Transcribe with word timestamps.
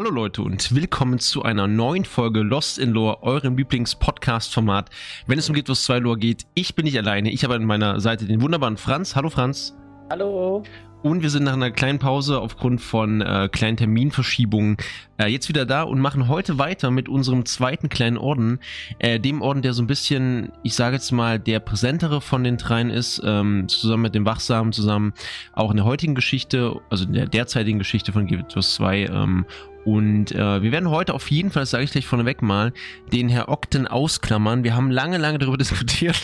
Hallo 0.00 0.12
Leute 0.12 0.40
und 0.40 0.74
willkommen 0.74 1.18
zu 1.18 1.42
einer 1.42 1.66
neuen 1.66 2.06
Folge 2.06 2.40
Lost 2.40 2.78
in 2.78 2.88
Lore, 2.92 3.22
eurem 3.22 3.58
Lieblings-Podcast-Format. 3.58 4.88
Wenn 5.26 5.38
es 5.38 5.46
um 5.46 5.52
Guild 5.52 5.68
Wars 5.68 5.84
2 5.84 5.98
Lore 5.98 6.16
geht, 6.16 6.46
ich 6.54 6.74
bin 6.74 6.86
nicht 6.86 6.96
alleine. 6.96 7.30
Ich 7.30 7.44
habe 7.44 7.54
an 7.54 7.66
meiner 7.66 8.00
Seite 8.00 8.24
den 8.24 8.40
wunderbaren 8.40 8.78
Franz. 8.78 9.14
Hallo 9.14 9.28
Franz. 9.28 9.74
Hallo. 10.10 10.64
Und 11.04 11.22
wir 11.22 11.30
sind 11.30 11.44
nach 11.44 11.52
einer 11.52 11.70
kleinen 11.70 12.00
Pause 12.00 12.40
aufgrund 12.40 12.80
von 12.80 13.20
äh, 13.20 13.48
kleinen 13.50 13.76
Terminverschiebungen 13.76 14.76
äh, 15.18 15.28
jetzt 15.28 15.48
wieder 15.48 15.64
da 15.64 15.84
und 15.84 16.00
machen 16.00 16.26
heute 16.26 16.58
weiter 16.58 16.90
mit 16.90 17.08
unserem 17.08 17.46
zweiten 17.46 17.88
kleinen 17.88 18.18
Orden. 18.18 18.58
Äh, 18.98 19.20
dem 19.20 19.40
Orden, 19.40 19.62
der 19.62 19.72
so 19.72 19.84
ein 19.84 19.86
bisschen, 19.86 20.50
ich 20.64 20.74
sage 20.74 20.96
jetzt 20.96 21.12
mal, 21.12 21.38
der 21.38 21.60
präsentere 21.60 22.20
von 22.20 22.42
den 22.42 22.56
dreien 22.56 22.90
ist, 22.90 23.22
ähm, 23.24 23.68
zusammen 23.68 24.02
mit 24.02 24.16
dem 24.16 24.26
Wachsamen, 24.26 24.72
zusammen 24.72 25.12
auch 25.52 25.70
in 25.70 25.76
der 25.76 25.86
heutigen 25.86 26.16
Geschichte, 26.16 26.80
also 26.90 27.04
in 27.04 27.12
der 27.12 27.26
derzeitigen 27.26 27.78
Geschichte 27.78 28.12
von 28.12 28.28
Wars 28.28 28.74
2. 28.74 29.04
Ähm, 29.04 29.46
und 29.84 30.32
äh, 30.32 30.60
wir 30.60 30.72
werden 30.72 30.90
heute 30.90 31.14
auf 31.14 31.30
jeden 31.30 31.52
Fall, 31.52 31.62
das 31.62 31.70
sage 31.70 31.84
ich 31.84 31.92
gleich 31.92 32.08
vorneweg 32.08 32.42
mal, 32.42 32.72
den 33.12 33.28
Herr 33.28 33.48
Okten 33.48 33.86
ausklammern. 33.86 34.64
Wir 34.64 34.74
haben 34.74 34.90
lange, 34.90 35.18
lange 35.18 35.38
darüber 35.38 35.56
diskutiert. 35.56 36.20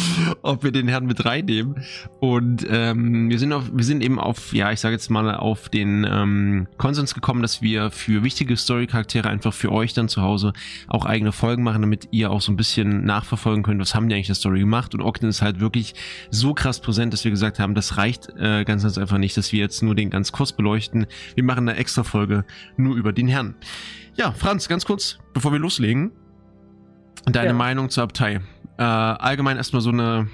ob 0.42 0.64
wir 0.64 0.72
den 0.72 0.88
Herrn 0.88 1.06
mit 1.06 1.24
reinnehmen. 1.24 1.84
Und 2.20 2.66
ähm, 2.68 3.30
wir 3.30 3.38
sind 3.38 3.52
auf, 3.52 3.70
wir 3.72 3.84
sind 3.84 4.02
eben 4.02 4.18
auf, 4.18 4.52
ja, 4.52 4.72
ich 4.72 4.80
sage 4.80 4.94
jetzt 4.94 5.10
mal, 5.10 5.34
auf 5.34 5.68
den 5.68 6.06
ähm, 6.08 6.68
Konsens 6.78 7.14
gekommen, 7.14 7.42
dass 7.42 7.62
wir 7.62 7.90
für 7.90 8.22
wichtige 8.22 8.56
Story-Charaktere 8.56 9.28
einfach 9.28 9.52
für 9.52 9.72
euch 9.72 9.94
dann 9.94 10.08
zu 10.08 10.22
Hause 10.22 10.52
auch 10.88 11.06
eigene 11.06 11.32
Folgen 11.32 11.62
machen, 11.62 11.82
damit 11.82 12.08
ihr 12.10 12.30
auch 12.30 12.40
so 12.40 12.52
ein 12.52 12.56
bisschen 12.56 13.04
nachverfolgen 13.04 13.62
könnt, 13.62 13.80
was 13.80 13.94
haben 13.94 14.08
die 14.08 14.14
eigentlich 14.14 14.26
der 14.26 14.36
Story 14.36 14.60
gemacht. 14.60 14.94
Und 14.94 15.02
Ogden 15.02 15.28
ist 15.28 15.42
halt 15.42 15.60
wirklich 15.60 15.94
so 16.30 16.54
krass 16.54 16.80
präsent, 16.80 17.12
dass 17.12 17.24
wir 17.24 17.30
gesagt 17.30 17.58
haben, 17.58 17.74
das 17.74 17.96
reicht 17.96 18.28
äh, 18.38 18.64
ganz, 18.64 18.82
ganz 18.82 18.98
einfach 18.98 19.18
nicht, 19.18 19.36
dass 19.36 19.52
wir 19.52 19.60
jetzt 19.60 19.82
nur 19.82 19.94
den 19.94 20.10
ganz 20.10 20.32
kurz 20.32 20.52
beleuchten. 20.52 21.06
Wir 21.34 21.44
machen 21.44 21.68
eine 21.68 21.78
extra 21.78 22.04
Folge 22.04 22.44
nur 22.76 22.96
über 22.96 23.12
den 23.12 23.28
Herrn. 23.28 23.54
Ja, 24.14 24.32
Franz, 24.32 24.68
ganz 24.68 24.84
kurz, 24.84 25.18
bevor 25.32 25.52
wir 25.52 25.58
loslegen. 25.58 26.12
Deine 27.24 27.48
ja. 27.48 27.54
Meinung 27.54 27.88
zur 27.88 28.04
Abtei. 28.04 28.40
Äh, 28.82 28.84
allgemein 28.84 29.58
erstmal 29.58 29.80
so 29.80 29.90
eine 29.90 30.28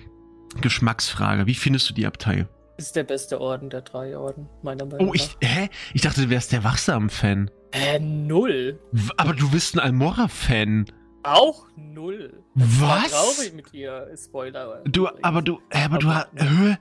Geschmacksfrage. 0.63 1.47
Wie 1.47 1.55
findest 1.55 1.91
du 1.91 1.95
die 1.95 2.07
Abtei? 2.07 2.47
Ist 2.79 2.97
der 2.97 3.05
beste 3.05 3.43
Orden 3.43 3.69
der 3.69 3.83
drei 3.83 4.17
Orden, 4.17 4.49
meiner 4.63 4.87
Meinung 4.87 5.09
nach. 5.09 5.13
Oh, 5.13 5.15
ich, 5.15 5.37
hä? 5.43 5.69
Ich 5.93 6.01
dachte, 6.01 6.23
du 6.23 6.31
wärst 6.31 6.53
der 6.53 6.65
Wachsamen-Fan. 6.65 7.51
Äh, 7.73 7.99
null. 7.99 8.81
Aber 9.19 9.35
du 9.35 9.51
bist 9.51 9.75
ein 9.75 9.81
Almora-Fan. 9.81 10.87
Auch 11.25 11.67
null. 11.77 12.43
Das 12.55 12.81
Was? 12.81 13.11
traurig 13.11 13.53
mit 13.53 13.71
dir, 13.71 14.09
Spoiler. 14.17 14.83
Du, 14.87 15.09
aber 15.21 15.43
du, 15.43 15.61
äh, 15.69 15.85
aber 15.85 15.99
du 15.99 16.09
hast, 16.09 16.29
hä? 16.37 16.79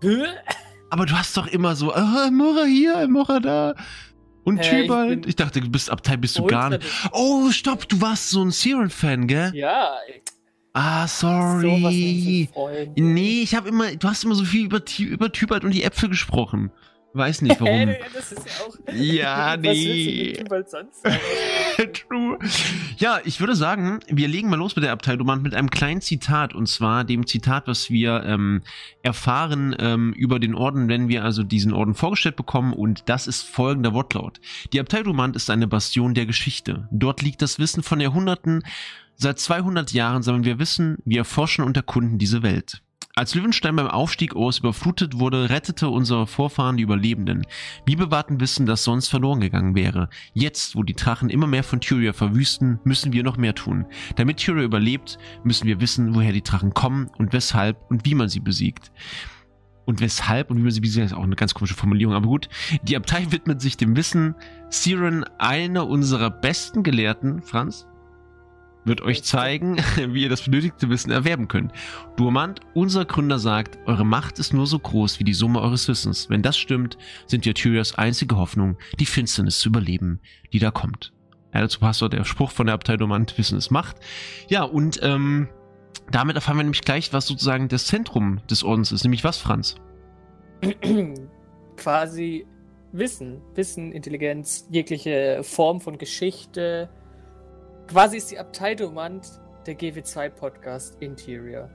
Hä? 0.00 0.24
Aber 0.88 1.04
du 1.04 1.12
hast 1.12 1.36
doch 1.36 1.46
immer 1.46 1.76
so, 1.76 1.90
oh, 1.90 1.98
Almora 1.98 2.64
hier, 2.64 2.96
Almora 2.96 3.40
da. 3.40 3.74
Und 4.44 4.58
hey, 4.58 4.84
Tybalt. 4.84 5.26
Ich, 5.26 5.30
ich, 5.30 5.36
dachte, 5.36 5.60
du 5.60 5.68
bist 5.68 5.90
Abtei, 5.90 6.16
bist 6.16 6.38
du 6.38 6.46
gar 6.46 6.70
nicht. 6.70 6.86
Oh, 7.12 7.50
stopp, 7.50 7.86
du 7.88 8.00
warst 8.00 8.30
so 8.30 8.42
ein 8.42 8.52
Siren-Fan, 8.52 9.26
gell? 9.26 9.50
Ja, 9.54 9.90
Ah, 10.78 11.08
sorry. 11.08 12.50
Nee, 12.96 13.40
ich 13.42 13.54
habe 13.54 13.70
immer, 13.70 13.96
du 13.96 14.06
hast 14.06 14.24
immer 14.24 14.34
so 14.34 14.44
viel 14.44 14.66
über, 14.66 14.82
über 14.98 15.32
Tybalt 15.32 15.64
und 15.64 15.70
die 15.70 15.82
Äpfel 15.82 16.10
gesprochen. 16.10 16.70
Weiß 17.14 17.40
nicht 17.40 17.58
warum. 17.62 17.94
das 18.14 18.32
ist 18.32 18.44
ja 18.44 18.66
auch. 18.66 18.94
Ja, 18.94 19.56
nee. 19.60 20.38
sonst 20.66 21.02
True. 22.08 22.38
Ja, 22.98 23.20
ich 23.24 23.40
würde 23.40 23.56
sagen, 23.56 24.00
wir 24.08 24.28
legen 24.28 24.50
mal 24.50 24.56
los 24.56 24.76
mit 24.76 24.84
der 24.84 24.92
Abteilung 24.92 25.40
mit 25.40 25.54
einem 25.54 25.70
kleinen 25.70 26.02
Zitat. 26.02 26.54
Und 26.54 26.68
zwar 26.68 27.04
dem 27.04 27.26
Zitat, 27.26 27.66
was 27.68 27.88
wir 27.88 28.22
ähm, 28.26 28.60
erfahren 29.02 29.74
ähm, 29.78 30.12
über 30.12 30.38
den 30.38 30.54
Orden, 30.54 30.88
wenn 30.88 31.08
wir 31.08 31.24
also 31.24 31.42
diesen 31.42 31.72
Orden 31.72 31.94
vorgestellt 31.94 32.36
bekommen. 32.36 32.74
Und 32.74 33.08
das 33.08 33.26
ist 33.26 33.44
folgender 33.44 33.94
Wortlaut. 33.94 34.42
Die 34.74 34.80
Abtei 34.80 35.00
Romand 35.00 35.36
ist 35.36 35.48
eine 35.48 35.66
Bastion 35.68 36.12
der 36.12 36.26
Geschichte. 36.26 36.86
Dort 36.90 37.22
liegt 37.22 37.40
das 37.40 37.58
Wissen 37.58 37.82
von 37.82 37.98
Jahrhunderten 37.98 38.62
Seit 39.18 39.38
200 39.38 39.92
Jahren 39.94 40.22
sammeln 40.22 40.44
wir 40.44 40.58
Wissen, 40.58 40.98
wir 41.06 41.18
erforschen 41.18 41.64
und 41.64 41.74
erkunden 41.74 42.18
diese 42.18 42.42
Welt. 42.42 42.82
Als 43.14 43.34
Löwenstein 43.34 43.74
beim 43.74 43.86
Aufstieg 43.86 44.36
Urs 44.36 44.58
überflutet 44.58 45.18
wurde, 45.18 45.48
rettete 45.48 45.88
unsere 45.88 46.26
Vorfahren 46.26 46.76
die 46.76 46.82
Überlebenden. 46.82 47.46
Wir 47.86 47.96
bewahrten 47.96 48.40
Wissen, 48.40 48.66
das 48.66 48.84
sonst 48.84 49.08
verloren 49.08 49.40
gegangen 49.40 49.74
wäre. 49.74 50.10
Jetzt, 50.34 50.76
wo 50.76 50.82
die 50.82 50.92
Drachen 50.92 51.30
immer 51.30 51.46
mehr 51.46 51.64
von 51.64 51.80
Tyria 51.80 52.12
verwüsten, 52.12 52.78
müssen 52.84 53.14
wir 53.14 53.22
noch 53.22 53.38
mehr 53.38 53.54
tun. 53.54 53.86
Damit 54.16 54.36
Tyria 54.36 54.64
überlebt, 54.64 55.16
müssen 55.44 55.66
wir 55.66 55.80
wissen, 55.80 56.14
woher 56.14 56.32
die 56.32 56.42
Drachen 56.42 56.74
kommen 56.74 57.08
und 57.16 57.32
weshalb 57.32 57.90
und 57.90 58.04
wie 58.04 58.14
man 58.14 58.28
sie 58.28 58.40
besiegt. 58.40 58.92
Und 59.86 60.00
weshalb 60.02 60.50
und 60.50 60.58
wie 60.58 60.62
man 60.62 60.72
sie 60.72 60.80
besiegt, 60.80 61.06
ist 61.06 61.14
auch 61.14 61.22
eine 61.22 61.36
ganz 61.36 61.54
komische 61.54 61.74
Formulierung, 61.74 62.14
aber 62.14 62.28
gut. 62.28 62.50
Die 62.82 62.96
Abtei 62.96 63.28
widmet 63.30 63.62
sich 63.62 63.78
dem 63.78 63.96
Wissen. 63.96 64.34
Siren, 64.68 65.24
einer 65.38 65.86
unserer 65.86 66.28
besten 66.28 66.82
Gelehrten, 66.82 67.40
Franz? 67.40 67.86
Wird 68.86 69.02
euch 69.02 69.22
zeigen, 69.22 69.76
wie 70.08 70.22
ihr 70.22 70.28
das 70.28 70.42
benötigte 70.42 70.88
Wissen 70.88 71.10
erwerben 71.10 71.48
könnt. 71.48 71.72
Durmand, 72.16 72.60
unser 72.74 73.04
Gründer, 73.04 73.38
sagt, 73.38 73.78
eure 73.86 74.06
Macht 74.06 74.38
ist 74.38 74.54
nur 74.54 74.66
so 74.66 74.78
groß 74.78 75.20
wie 75.20 75.24
die 75.24 75.34
Summe 75.34 75.60
eures 75.60 75.88
Wissens. 75.88 76.30
Wenn 76.30 76.42
das 76.42 76.56
stimmt, 76.56 76.96
sind 77.26 77.44
wir 77.44 77.54
Tyrias 77.54 77.96
einzige 77.96 78.36
Hoffnung, 78.36 78.78
die 78.98 79.06
Finsternis 79.06 79.58
zu 79.58 79.68
überleben, 79.68 80.20
die 80.52 80.58
da 80.58 80.70
kommt. 80.70 81.12
Ja, 81.52 81.60
dazu 81.60 81.80
passt 81.80 82.02
auch 82.02 82.08
der 82.08 82.24
Spruch 82.24 82.50
von 82.50 82.66
der 82.66 82.74
Abtei 82.74 82.96
Durmand, 82.96 83.36
Wissen 83.38 83.58
ist 83.58 83.70
Macht. 83.70 83.96
Ja, 84.48 84.62
und 84.62 85.00
ähm, 85.02 85.48
damit 86.10 86.36
erfahren 86.36 86.56
wir 86.56 86.64
nämlich 86.64 86.82
gleich, 86.82 87.12
was 87.12 87.26
sozusagen 87.26 87.68
das 87.68 87.86
Zentrum 87.86 88.40
des 88.50 88.62
Ordens 88.62 88.92
ist. 88.92 89.04
Nämlich 89.04 89.24
was, 89.24 89.38
Franz? 89.38 89.76
Quasi 91.76 92.46
Wissen. 92.92 93.42
Wissen, 93.54 93.92
Intelligenz, 93.92 94.66
jegliche 94.70 95.40
Form 95.42 95.80
von 95.80 95.98
Geschichte, 95.98 96.88
Quasi 97.88 98.16
ist 98.16 98.32
die 98.32 98.38
Abtei 98.38 98.74
Domant 98.74 99.40
der 99.64 99.78
GW2 99.78 100.28
Podcast 100.30 100.96
Interior. 101.00 101.70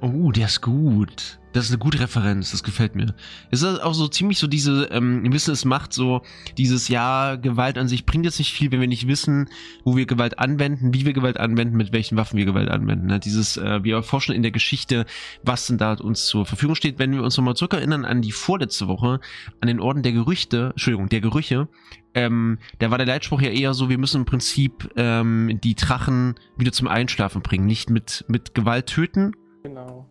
Oh, 0.00 0.30
der 0.30 0.46
ist 0.46 0.60
gut. 0.60 1.38
Das 1.54 1.64
ist 1.64 1.70
eine 1.70 1.78
gute 1.78 2.00
Referenz, 2.00 2.50
das 2.50 2.62
gefällt 2.62 2.94
mir. 2.94 3.14
Es 3.50 3.62
ist 3.62 3.82
auch 3.82 3.94
so 3.94 4.08
ziemlich 4.08 4.38
so 4.38 4.46
diese, 4.46 4.90
ähm, 4.92 5.32
Wissen 5.32 5.52
es 5.52 5.64
macht 5.64 5.94
so 5.94 6.20
dieses, 6.58 6.88
ja, 6.88 7.36
Gewalt 7.36 7.78
an 7.78 7.88
sich 7.88 8.04
bringt 8.04 8.26
jetzt 8.26 8.38
nicht 8.38 8.52
viel, 8.52 8.70
wenn 8.72 8.80
wir 8.82 8.88
nicht 8.88 9.08
wissen, 9.08 9.48
wo 9.82 9.96
wir 9.96 10.04
Gewalt 10.04 10.38
anwenden, 10.38 10.92
wie 10.92 11.06
wir 11.06 11.14
Gewalt 11.14 11.40
anwenden, 11.40 11.78
mit 11.78 11.94
welchen 11.94 12.18
Waffen 12.18 12.36
wir 12.36 12.44
Gewalt 12.44 12.68
anwenden. 12.68 13.06
Ne? 13.06 13.20
Dieses, 13.20 13.56
äh, 13.56 13.82
wir 13.82 13.94
erforschen 13.94 14.34
in 14.34 14.42
der 14.42 14.50
Geschichte, 14.50 15.06
was 15.44 15.66
denn 15.66 15.78
da 15.78 15.94
uns 15.94 16.26
zur 16.26 16.44
Verfügung 16.44 16.74
steht. 16.74 16.98
Wenn 16.98 17.12
wir 17.12 17.22
uns 17.22 17.38
nochmal 17.38 17.56
zurückerinnern 17.56 18.04
an 18.04 18.20
die 18.20 18.32
vorletzte 18.32 18.86
Woche, 18.86 19.20
an 19.62 19.68
den 19.68 19.80
Orden 19.80 20.02
der 20.02 20.12
Gerüchte, 20.12 20.72
Entschuldigung, 20.72 21.08
der 21.08 21.22
Gerüche, 21.22 21.68
ähm, 22.12 22.58
da 22.80 22.90
war 22.90 22.98
der 22.98 23.06
Leitspruch 23.06 23.40
ja 23.40 23.50
eher 23.50 23.72
so, 23.72 23.88
wir 23.88 23.96
müssen 23.96 24.22
im 24.22 24.24
Prinzip 24.26 24.90
ähm, 24.96 25.58
die 25.64 25.74
Drachen 25.74 26.34
wieder 26.58 26.72
zum 26.72 26.86
Einschlafen 26.86 27.40
bringen, 27.40 27.64
nicht 27.64 27.88
mit, 27.88 28.26
mit 28.28 28.54
Gewalt 28.54 28.88
töten. 28.88 29.32
Genau 29.68 30.06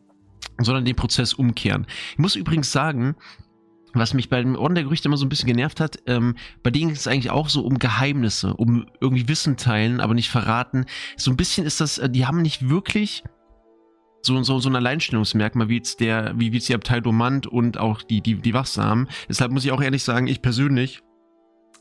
sondern 0.57 0.85
den 0.85 0.95
Prozess 0.95 1.33
umkehren. 1.33 1.85
Ich 2.13 2.17
muss 2.17 2.35
übrigens 2.35 2.71
sagen, 2.71 3.15
was 3.93 4.13
mich 4.13 4.29
bei 4.29 4.41
dem 4.41 4.55
Orden 4.55 4.75
der 4.75 4.83
Gerüchte 4.83 5.07
immer 5.07 5.17
so 5.17 5.25
ein 5.25 5.29
bisschen 5.29 5.47
genervt 5.47 5.79
hat, 5.79 5.99
ähm, 6.05 6.35
bei 6.63 6.69
denen 6.69 6.89
geht 6.89 6.97
es 6.97 7.07
eigentlich 7.07 7.31
auch 7.31 7.49
so 7.49 7.61
um 7.61 7.79
Geheimnisse, 7.79 8.53
um 8.53 8.87
irgendwie 8.99 9.27
Wissen 9.27 9.55
teilen, 9.55 10.01
aber 10.01 10.13
nicht 10.13 10.29
verraten. 10.29 10.85
So 11.15 11.31
ein 11.31 11.37
bisschen 11.37 11.65
ist 11.65 11.79
das, 11.79 11.97
äh, 11.97 12.09
die 12.09 12.25
haben 12.25 12.41
nicht 12.41 12.69
wirklich 12.69 13.23
so, 14.21 14.41
so, 14.43 14.59
so 14.59 14.69
ein 14.69 14.75
Alleinstellungsmerkmal, 14.75 15.69
wie 15.69 15.77
jetzt 15.77 15.99
der, 15.99 16.33
wie, 16.35 16.51
wie 16.51 16.57
jetzt 16.57 16.67
die 16.67 16.75
Abtei 16.75 16.99
Domant 16.99 17.47
und 17.47 17.77
auch 17.77 18.01
die, 18.01 18.21
die, 18.21 18.35
die 18.35 18.53
Wachsamen. 18.53 19.07
Deshalb 19.29 19.51
muss 19.51 19.63
ich 19.63 19.71
auch 19.71 19.81
ehrlich 19.81 20.03
sagen, 20.03 20.27
ich 20.27 20.41
persönlich 20.41 21.01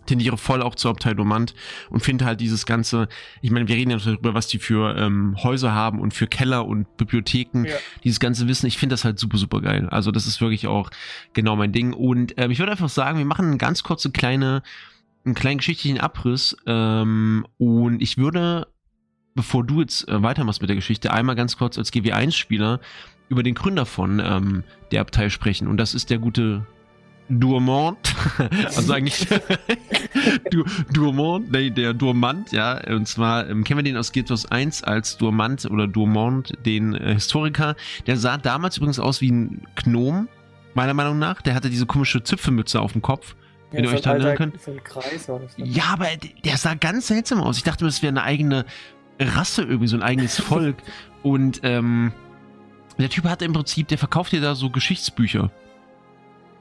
tendiere 0.07 0.37
voll 0.37 0.63
auch 0.63 0.75
zur 0.75 0.91
Abtei 0.91 1.15
Domant 1.15 1.55
und 1.91 2.01
finde 2.01 2.25
halt 2.25 2.41
dieses 2.41 2.67
ganze, 2.67 3.09
ich 3.43 3.51
meine, 3.51 3.69
wir 3.69 3.77
reden 3.77 3.91
ja 3.91 3.99
darüber, 3.99 4.35
was 4.35 4.47
die 4.47 4.59
für 4.59 4.97
ähm, 4.97 5.37
Häuser 5.43 5.73
haben 5.73 6.01
und 6.01 6.15
für 6.15 6.27
Keller 6.27 6.67
und 6.67 6.97
Bibliotheken, 6.97 7.65
ja. 7.65 7.75
dieses 8.03 8.21
ganze 8.21 8.49
Wissen, 8.49 8.67
ich 8.67 8.79
finde 8.79 8.95
das 8.95 9.05
halt 9.05 9.19
super, 9.19 9.39
super 9.39 9.61
geil. 9.61 9.89
Also 9.91 10.11
das 10.11 10.27
ist 10.27 10.41
wirklich 10.41 10.67
auch 10.67 10.91
genau 11.33 11.57
mein 11.57 11.73
Ding. 11.73 11.93
Und 11.93 12.35
ähm, 12.37 12.51
ich 12.51 12.59
würde 12.59 12.73
einfach 12.73 12.89
sagen, 12.89 13.19
wir 13.19 13.25
machen 13.25 13.47
eine 13.47 13.59
ganz 13.59 13.83
kurze 13.83 14.11
kleine, 14.11 14.63
einen 15.25 15.35
kleinen 15.35 15.59
geschichtlichen 15.59 15.99
Abriss 15.99 16.57
ähm, 16.67 17.47
und 17.59 18.03
ich 18.03 18.19
würde, 18.19 18.69
bevor 19.35 19.65
du 19.65 19.81
jetzt 19.81 20.09
äh, 20.09 20.23
weitermachst 20.23 20.61
mit 20.61 20.69
der 20.69 20.77
Geschichte, 20.77 21.13
einmal 21.13 21.37
ganz 21.37 21.57
kurz 21.57 21.79
als 21.79 21.93
GW1-Spieler 21.93 22.81
über 23.29 23.43
den 23.43 23.55
Gründer 23.55 23.87
von 23.87 24.21
ähm, 24.21 24.65
der 24.93 25.01
Abtei 25.01 25.31
sprechen 25.31 25.67
und 25.67 25.79
das 25.79 25.95
ist 25.95 26.11
der 26.11 26.19
gute 26.19 26.67
Durmont, 27.29 27.99
also 28.65 28.93
eigentlich 28.93 29.27
du, 30.51 30.65
Durmont, 30.93 31.51
nee, 31.51 31.71
der 31.71 31.95
Durmant, 31.95 32.53
ja, 32.53 32.79
und 32.87 33.09
zwar 33.09 33.49
ähm, 33.49 33.65
kennen 33.65 33.79
wir 33.79 33.85
den 33.85 33.97
aus 33.97 34.13
Guild 34.13 34.31
1 34.31 34.85
als 34.85 35.17
Durmant 35.17 35.65
oder 35.71 35.87
Durmont, 35.87 36.53
den 36.67 36.95
äh, 36.95 37.15
Historiker. 37.15 37.77
Der 38.07 38.19
sah 38.19 38.37
damals 38.37 38.77
übrigens 38.77 38.99
aus 38.99 39.23
wie 39.23 39.31
ein 39.31 39.67
Gnom, 39.77 40.29
meiner 40.75 40.93
Meinung 40.93 41.19
nach. 41.19 41.41
Der 41.41 41.55
hatte 41.55 41.71
diese 41.71 41.87
komische 41.87 42.23
Zipfelmütze 42.23 42.81
auf 42.81 42.93
dem 42.93 43.03
Kopf. 43.03 43.35
Ja, 43.73 43.79
wenn 43.79 43.85
ihr 43.85 43.91
euch 43.93 44.03
da 44.03 44.13
erinnern 44.13 44.37
könnt. 44.37 44.63
So 44.63 44.73
Kreis 44.85 45.27
ja, 45.57 45.85
aber 45.93 46.09
der 46.45 46.57
sah 46.59 46.75
ganz 46.75 47.09
seltsam 47.09 47.41
aus. 47.41 47.57
Ich 47.57 47.65
dachte, 47.65 47.85
das 47.85 48.03
wäre 48.03 48.11
eine 48.11 48.23
eigene 48.23 48.67
Rasse, 49.19 49.63
irgendwie 49.63 49.89
so 49.89 49.97
ein 49.97 50.03
eigenes 50.03 50.39
Volk. 50.41 50.77
und 51.23 51.61
ähm, 51.63 52.13
der 52.99 53.09
Typ 53.09 53.25
hatte 53.25 53.45
im 53.45 53.53
Prinzip, 53.55 53.89
der 53.89 53.99
verkauft 53.99 54.33
dir 54.33 54.41
da 54.41 54.55
so 54.55 54.71
Geschichtsbücher. 54.71 55.51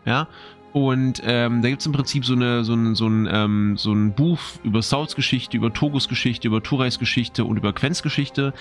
Ja, 0.05 0.27
Und 0.73 1.21
ähm, 1.23 1.61
da 1.61 1.69
gibt 1.69 1.81
es 1.81 1.85
im 1.85 1.94
Prinzip 1.94 2.25
so, 2.25 2.33
eine, 2.33 2.63
so, 2.63 2.73
ein, 2.73 2.95
so, 2.95 3.07
ein, 3.07 3.27
ähm, 3.31 3.77
so 3.77 3.94
ein 3.94 4.13
Buch 4.13 4.39
über 4.63 4.81
Sauls 4.81 5.15
Geschichte, 5.15 5.55
über 5.55 5.71
Togos 5.71 6.09
Geschichte, 6.09 6.47
über 6.47 6.63
Turais 6.63 6.97
Geschichte 6.97 7.45
und 7.45 7.57
über 7.57 7.73
Quens 7.73 8.01
Geschichte. 8.01 8.53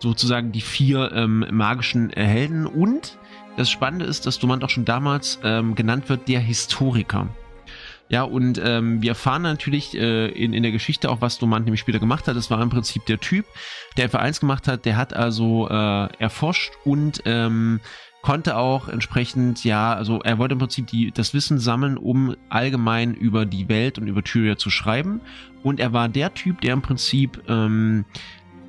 Sozusagen 0.00 0.50
die 0.50 0.60
vier 0.60 1.12
ähm, 1.14 1.46
magischen 1.52 2.10
Helden. 2.10 2.66
Und 2.66 3.16
das 3.56 3.70
Spannende 3.70 4.04
ist, 4.06 4.26
dass 4.26 4.40
Dumont 4.40 4.64
auch 4.64 4.70
schon 4.70 4.84
damals 4.84 5.38
ähm, 5.44 5.76
genannt 5.76 6.08
wird, 6.08 6.26
der 6.26 6.40
Historiker. 6.40 7.28
Ja, 8.08 8.24
und 8.24 8.60
ähm, 8.62 9.00
wir 9.00 9.12
erfahren 9.12 9.42
natürlich 9.42 9.96
äh, 9.96 10.26
in, 10.28 10.52
in 10.52 10.62
der 10.62 10.72
Geschichte 10.72 11.08
auch, 11.08 11.20
was 11.20 11.38
Dumont 11.38 11.64
nämlich 11.64 11.80
später 11.80 11.98
gemacht 11.98 12.28
hat. 12.28 12.36
Das 12.36 12.50
war 12.50 12.60
im 12.60 12.68
Prinzip 12.68 13.06
der 13.06 13.20
Typ, 13.20 13.46
der 13.96 14.10
F1 14.10 14.40
gemacht 14.40 14.68
hat. 14.68 14.84
Der 14.84 14.96
hat 14.96 15.14
also 15.14 15.68
äh, 15.68 16.08
erforscht 16.18 16.72
und 16.84 17.22
ähm, 17.24 17.80
konnte 18.22 18.56
auch 18.56 18.88
entsprechend, 18.88 19.64
ja, 19.64 19.92
also 19.92 20.20
er 20.22 20.38
wollte 20.38 20.52
im 20.52 20.60
Prinzip 20.60 20.86
die, 20.86 21.10
das 21.10 21.34
Wissen 21.34 21.58
sammeln, 21.58 21.98
um 21.98 22.36
allgemein 22.48 23.14
über 23.14 23.44
die 23.44 23.68
Welt 23.68 23.98
und 23.98 24.06
über 24.06 24.22
Tyria 24.22 24.56
zu 24.56 24.70
schreiben. 24.70 25.20
Und 25.62 25.80
er 25.80 25.92
war 25.92 26.08
der 26.08 26.32
Typ, 26.32 26.60
der 26.60 26.72
im 26.72 26.82
Prinzip 26.82 27.42
ähm, 27.48 28.04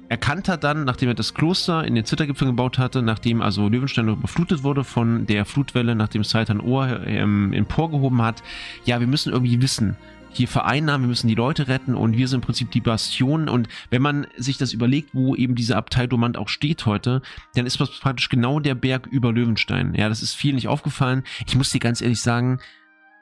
erkannt 0.10 0.50
hat 0.50 0.64
dann, 0.64 0.86
nachdem 0.86 1.10
er 1.10 1.16
das 1.16 1.36
Kloster 1.36 1.86
in 1.86 1.94
den 1.96 2.04
Zittergipfel 2.04 2.48
gebaut 2.48 2.80
hatte, 2.80 3.04
nachdem 3.04 3.42
also 3.42 3.70
Löwenstein 3.70 4.10
überflutet 4.10 4.64
wurde 4.64 4.84
von 4.84 5.28
der 5.28 5.46
Flutwelle, 5.46 5.96
nachdem 5.96 6.24
Seitan 6.24 6.60
Ohr 6.60 7.06
ähm, 7.06 7.54
emporgehoben 7.54 8.22
hat, 8.24 8.42
ja, 8.86 9.00
wir 9.00 9.08
müssen 9.08 9.32
irgendwie 9.32 9.62
wissen, 9.62 9.96
hier 10.36 10.48
vereinnahmen, 10.48 11.06
wir 11.06 11.10
müssen 11.10 11.28
die 11.28 11.36
Leute 11.36 11.68
retten 11.68 11.96
und 11.96 12.18
wir 12.18 12.28
sind 12.28 12.40
im 12.40 12.46
Prinzip 12.46 12.72
die 12.72 12.82
Bastion. 12.82 13.50
Und 13.50 13.68
wenn 13.90 14.02
man 14.02 14.28
sich 14.38 14.58
das 14.58 14.74
überlegt, 14.74 15.10
wo 15.14 15.36
eben 15.36 15.56
diese 15.56 15.76
Abtei 15.76 16.08
Domant 16.08 16.38
auch 16.38 16.50
steht 16.50 16.86
heute, 16.86 17.22
dann 17.56 17.66
ist 17.66 17.80
das 17.80 18.00
praktisch 18.00 18.30
genau 18.30 18.60
der 18.60 18.76
Berg 18.76 19.08
über 19.08 19.32
Löwenstein. 19.32 19.94
Ja, 19.96 20.10
das 20.10 20.22
ist 20.22 20.34
viel 20.36 20.54
nicht 20.54 20.68
aufgefallen. 20.68 21.24
Ich 21.48 21.56
muss 21.56 21.70
dir 21.70 21.80
ganz 21.80 22.02
ehrlich 22.02 22.22
sagen, 22.22 22.60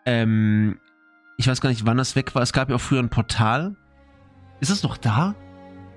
ähm, 0.05 0.77
ich 1.37 1.47
weiß 1.47 1.61
gar 1.61 1.69
nicht, 1.69 1.85
wann 1.85 1.97
das 1.97 2.15
weg 2.15 2.35
war. 2.35 2.41
Es 2.41 2.53
gab 2.53 2.69
ja 2.69 2.75
auch 2.75 2.81
früher 2.81 2.99
ein 2.99 3.09
Portal. 3.09 3.75
Ist 4.59 4.69
es 4.69 4.83
noch 4.83 4.97
da? 4.97 5.35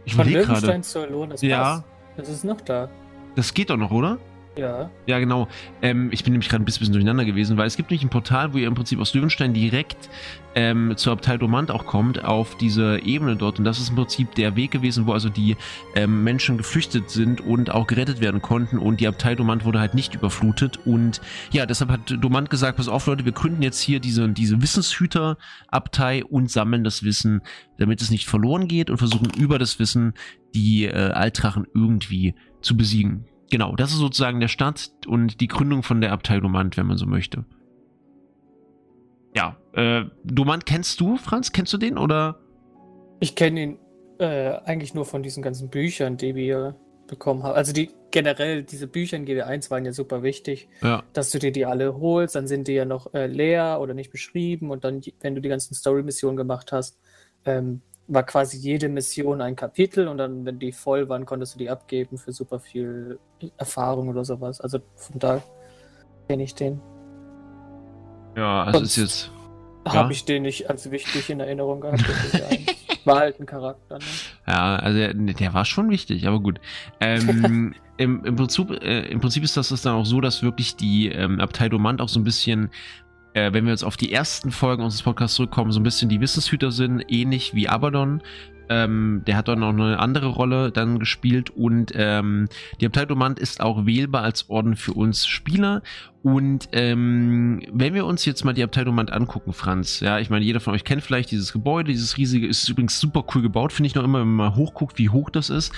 Ich 0.05 0.15
Von 0.15 0.29
Löwenstein 0.29 0.83
zur 0.83 1.07
Lohn, 1.07 1.31
das 1.31 1.43
ja. 1.43 1.59
Passt. 1.59 1.85
Das 2.17 2.29
ist 2.29 2.45
noch 2.45 2.61
da. 2.61 2.89
Das 3.37 3.55
geht 3.55 3.71
doch 3.71 3.77
noch, 3.77 3.91
oder? 3.91 4.19
Ja. 4.57 4.91
Ja, 5.07 5.19
genau. 5.19 5.49
Ähm, 5.83 6.11
ich 6.13 6.23
bin 6.23 6.33
nämlich 6.33 6.49
gerade 6.49 6.63
ein 6.63 6.65
bisschen 6.65 6.93
durcheinander 6.93 7.25
gewesen, 7.25 7.57
weil 7.57 7.67
es 7.67 7.77
gibt 7.77 7.91
nämlich 7.91 8.05
ein 8.05 8.11
Portal, 8.11 8.55
wo 8.55 8.59
ihr 8.59 8.69
im 8.69 8.75
Prinzip 8.75 9.01
aus 9.01 9.13
Löwenstein 9.15 9.53
direkt 9.53 10.09
ähm, 10.55 10.95
zur 10.97 11.13
Abtei 11.13 11.37
Domant 11.37 11.71
auch 11.71 11.87
kommt, 11.87 12.23
auf 12.25 12.57
diese 12.57 13.01
Ebene 13.01 13.37
dort. 13.37 13.59
Und 13.59 13.65
das 13.65 13.81
ist 13.81 13.91
im 13.91 13.97
Prinzip 13.97 14.35
der 14.37 14.55
Weg 14.55 14.71
gewesen, 14.71 15.07
wo 15.07 15.13
also 15.13 15.29
die 15.29 15.57
ähm, 15.97 16.23
Menschen 16.23 16.57
geflüchtet 16.57 17.11
sind 17.11 17.41
und 17.41 17.71
auch 17.71 17.87
gerettet 17.87 18.21
werden 18.21 18.41
konnten. 18.41 18.79
Und 18.79 19.01
die 19.01 19.09
Abtei 19.09 19.35
Domant 19.35 19.65
wurde 19.65 19.81
halt 19.81 19.95
nicht 19.95 20.15
überflutet. 20.15 20.79
Und 20.87 21.21
ja, 21.51 21.67
deshalb 21.67 21.91
hat 21.91 22.15
Domant 22.21 22.51
gesagt, 22.51 22.77
pass 22.77 22.89
auf 22.89 23.07
Leute, 23.07 23.25
wir 23.25 23.33
gründen 23.33 23.63
jetzt 23.63 23.81
hier 23.81 23.99
diese, 23.99 24.29
diese 24.29 24.63
Wissenshüter-Abtei 24.63 26.25
und 26.25 26.51
sammeln 26.51 26.85
das 26.85 27.03
Wissen, 27.03 27.43
damit 27.79 28.01
es 28.01 28.11
nicht 28.11 28.27
verloren 28.27 28.69
geht 28.69 28.91
und 28.91 28.99
versuchen 28.99 29.31
über 29.37 29.59
das 29.59 29.79
Wissen 29.81 30.15
die 30.55 30.85
äh, 30.85 31.11
Altrachen 31.11 31.67
irgendwie 31.75 32.35
zu 32.61 32.77
besiegen. 32.77 33.27
Genau, 33.51 33.77
das 33.77 33.93
ist 33.93 33.99
sozusagen 33.99 34.41
der 34.41 34.49
Start 34.49 34.91
und 35.07 35.41
die 35.41 35.49
Gründung 35.49 35.83
von 35.83 36.01
der 36.01 36.13
Abtei 36.13 36.41
Domant, 36.41 36.77
wenn 36.77 36.87
man 36.87 36.97
so 36.97 37.07
möchte. 37.07 37.45
Ja, 39.35 39.57
äh, 39.73 40.05
Domant 40.25 40.67
kennst 40.67 41.01
du, 41.01 41.17
Franz? 41.17 41.53
Kennst 41.53 41.73
du 41.73 41.79
den 41.79 41.99
oder? 41.99 42.39
Ich 43.21 43.35
kenne 43.35 43.63
ihn 43.63 43.79
äh, 44.19 44.51
eigentlich 44.65 44.95
nur 44.95 45.05
von 45.05 45.23
diesen 45.23 45.43
ganzen 45.43 45.71
Büchern, 45.71 46.17
die 46.17 46.35
wir 46.35 46.77
bekommen 47.07 47.43
haben. 47.43 47.55
Also 47.55 47.73
die 47.73 47.91
generell, 48.11 48.63
diese 48.63 48.87
Bücher 48.87 49.17
in 49.17 49.27
GW1 49.27 49.71
waren 49.71 49.85
ja 49.85 49.93
super 49.93 50.23
wichtig, 50.23 50.69
ja. 50.83 51.03
dass 51.13 51.31
du 51.31 51.39
dir 51.39 51.53
die 51.53 51.67
alle 51.67 51.97
holst, 51.97 52.37
dann 52.37 52.47
sind 52.47 52.69
die 52.69 52.75
ja 52.75 52.85
noch 52.85 53.13
äh, 53.13 53.27
leer 53.27 53.79
oder 53.81 53.93
nicht 53.93 54.11
beschrieben 54.11 54.71
und 54.71 54.85
dann, 54.85 55.01
wenn 55.21 55.35
du 55.35 55.41
die 55.41 55.49
ganzen 55.49 55.75
Story-Missionen 55.75 56.37
gemacht 56.37 56.71
hast, 56.73 56.99
ähm, 57.45 57.83
war 58.07 58.23
quasi 58.23 58.59
jede 58.59 58.89
Mission 58.89 59.41
ein 59.41 59.57
Kapitel 59.57 60.09
und 60.09 60.19
dann, 60.19 60.45
wenn 60.45 60.59
die 60.59 60.73
voll 60.73 61.09
waren, 61.09 61.25
konntest 61.25 61.55
du 61.55 61.59
die 61.59 61.71
abgeben 61.71 62.19
für 62.19 62.33
super 62.33 62.61
viel 62.61 63.19
Erfahrung 63.57 64.09
oder 64.09 64.25
sowas. 64.25 64.61
Also 64.61 64.79
von 64.95 65.19
da 65.19 65.43
kenne 66.29 66.43
ich 66.43 66.55
den. 66.55 66.81
Ja, 68.37 68.65
also 68.65 68.81
ist 68.81 68.97
jetzt. 68.97 69.31
Habe 69.87 69.99
ja? 69.99 70.11
ich 70.11 70.25
den 70.25 70.43
nicht 70.43 70.71
als 70.71 70.91
wichtig 70.91 71.31
in 71.31 71.41
Erinnerung 71.41 71.81
gehabt. 71.81 72.05
war 73.05 73.19
halt 73.19 73.41
ein 73.41 73.47
Charakter. 73.47 73.99
Ne? 73.99 74.05
Ja, 74.47 74.77
also 74.77 74.99
der, 74.99 75.15
der, 75.15 75.55
war 75.55 75.65
schon 75.65 75.91
wichtig, 75.91 76.27
aber 76.27 76.41
gut. 76.41 76.61
Ähm, 77.01 77.75
im, 77.97 78.25
im, 78.25 78.37
Prinzip, 78.37 78.71
äh, 78.71 79.07
Im 79.09 79.21
Prinzip 79.21 79.45
ist 79.45 79.57
das, 79.57 79.69
das 79.69 79.83
dann 79.83 79.95
auch 79.95 80.07
so, 80.07 80.21
dass 80.21 80.43
wirklich 80.43 80.77
die 80.77 81.09
ähm, 81.09 81.41
Abtei 81.41 81.69
Domant 81.69 82.01
auch 82.01 82.09
so 82.09 82.19
ein 82.19 82.25
bisschen 82.25 82.71
äh, 83.35 83.53
wenn 83.53 83.65
wir 83.65 83.73
jetzt 83.73 83.85
auf 83.85 83.97
die 83.97 84.13
ersten 84.13 84.51
Folgen 84.51 84.83
unseres 84.83 85.03
Podcasts 85.03 85.37
zurückkommen, 85.37 85.73
so 85.73 85.81
ein 85.81 85.85
bisschen 85.85 86.09
die 86.09 86.21
Wissenshüter 86.21 86.71
sind, 86.71 87.05
ähnlich 87.09 87.55
wie 87.55 87.69
Abaddon. 87.69 88.23
Ähm, 88.71 89.23
der 89.27 89.37
hat 89.37 89.49
dann 89.49 89.61
noch 89.61 89.69
eine 89.69 89.99
andere 89.99 90.29
Rolle 90.29 90.73
dann 90.73 90.99
gespielt 90.99 91.51
und 91.51 91.93
ähm, 91.95 92.49
die 92.81 92.87
Abteilung 92.87 93.37
ist 93.37 93.61
auch 93.61 93.85
wählbar 93.85 94.23
als 94.23 94.49
Orden 94.49 94.75
für 94.75 94.95
uns 94.95 95.27
Spieler. 95.27 95.83
Und 96.23 96.71
ähm, 96.73 97.61
wenn 97.71 97.93
wir 97.93 98.07
uns 98.07 98.25
jetzt 98.25 98.43
mal 98.43 98.55
die 98.55 98.63
Abteilung 98.63 98.99
angucken, 98.99 99.53
Franz, 99.53 100.01
ja, 100.01 100.19
ich 100.19 100.31
meine, 100.31 100.47
jeder 100.47 100.61
von 100.61 100.73
euch 100.73 100.85
kennt 100.85 101.03
vielleicht 101.03 101.31
dieses 101.31 101.53
Gebäude, 101.53 101.93
dieses 101.93 102.17
riesige, 102.17 102.47
ist 102.47 102.67
übrigens 102.67 102.99
super 102.99 103.27
cool 103.35 103.43
gebaut, 103.43 103.75
finde 103.75 103.89
ich 103.89 103.95
noch 103.95 104.05
immer, 104.05 104.21
wenn 104.21 104.29
man 104.29 104.53
mal 104.53 104.57
hochguckt, 104.57 104.97
wie 104.97 105.11
hoch 105.11 105.29
das 105.29 105.51
ist. 105.51 105.71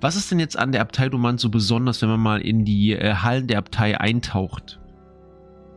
Was 0.00 0.16
ist 0.16 0.32
denn 0.32 0.40
jetzt 0.40 0.58
an 0.58 0.72
der 0.72 0.80
Abteilung 0.80 1.38
so 1.38 1.48
besonders, 1.48 2.02
wenn 2.02 2.08
man 2.08 2.18
mal 2.18 2.40
in 2.40 2.64
die 2.64 2.92
äh, 2.94 3.14
Hallen 3.14 3.46
der 3.46 3.58
Abtei 3.58 4.00
eintaucht? 4.00 4.80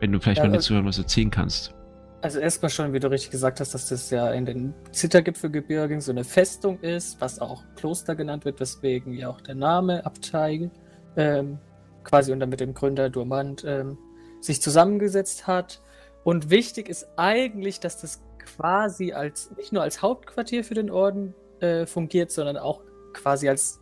Wenn 0.00 0.12
du 0.12 0.20
vielleicht 0.20 0.38
ja, 0.38 0.48
mal 0.48 0.52
dazu 0.52 0.74
was 0.84 0.98
erzählen 0.98 1.30
kannst. 1.30 1.74
Also 2.22 2.40
erstmal 2.40 2.70
schon, 2.70 2.92
wie 2.92 2.98
du 2.98 3.10
richtig 3.10 3.30
gesagt 3.30 3.60
hast, 3.60 3.74
dass 3.74 3.88
das 3.88 4.10
ja 4.10 4.30
in 4.32 4.46
den 4.46 4.74
Zittergipfelgebirgen 4.90 6.00
so 6.00 6.10
eine 6.10 6.24
Festung 6.24 6.80
ist, 6.80 7.20
was 7.20 7.38
auch 7.38 7.62
Kloster 7.76 8.14
genannt 8.14 8.44
wird, 8.44 8.58
weswegen 8.58 9.12
ja 9.12 9.28
auch 9.28 9.40
der 9.40 9.54
Name 9.54 10.04
Abtei 10.04 10.70
ähm, 11.16 11.58
quasi 12.04 12.32
unter 12.32 12.46
mit 12.46 12.60
dem 12.60 12.74
Gründer 12.74 13.10
Durmand 13.10 13.64
ähm, 13.66 13.98
sich 14.40 14.62
zusammengesetzt 14.62 15.46
hat. 15.46 15.82
Und 16.24 16.50
wichtig 16.50 16.88
ist 16.88 17.06
eigentlich, 17.16 17.80
dass 17.80 18.00
das 18.00 18.22
quasi 18.38 19.12
als 19.12 19.50
nicht 19.56 19.72
nur 19.72 19.82
als 19.82 20.02
Hauptquartier 20.02 20.64
für 20.64 20.74
den 20.74 20.90
Orden 20.90 21.34
äh, 21.60 21.86
fungiert, 21.86 22.30
sondern 22.30 22.56
auch 22.56 22.80
quasi 23.12 23.48
als 23.48 23.80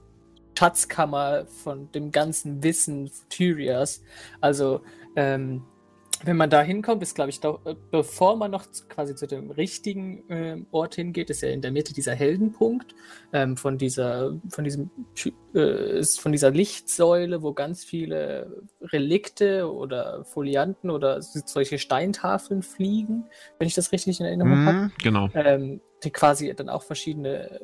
Schatzkammer 0.59 1.47
von 1.47 1.91
dem 1.93 2.11
ganzen 2.11 2.63
Wissen 2.63 3.11
Tyrias. 3.29 4.03
Also 4.41 4.83
ähm, 5.17 5.65
wenn 6.23 6.37
man 6.37 6.51
da 6.51 6.63
hinkommt, 6.63 7.03
ist, 7.03 7.15
glaube 7.15 7.31
ich, 7.31 7.41
da, 7.41 7.59
äh, 7.65 7.75
bevor 7.91 8.37
man 8.37 8.51
noch 8.51 8.65
quasi 8.89 9.15
zu 9.15 9.27
dem 9.27 9.51
richtigen 9.51 10.29
äh, 10.31 10.57
Ort 10.71 10.95
hingeht, 10.95 11.31
ist 11.31 11.43
ja 11.43 11.49
in 11.49 11.63
der 11.63 11.73
Mitte 11.73 11.93
dieser 11.93 12.15
Heldenpunkt 12.15 12.95
ähm, 13.33 13.57
von 13.57 13.79
dieser, 13.79 14.39
von 14.49 14.65
diesem, 14.65 14.91
äh, 15.55 16.03
von 16.03 16.33
dieser 16.33 16.51
Lichtsäule, 16.51 17.43
wo 17.43 17.53
ganz 17.53 17.85
viele 17.85 18.63
Relikte 18.81 19.73
oder 19.73 20.25
Folianten 20.25 20.91
oder 20.91 21.21
solche 21.21 21.79
Steintafeln 21.79 22.63
fliegen, 22.63 23.27
wenn 23.59 23.67
ich 23.67 23.75
das 23.75 23.93
richtig 23.93 24.21
in 24.21 24.27
Erinnerung 24.27 24.65
mm, 24.65 24.67
habe. 24.67 24.91
Genau. 25.03 25.29
Ähm, 25.35 25.81
die 26.05 26.11
quasi 26.11 26.55
dann 26.55 26.69
auch 26.69 26.83
verschiedene 26.83 27.61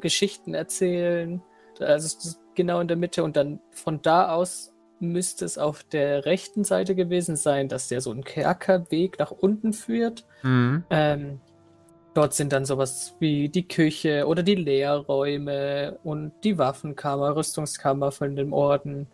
Geschichten 0.00 0.54
erzählen. 0.54 1.42
Also 1.78 2.36
genau 2.54 2.80
in 2.80 2.88
der 2.88 2.96
Mitte 2.96 3.22
und 3.22 3.36
dann 3.36 3.60
von 3.70 4.02
da 4.02 4.30
aus 4.30 4.72
müsste 5.00 5.44
es 5.44 5.58
auf 5.58 5.84
der 5.84 6.24
rechten 6.24 6.64
Seite 6.64 6.94
gewesen 6.94 7.36
sein, 7.36 7.68
dass 7.68 7.88
der 7.88 8.00
so 8.00 8.12
ein 8.12 8.24
Kerkerweg 8.24 9.18
nach 9.18 9.30
unten 9.30 9.72
führt. 9.72 10.24
Mhm. 10.42 10.84
Ähm, 10.90 11.40
dort 12.14 12.34
sind 12.34 12.52
dann 12.52 12.64
sowas 12.64 13.14
wie 13.18 13.48
die 13.48 13.68
Küche 13.68 14.26
oder 14.26 14.42
die 14.42 14.54
Lehrräume 14.54 15.98
und 16.02 16.32
die 16.44 16.58
Waffenkammer, 16.58 17.36
Rüstungskammer 17.36 18.10
von 18.10 18.36
dem 18.36 18.52
Orden. 18.52 19.06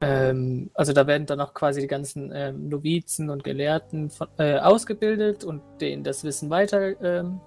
Ähm, 0.00 0.70
also 0.74 0.92
da 0.92 1.06
werden 1.06 1.26
dann 1.26 1.40
auch 1.40 1.54
quasi 1.54 1.80
die 1.80 1.86
ganzen 1.86 2.30
ähm, 2.34 2.68
Novizen 2.68 3.30
und 3.30 3.44
Gelehrten 3.44 4.10
von, 4.10 4.28
äh, 4.38 4.58
ausgebildet 4.58 5.44
und 5.44 5.62
denen 5.80 6.04
das 6.04 6.24
Wissen 6.24 6.50
weiter 6.50 7.00
ähm, 7.02 7.40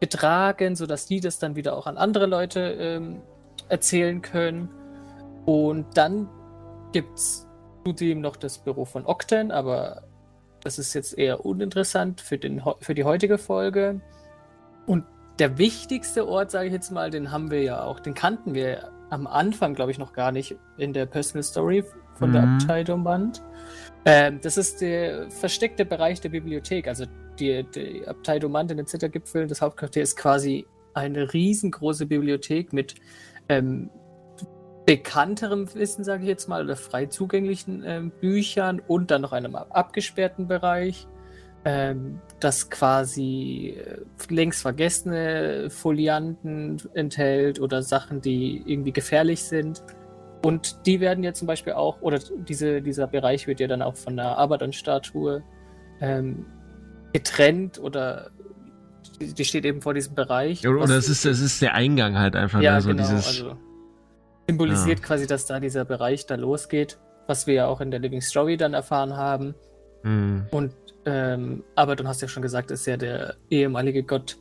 getragen, 0.00 0.76
sodass 0.76 1.06
die 1.06 1.20
das 1.20 1.38
dann 1.38 1.56
wieder 1.56 1.76
auch 1.76 1.86
an 1.86 1.98
andere 1.98 2.26
Leute 2.26 2.60
ähm, 2.60 3.20
erzählen 3.68 4.22
können. 4.22 4.68
Und 5.44 5.96
dann 5.96 6.28
gibt 6.94 7.18
es 7.18 7.46
zudem 7.84 8.20
noch 8.20 8.36
das 8.36 8.58
Büro 8.58 8.84
von 8.84 9.04
Octen, 9.04 9.50
aber 9.50 10.04
das 10.62 10.78
ist 10.78 10.94
jetzt 10.94 11.18
eher 11.18 11.44
uninteressant 11.44 12.20
für, 12.20 12.38
den, 12.38 12.62
für 12.80 12.94
die 12.94 13.04
heutige 13.04 13.36
Folge. 13.36 14.00
Und 14.86 15.04
der 15.40 15.58
wichtigste 15.58 16.26
Ort, 16.26 16.52
sage 16.52 16.68
ich 16.68 16.72
jetzt 16.72 16.92
mal, 16.92 17.10
den 17.10 17.32
haben 17.32 17.50
wir 17.50 17.62
ja 17.62 17.82
auch, 17.82 17.98
den 17.98 18.14
kannten 18.14 18.54
wir 18.54 18.92
am 19.10 19.26
Anfang, 19.26 19.74
glaube 19.74 19.90
ich, 19.90 19.98
noch 19.98 20.12
gar 20.12 20.30
nicht 20.30 20.56
in 20.78 20.92
der 20.92 21.06
Personal 21.06 21.42
Story 21.42 21.84
von 22.14 22.30
mhm. 22.30 22.32
der 22.32 22.42
Abteilung 22.44 23.04
Band. 23.04 23.42
Ähm, 24.04 24.38
das 24.40 24.56
ist 24.56 24.80
der 24.80 25.28
versteckte 25.30 25.84
Bereich 25.84 26.20
der 26.20 26.28
Bibliothek. 26.28 26.86
Also 26.86 27.06
die, 27.40 27.64
die 27.74 28.06
Abtei 28.06 28.38
Domant 28.38 28.70
in 28.70 28.76
den 28.76 28.86
Zittergipfeln, 28.86 29.48
das 29.48 29.60
Hauptquartier, 29.60 30.04
ist 30.04 30.16
quasi 30.16 30.64
eine 30.94 31.32
riesengroße 31.32 32.06
Bibliothek 32.06 32.72
mit 32.72 32.94
ähm, 33.48 33.90
bekannterem 34.86 35.72
Wissen, 35.74 36.04
sage 36.04 36.22
ich 36.22 36.28
jetzt 36.28 36.48
mal, 36.48 36.64
oder 36.64 36.76
frei 36.76 37.06
zugänglichen 37.06 37.82
äh, 37.82 38.02
Büchern 38.20 38.80
und 38.86 39.10
dann 39.10 39.22
noch 39.22 39.32
einem 39.32 39.56
abgesperrten 39.56 40.46
Bereich. 40.46 41.06
ähm, 41.64 42.20
das 42.40 42.68
quasi 42.68 43.78
äh, 43.78 43.98
längst 44.28 44.60
vergessene 44.60 45.70
Folianten 45.70 46.76
enthält 46.92 47.58
oder 47.58 47.82
Sachen, 47.82 48.20
die 48.20 48.62
irgendwie 48.66 48.92
gefährlich 48.92 49.42
sind. 49.42 49.82
Und 50.44 50.86
die 50.86 51.00
werden 51.00 51.24
ja 51.24 51.32
zum 51.32 51.46
Beispiel 51.46 51.72
auch, 51.72 52.02
oder 52.02 52.18
diese, 52.18 52.82
dieser 52.82 53.06
Bereich 53.06 53.46
wird 53.46 53.60
ja 53.60 53.66
dann 53.66 53.80
auch 53.80 53.96
von 53.96 54.16
der 54.16 54.36
Abaddon-Statue 54.36 55.42
ähm, 56.02 56.44
getrennt 57.14 57.78
oder 57.78 58.30
die 59.20 59.44
steht 59.44 59.64
eben 59.64 59.80
vor 59.80 59.94
diesem 59.94 60.14
Bereich. 60.14 60.66
Oder 60.66 60.86
das 60.86 61.08
ist, 61.08 61.24
das 61.24 61.40
ist 61.40 61.62
der 61.62 61.74
Eingang 61.74 62.18
halt 62.18 62.36
einfach. 62.36 62.60
Ja, 62.60 62.74
ne? 62.74 62.80
so 62.82 62.88
genau, 62.88 63.02
dieses, 63.02 63.26
also 63.26 63.56
symbolisiert 64.48 65.00
ja. 65.00 65.06
quasi, 65.06 65.26
dass 65.26 65.46
da 65.46 65.60
dieser 65.60 65.84
Bereich 65.84 66.26
da 66.26 66.34
losgeht, 66.34 66.98
was 67.26 67.46
wir 67.46 67.54
ja 67.54 67.66
auch 67.66 67.80
in 67.80 67.90
der 67.90 68.00
Living 68.00 68.20
Story 68.20 68.56
dann 68.56 68.74
erfahren 68.74 69.16
haben. 69.16 69.54
Mhm. 70.02 70.46
Und 70.50 70.74
ähm, 71.06 71.64
aber 71.74 71.96
du 71.96 72.06
hast 72.06 72.22
ja 72.22 72.28
schon 72.28 72.42
gesagt, 72.42 72.70
ist 72.70 72.86
ja 72.86 72.96
der 72.96 73.36
ehemalige 73.50 74.02
Gott 74.02 74.38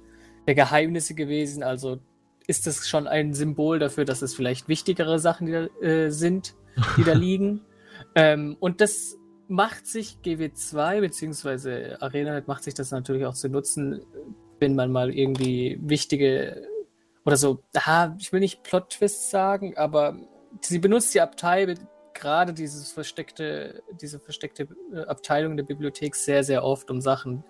der 0.47 0.55
Geheimnisse 0.55 1.13
gewesen, 1.13 1.63
also 1.63 1.99
ist 2.47 2.67
das 2.67 2.87
schon 2.87 3.07
ein 3.07 3.33
Symbol 3.33 3.79
dafür, 3.79 4.05
dass 4.05 4.21
es 4.21 4.35
vielleicht 4.35 4.67
wichtigere 4.67 5.19
Sachen 5.19 5.47
die 5.47 5.51
da, 5.53 5.65
äh, 5.81 6.09
sind, 6.09 6.55
die 6.97 7.03
da 7.03 7.13
liegen. 7.13 7.61
Ähm, 8.15 8.57
und 8.59 8.81
das 8.81 9.17
macht 9.47 9.87
sich 9.87 10.17
GW2 10.23 11.01
bzw. 11.01 11.95
ArenaNet 11.99 12.47
macht 12.47 12.63
sich 12.63 12.73
das 12.73 12.91
natürlich 12.91 13.25
auch 13.25 13.33
zu 13.33 13.49
nutzen, 13.49 14.01
wenn 14.59 14.75
man 14.75 14.91
mal 14.91 15.13
irgendwie 15.13 15.79
wichtige 15.81 16.67
oder 17.25 17.37
so, 17.37 17.59
aha, 17.75 18.15
ich 18.19 18.31
will 18.33 18.39
nicht 18.39 18.63
Plot-Twists 18.63 19.29
sagen, 19.29 19.77
aber 19.77 20.17
sie 20.61 20.79
benutzt 20.79 21.13
die 21.13 21.21
Abtei, 21.21 21.75
gerade 22.13 22.53
dieses 22.53 22.91
versteckte, 22.91 23.81
diese 24.01 24.19
versteckte 24.19 24.67
äh, 24.93 25.01
Abteilung 25.05 25.57
der 25.57 25.63
Bibliothek 25.63 26.15
sehr, 26.15 26.43
sehr 26.43 26.63
oft, 26.63 26.91
um 26.91 27.01
Sachen 27.01 27.43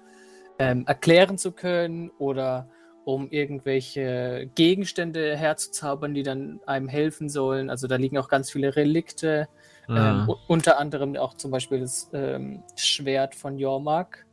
ähm, 0.59 0.85
erklären 0.87 1.37
zu 1.37 1.51
können 1.51 2.09
oder 2.17 2.69
um 3.05 3.29
irgendwelche 3.29 4.49
Gegenstände 4.55 5.35
herzuzaubern, 5.35 6.13
die 6.13 6.23
dann 6.23 6.61
einem 6.65 6.87
helfen 6.87 7.27
sollen. 7.27 7.69
Also 7.69 7.87
da 7.87 7.97
liegen 7.97 8.17
auch 8.17 8.29
ganz 8.29 8.49
viele 8.49 8.75
Relikte, 8.75 9.49
ah. 9.87 10.25
ähm, 10.27 10.35
unter 10.47 10.79
anderem 10.79 11.15
auch 11.17 11.33
zum 11.33 11.51
Beispiel 11.51 11.81
das 11.81 12.09
ähm, 12.13 12.63
Schwert 12.77 13.35
von 13.35 13.57
Jormak. 13.57 14.25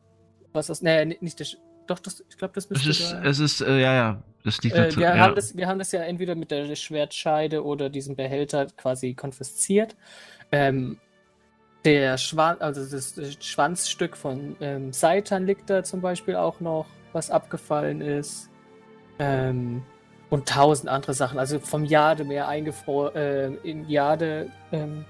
Was 0.53 0.69
das? 0.69 0.83
Nee, 0.83 1.17
nicht 1.21 1.41
das. 1.41 1.57
Doch, 1.87 1.99
das, 1.99 2.25
ich 2.29 2.37
glaube, 2.37 2.55
das 2.55 2.71
müsste. 2.71 2.91
Es 2.91 3.01
ist, 3.01 3.13
da, 3.13 3.25
es 3.25 3.39
ist 3.41 3.61
äh, 3.61 3.81
ja, 3.81 3.95
ja. 3.95 4.23
Das 4.45 4.63
liegt 4.63 4.75
äh, 4.75 4.95
wir, 4.97 5.03
ja. 5.03 5.19
haben 5.19 5.35
das, 5.35 5.57
wir 5.57 5.67
haben 5.67 5.79
das 5.79 5.93
ja 5.93 6.03
entweder 6.03 6.35
mit 6.35 6.51
der 6.51 6.75
Schwertscheide 6.75 7.65
oder 7.65 7.91
diesem 7.91 8.17
Behälter 8.17 8.67
quasi 8.77 9.15
konfisziert. 9.15 9.97
Ähm, 10.53 10.99
der 11.85 12.19
Schwan 12.19 12.61
also 12.61 12.85
das, 12.85 13.15
das 13.15 13.37
Schwanzstück 13.45 14.17
von 14.17 14.57
ähm, 14.61 14.93
Seitan 14.93 15.47
liegt 15.47 15.71
da 15.71 15.83
zum 15.83 16.01
Beispiel 16.01 16.37
auch 16.37 16.61
noch, 16.61 16.87
was 17.13 17.31
abgefallen 17.31 18.01
ist. 18.01 18.51
Ähm, 19.19 19.83
und 20.31 20.49
tausend 20.49 20.89
andere 20.89 21.13
Sachen. 21.13 21.39
Also 21.39 21.59
vom 21.59 21.85
Jademeer 21.85 22.49
eingefroren, 22.49 23.15
äh, 23.17 23.47
in 23.69 23.89
Jade 23.89 24.49
ähm, 24.73 25.05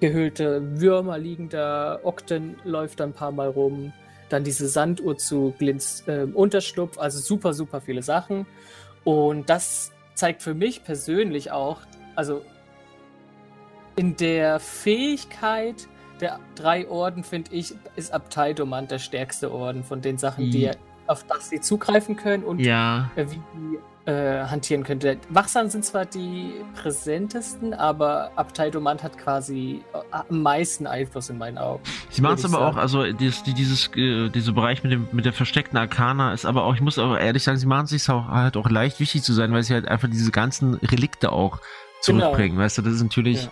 gehüllte 0.00 0.80
Würmer 0.80 1.18
liegen 1.18 1.48
da, 1.48 1.98
Okten 2.02 2.56
läuft 2.64 3.00
da 3.00 3.04
ein 3.04 3.12
paar 3.12 3.32
Mal 3.32 3.48
rum, 3.48 3.92
dann 4.32 4.44
diese 4.44 4.68
Sanduhr 4.68 5.16
zu 5.16 5.54
Glints 5.58 6.04
äh, 6.06 6.26
Unterschlupf, 6.32 6.98
also 6.98 7.18
super, 7.18 7.52
super 7.52 7.80
viele 7.80 8.02
Sachen. 8.02 8.46
Und 9.04 9.50
das 9.50 9.92
zeigt 10.14 10.42
für 10.42 10.54
mich 10.54 10.84
persönlich 10.84 11.50
auch, 11.50 11.80
also 12.14 12.42
in 13.96 14.16
der 14.16 14.60
Fähigkeit 14.60 15.88
der 16.20 16.38
drei 16.54 16.88
Orden, 16.88 17.24
finde 17.24 17.52
ich, 17.54 17.74
ist 17.96 18.12
Abtei 18.12 18.52
Domant 18.52 18.90
der 18.90 18.98
stärkste 18.98 19.52
Orden 19.52 19.84
von 19.84 20.02
den 20.02 20.18
Sachen, 20.18 20.44
die, 20.44 20.50
die 20.50 20.70
auf 21.06 21.24
das 21.24 21.48
sie 21.48 21.60
zugreifen 21.60 22.16
können 22.16 22.44
und 22.44 22.60
ja. 22.60 23.10
Äh, 23.16 23.26
wie 23.30 23.40
die 23.54 23.78
äh, 24.10 24.44
hantieren 24.46 24.82
können. 24.82 25.20
Wachsam 25.28 25.68
sind 25.68 25.84
zwar 25.84 26.04
die 26.04 26.52
präsentesten, 26.74 27.74
aber 27.74 28.32
Abtei 28.34 28.70
Domant 28.70 29.02
hat 29.02 29.16
quasi 29.16 29.82
äh, 29.92 29.98
am 30.10 30.42
meisten 30.42 30.86
Einfluss 30.86 31.30
in 31.30 31.38
meinen 31.38 31.58
Augen. 31.58 31.82
Sie 32.10 32.22
machen 32.22 32.34
es 32.34 32.44
aber 32.44 32.54
sagen. 32.54 32.64
auch, 32.64 32.76
also 32.76 33.12
dieses, 33.12 33.42
dieses, 33.44 33.88
äh, 33.96 34.28
dieser 34.30 34.52
Bereich 34.52 34.82
mit, 34.82 34.92
dem, 34.92 35.08
mit 35.12 35.24
der 35.24 35.32
versteckten 35.32 35.78
Arkana 35.78 36.32
ist 36.32 36.44
aber 36.44 36.64
auch, 36.64 36.74
ich 36.74 36.80
muss 36.80 36.98
aber 36.98 37.20
ehrlich 37.20 37.44
sagen, 37.44 37.58
sie 37.58 37.66
machen 37.66 37.84
es 37.84 37.90
sich 37.90 38.08
auch, 38.10 38.26
halt 38.26 38.56
auch 38.56 38.68
leicht 38.68 38.98
wichtig 38.98 39.22
zu 39.22 39.32
sein, 39.32 39.52
weil 39.52 39.62
sie 39.62 39.74
halt 39.74 39.86
einfach 39.86 40.08
diese 40.10 40.32
ganzen 40.32 40.74
Relikte 40.74 41.30
auch 41.30 41.60
zurückbringen. 42.00 42.56
Genau. 42.56 42.64
Weißt 42.64 42.78
du, 42.78 42.82
das 42.82 42.94
ist 42.94 43.02
natürlich. 43.02 43.44
Ja. 43.44 43.50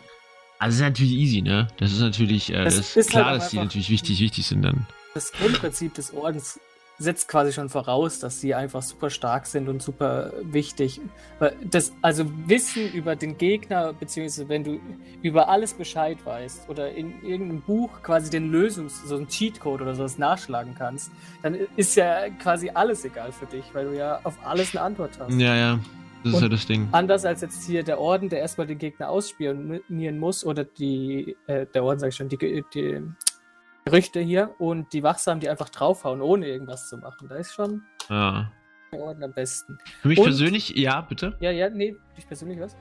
Also 0.58 0.80
das 0.80 0.86
ist 0.88 0.88
natürlich 0.88 1.12
easy, 1.12 1.42
ne? 1.42 1.68
Das 1.76 1.92
ist 1.92 2.00
natürlich, 2.00 2.52
äh, 2.52 2.64
das, 2.64 2.76
das 2.76 2.96
ist 2.96 3.10
klar, 3.10 3.26
halt 3.26 3.42
dass 3.42 3.50
die 3.50 3.58
natürlich 3.58 3.90
wichtig, 3.90 4.18
wichtig 4.18 4.44
sind 4.44 4.62
dann. 4.62 4.88
Das 5.14 5.30
Grundprinzip 5.30 5.94
des 5.94 6.12
Ordens 6.12 6.58
setzt 6.98 7.28
quasi 7.28 7.52
schon 7.52 7.68
voraus, 7.68 8.18
dass 8.18 8.40
sie 8.40 8.54
einfach 8.54 8.82
super 8.82 9.08
stark 9.08 9.46
sind 9.46 9.68
und 9.68 9.82
super 9.82 10.32
wichtig. 10.42 11.00
Das, 11.62 11.92
also 12.02 12.24
Wissen 12.46 12.92
über 12.92 13.14
den 13.14 13.38
Gegner, 13.38 13.92
beziehungsweise 13.92 14.48
wenn 14.48 14.64
du 14.64 14.80
über 15.22 15.48
alles 15.48 15.74
Bescheid 15.74 16.18
weißt 16.24 16.68
oder 16.68 16.90
in 16.92 17.22
irgendeinem 17.22 17.60
Buch 17.60 18.02
quasi 18.02 18.30
den 18.30 18.50
Lösungs-, 18.50 19.06
so 19.06 19.16
ein 19.16 19.28
Cheatcode 19.28 19.82
oder 19.82 19.94
sowas 19.94 20.18
nachschlagen 20.18 20.74
kannst, 20.76 21.12
dann 21.42 21.56
ist 21.76 21.94
ja 21.94 22.28
quasi 22.30 22.70
alles 22.70 23.04
egal 23.04 23.30
für 23.30 23.46
dich, 23.46 23.64
weil 23.72 23.86
du 23.86 23.96
ja 23.96 24.20
auf 24.24 24.34
alles 24.44 24.74
eine 24.74 24.84
Antwort 24.84 25.12
hast. 25.18 25.38
Ja, 25.38 25.54
ja. 25.54 25.78
Das 26.24 26.34
ist 26.34 26.42
ja 26.42 26.48
das 26.48 26.66
Ding. 26.66 26.88
Anders 26.90 27.24
als 27.24 27.42
jetzt 27.42 27.64
hier 27.64 27.84
der 27.84 28.00
Orden, 28.00 28.28
der 28.28 28.40
erstmal 28.40 28.66
den 28.66 28.78
Gegner 28.78 29.08
ausspionieren 29.08 30.18
muss, 30.18 30.44
oder 30.44 30.64
die, 30.64 31.36
äh, 31.46 31.66
der 31.72 31.84
Orden, 31.84 32.00
sag 32.00 32.08
ich 32.08 32.16
schon, 32.16 32.28
die, 32.28 32.64
die 32.74 33.02
Gerüchte 33.90 34.20
hier 34.20 34.54
und 34.58 34.92
die 34.92 35.02
Wachsamen, 35.02 35.40
die 35.40 35.48
einfach 35.48 35.68
draufhauen, 35.68 36.20
ohne 36.20 36.46
irgendwas 36.46 36.88
zu 36.88 36.98
machen. 36.98 37.28
Da 37.28 37.36
ist 37.36 37.54
schon 37.54 37.82
ja. 38.08 38.50
der 38.92 39.00
Orden 39.00 39.22
am 39.22 39.32
besten. 39.32 39.78
Für 40.02 40.08
mich 40.08 40.18
und, 40.18 40.24
persönlich, 40.24 40.70
ja, 40.76 41.00
bitte. 41.00 41.36
Ja, 41.40 41.50
ja, 41.50 41.68
nee, 41.70 41.92
für 41.92 42.16
dich 42.16 42.26
persönlich 42.26 42.60
was? 42.60 42.76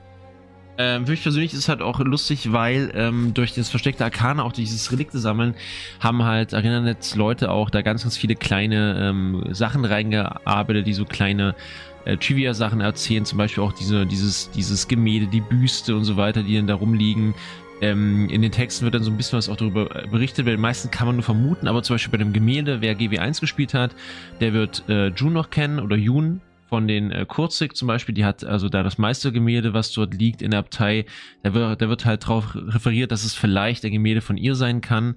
Ähm, 0.80 1.06
für 1.06 1.10
mich 1.10 1.22
persönlich 1.22 1.52
ist 1.52 1.58
es 1.58 1.68
halt 1.68 1.82
auch 1.82 1.98
lustig, 1.98 2.52
weil 2.52 2.92
ähm, 2.94 3.34
durch 3.34 3.52
das 3.52 3.68
versteckte 3.68 4.04
Arkane, 4.04 4.44
auch 4.44 4.52
dieses 4.52 4.92
Relikte 4.92 5.18
sammeln, 5.18 5.54
haben 5.98 6.22
halt 6.24 6.54
ArenaNet 6.54 7.16
Leute 7.16 7.50
auch 7.50 7.68
da 7.68 7.82
ganz, 7.82 8.04
ganz 8.04 8.16
viele 8.16 8.36
kleine 8.36 8.96
ähm, 9.00 9.44
Sachen 9.50 9.84
reingearbeitet, 9.84 10.86
die 10.86 10.94
so 10.94 11.04
kleine 11.04 11.56
äh, 12.04 12.16
Trivia-Sachen 12.16 12.80
erzählen, 12.80 13.24
zum 13.24 13.38
Beispiel 13.38 13.64
auch 13.64 13.72
diese, 13.72 14.06
dieses, 14.06 14.52
dieses 14.52 14.86
Gemälde, 14.86 15.26
die 15.26 15.40
Büste 15.40 15.96
und 15.96 16.04
so 16.04 16.16
weiter, 16.16 16.44
die 16.44 16.56
dann 16.56 16.68
da 16.68 16.76
rumliegen. 16.76 17.34
Ähm, 17.80 18.28
in 18.28 18.42
den 18.42 18.52
Texten 18.52 18.84
wird 18.84 18.94
dann 18.94 19.02
so 19.02 19.10
ein 19.10 19.16
bisschen 19.16 19.38
was 19.38 19.48
auch 19.48 19.56
darüber 19.56 19.94
äh, 19.94 20.06
berichtet, 20.06 20.46
weil 20.46 20.56
die 20.56 20.62
meisten 20.62 20.90
kann 20.90 21.06
man 21.06 21.16
nur 21.16 21.22
vermuten, 21.22 21.68
aber 21.68 21.82
zum 21.82 21.94
Beispiel 21.94 22.12
bei 22.12 22.18
dem 22.18 22.32
Gemälde, 22.32 22.80
wer 22.80 22.96
GW1 22.96 23.40
gespielt 23.40 23.74
hat, 23.74 23.94
der 24.40 24.52
wird 24.52 24.84
äh, 24.88 25.08
June 25.08 25.32
noch 25.32 25.50
kennen 25.50 25.78
oder 25.78 25.96
June 25.96 26.40
von 26.68 26.86
den 26.86 27.12
äh, 27.12 27.24
Kurzig 27.26 27.76
zum 27.76 27.88
Beispiel, 27.88 28.14
die 28.14 28.24
hat 28.24 28.44
also 28.44 28.68
da 28.68 28.82
das 28.82 28.98
meiste 28.98 29.32
Gemälde, 29.32 29.72
was 29.72 29.92
dort 29.92 30.14
liegt 30.14 30.42
in 30.42 30.50
der 30.50 30.60
Abtei, 30.60 31.06
da 31.42 31.54
wird, 31.54 31.80
da 31.80 31.88
wird 31.88 32.04
halt 32.04 32.26
drauf 32.26 32.54
referiert, 32.54 33.10
dass 33.10 33.24
es 33.24 33.34
vielleicht 33.34 33.84
ein 33.84 33.92
Gemälde 33.92 34.20
von 34.20 34.36
ihr 34.36 34.54
sein 34.54 34.80
kann. 34.80 35.16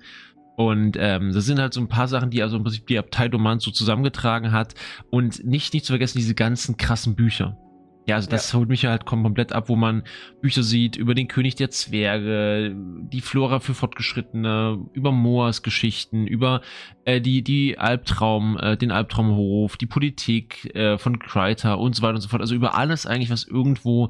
Und 0.55 0.95
ähm, 0.99 1.33
das 1.33 1.45
sind 1.45 1.59
halt 1.59 1.73
so 1.73 1.81
ein 1.81 1.87
paar 1.87 2.07
Sachen, 2.07 2.29
die 2.29 2.43
also 2.43 2.57
im 2.57 2.63
Prinzip 2.63 2.85
die 2.87 2.99
Abtei 2.99 3.27
Domant 3.27 3.61
so 3.61 3.71
zusammengetragen 3.71 4.51
hat. 4.51 4.75
Und 5.09 5.43
nicht, 5.43 5.73
nicht 5.73 5.85
zu 5.85 5.93
vergessen, 5.93 6.19
diese 6.19 6.35
ganzen 6.35 6.77
krassen 6.77 7.15
Bücher. 7.15 7.57
Ja, 8.11 8.17
also 8.17 8.29
das 8.29 8.51
ja. 8.51 8.59
holt 8.59 8.67
mich 8.67 8.85
halt 8.85 9.05
komplett 9.05 9.53
ab, 9.53 9.69
wo 9.69 9.77
man 9.77 10.03
Bücher 10.41 10.63
sieht 10.63 10.97
über 10.97 11.15
den 11.15 11.29
König 11.29 11.55
der 11.55 11.69
Zwerge, 11.69 12.75
die 12.75 13.21
Flora 13.21 13.61
für 13.61 13.73
Fortgeschrittene, 13.73 14.85
über 14.91 15.13
Moas 15.13 15.63
Geschichten, 15.63 16.27
über 16.27 16.59
äh, 17.05 17.21
die, 17.21 17.41
die 17.41 17.77
Albtraum, 17.77 18.57
äh, 18.57 18.75
den 18.75 18.91
Albtraumhof, 18.91 19.77
die 19.77 19.85
Politik 19.85 20.75
äh, 20.75 20.97
von 20.97 21.19
Kreiter 21.19 21.79
und 21.79 21.95
so 21.95 22.01
weiter 22.01 22.15
und 22.15 22.21
so 22.21 22.27
fort. 22.27 22.41
Also 22.41 22.53
über 22.53 22.75
alles 22.75 23.05
eigentlich, 23.05 23.29
was 23.29 23.45
irgendwo 23.45 24.09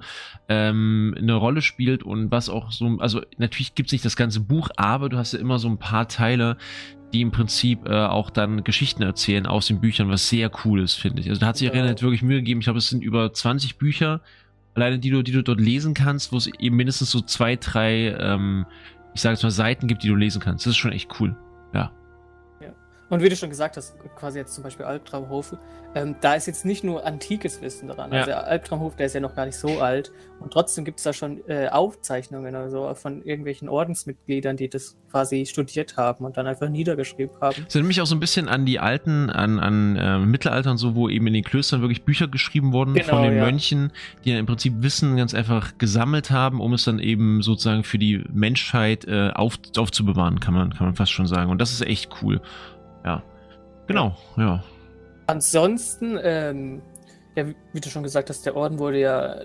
ähm, 0.49 1.13
eine 1.15 1.35
Rolle 1.35 1.61
spielt 1.61 2.01
und 2.01 2.31
was 2.31 2.49
auch 2.49 2.71
so, 2.71 2.97
also 2.97 3.21
natürlich 3.37 3.75
gibt 3.75 3.89
es 3.89 3.93
nicht 3.93 4.05
das 4.05 4.15
ganze 4.15 4.39
Buch, 4.39 4.69
aber 4.77 5.09
du 5.09 5.17
hast 5.17 5.33
ja 5.33 5.39
immer 5.39 5.59
so 5.59 5.67
ein 5.67 5.77
paar 5.77 6.07
Teile, 6.07 6.57
die 7.13 7.21
im 7.21 7.31
Prinzip 7.31 7.87
äh, 7.87 7.93
auch 7.93 8.29
dann 8.29 8.63
Geschichten 8.63 9.03
erzählen 9.03 9.45
aus 9.45 9.67
den 9.67 9.79
Büchern, 9.79 10.09
was 10.09 10.29
sehr 10.29 10.51
cool 10.63 10.81
ist, 10.81 10.95
finde 10.95 11.21
ich. 11.21 11.29
Also 11.29 11.41
da 11.41 11.47
hat 11.47 11.57
sich 11.57 11.67
ja. 11.67 11.73
Arena 11.73 11.89
wirklich 12.01 12.21
Mühe 12.21 12.37
gegeben. 12.37 12.61
Ich 12.61 12.65
glaube, 12.65 12.79
es 12.79 12.89
sind 12.89 13.03
über 13.03 13.33
20 13.33 13.77
Bücher, 13.77 14.21
alleine 14.73 14.99
die 14.99 15.09
du, 15.09 15.21
die 15.21 15.31
du 15.31 15.43
dort 15.43 15.59
lesen 15.59 15.93
kannst, 15.93 16.31
wo 16.31 16.37
es 16.37 16.47
eben 16.47 16.75
mindestens 16.75 17.11
so 17.11 17.21
zwei, 17.21 17.55
drei, 17.55 18.15
ähm, 18.19 18.65
ich 19.13 19.21
sage 19.21 19.33
jetzt 19.33 19.43
mal, 19.43 19.51
Seiten 19.51 19.87
gibt, 19.87 20.03
die 20.03 20.07
du 20.07 20.15
lesen 20.15 20.41
kannst. 20.41 20.65
Das 20.65 20.71
ist 20.71 20.77
schon 20.77 20.93
echt 20.93 21.09
cool. 21.19 21.35
Und 23.11 23.21
wie 23.21 23.27
du 23.27 23.35
schon 23.35 23.49
gesagt 23.49 23.75
hast, 23.75 23.93
quasi 24.15 24.39
jetzt 24.39 24.55
zum 24.55 24.63
Beispiel 24.63 24.85
Albtraumhof, 24.85 25.57
ähm, 25.95 26.15
da 26.21 26.35
ist 26.35 26.47
jetzt 26.47 26.63
nicht 26.63 26.85
nur 26.85 27.05
antikes 27.05 27.61
Wissen 27.61 27.89
dran. 27.89 28.09
Ja. 28.09 28.19
Also 28.19 28.25
der 28.31 28.47
Albtraumhof, 28.47 28.95
der 28.95 29.07
ist 29.07 29.13
ja 29.13 29.19
noch 29.19 29.35
gar 29.35 29.45
nicht 29.45 29.57
so 29.57 29.81
alt. 29.81 30.13
Und 30.39 30.53
trotzdem 30.53 30.85
gibt 30.85 30.99
es 30.99 31.03
da 31.03 31.11
schon 31.11 31.41
äh, 31.49 31.67
Aufzeichnungen 31.67 32.55
also 32.55 32.93
von 32.95 33.21
irgendwelchen 33.21 33.67
Ordensmitgliedern, 33.67 34.55
die 34.55 34.69
das 34.69 34.95
quasi 35.11 35.45
studiert 35.45 35.97
haben 35.97 36.23
und 36.23 36.37
dann 36.37 36.47
einfach 36.47 36.69
niedergeschrieben 36.69 37.35
haben. 37.41 37.63
Das 37.65 37.75
erinnert 37.75 37.89
mich 37.89 38.01
auch 38.01 38.05
so 38.05 38.15
ein 38.15 38.21
bisschen 38.21 38.47
an 38.47 38.65
die 38.65 38.79
alten, 38.79 39.29
an, 39.29 39.59
an 39.59 39.97
äh, 39.97 40.17
Mittelalter 40.19 40.71
und 40.71 40.77
so, 40.77 40.95
wo 40.95 41.09
eben 41.09 41.27
in 41.27 41.33
den 41.33 41.43
Klöstern 41.43 41.81
wirklich 41.81 42.03
Bücher 42.03 42.29
geschrieben 42.29 42.71
wurden 42.71 42.93
genau, 42.93 43.09
von 43.09 43.23
den 43.23 43.35
ja. 43.35 43.43
Mönchen, 43.43 43.91
die 44.23 44.29
dann 44.29 44.39
im 44.39 44.45
Prinzip 44.45 44.75
Wissen 44.77 45.17
ganz 45.17 45.33
einfach 45.33 45.77
gesammelt 45.77 46.31
haben, 46.31 46.61
um 46.61 46.71
es 46.71 46.85
dann 46.85 46.99
eben 46.99 47.41
sozusagen 47.41 47.83
für 47.83 47.97
die 47.97 48.23
Menschheit 48.31 49.03
äh, 49.05 49.31
auf, 49.35 49.59
aufzubewahren, 49.75 50.39
kann 50.39 50.53
man, 50.53 50.73
kann 50.73 50.87
man 50.87 50.95
fast 50.95 51.11
schon 51.11 51.27
sagen. 51.27 51.51
Und 51.51 51.59
das 51.59 51.73
ist 51.73 51.81
echt 51.81 52.09
cool. 52.21 52.39
Ja. 53.05 53.23
Genau, 53.87 54.15
ja. 54.37 54.63
Ansonsten, 55.27 56.19
ähm, 56.21 56.81
ja, 57.35 57.45
wie 57.73 57.79
du 57.79 57.89
schon 57.89 58.03
gesagt 58.03 58.29
hast, 58.29 58.45
der 58.45 58.55
Orden 58.55 58.79
wurde 58.79 58.99
ja 58.99 59.41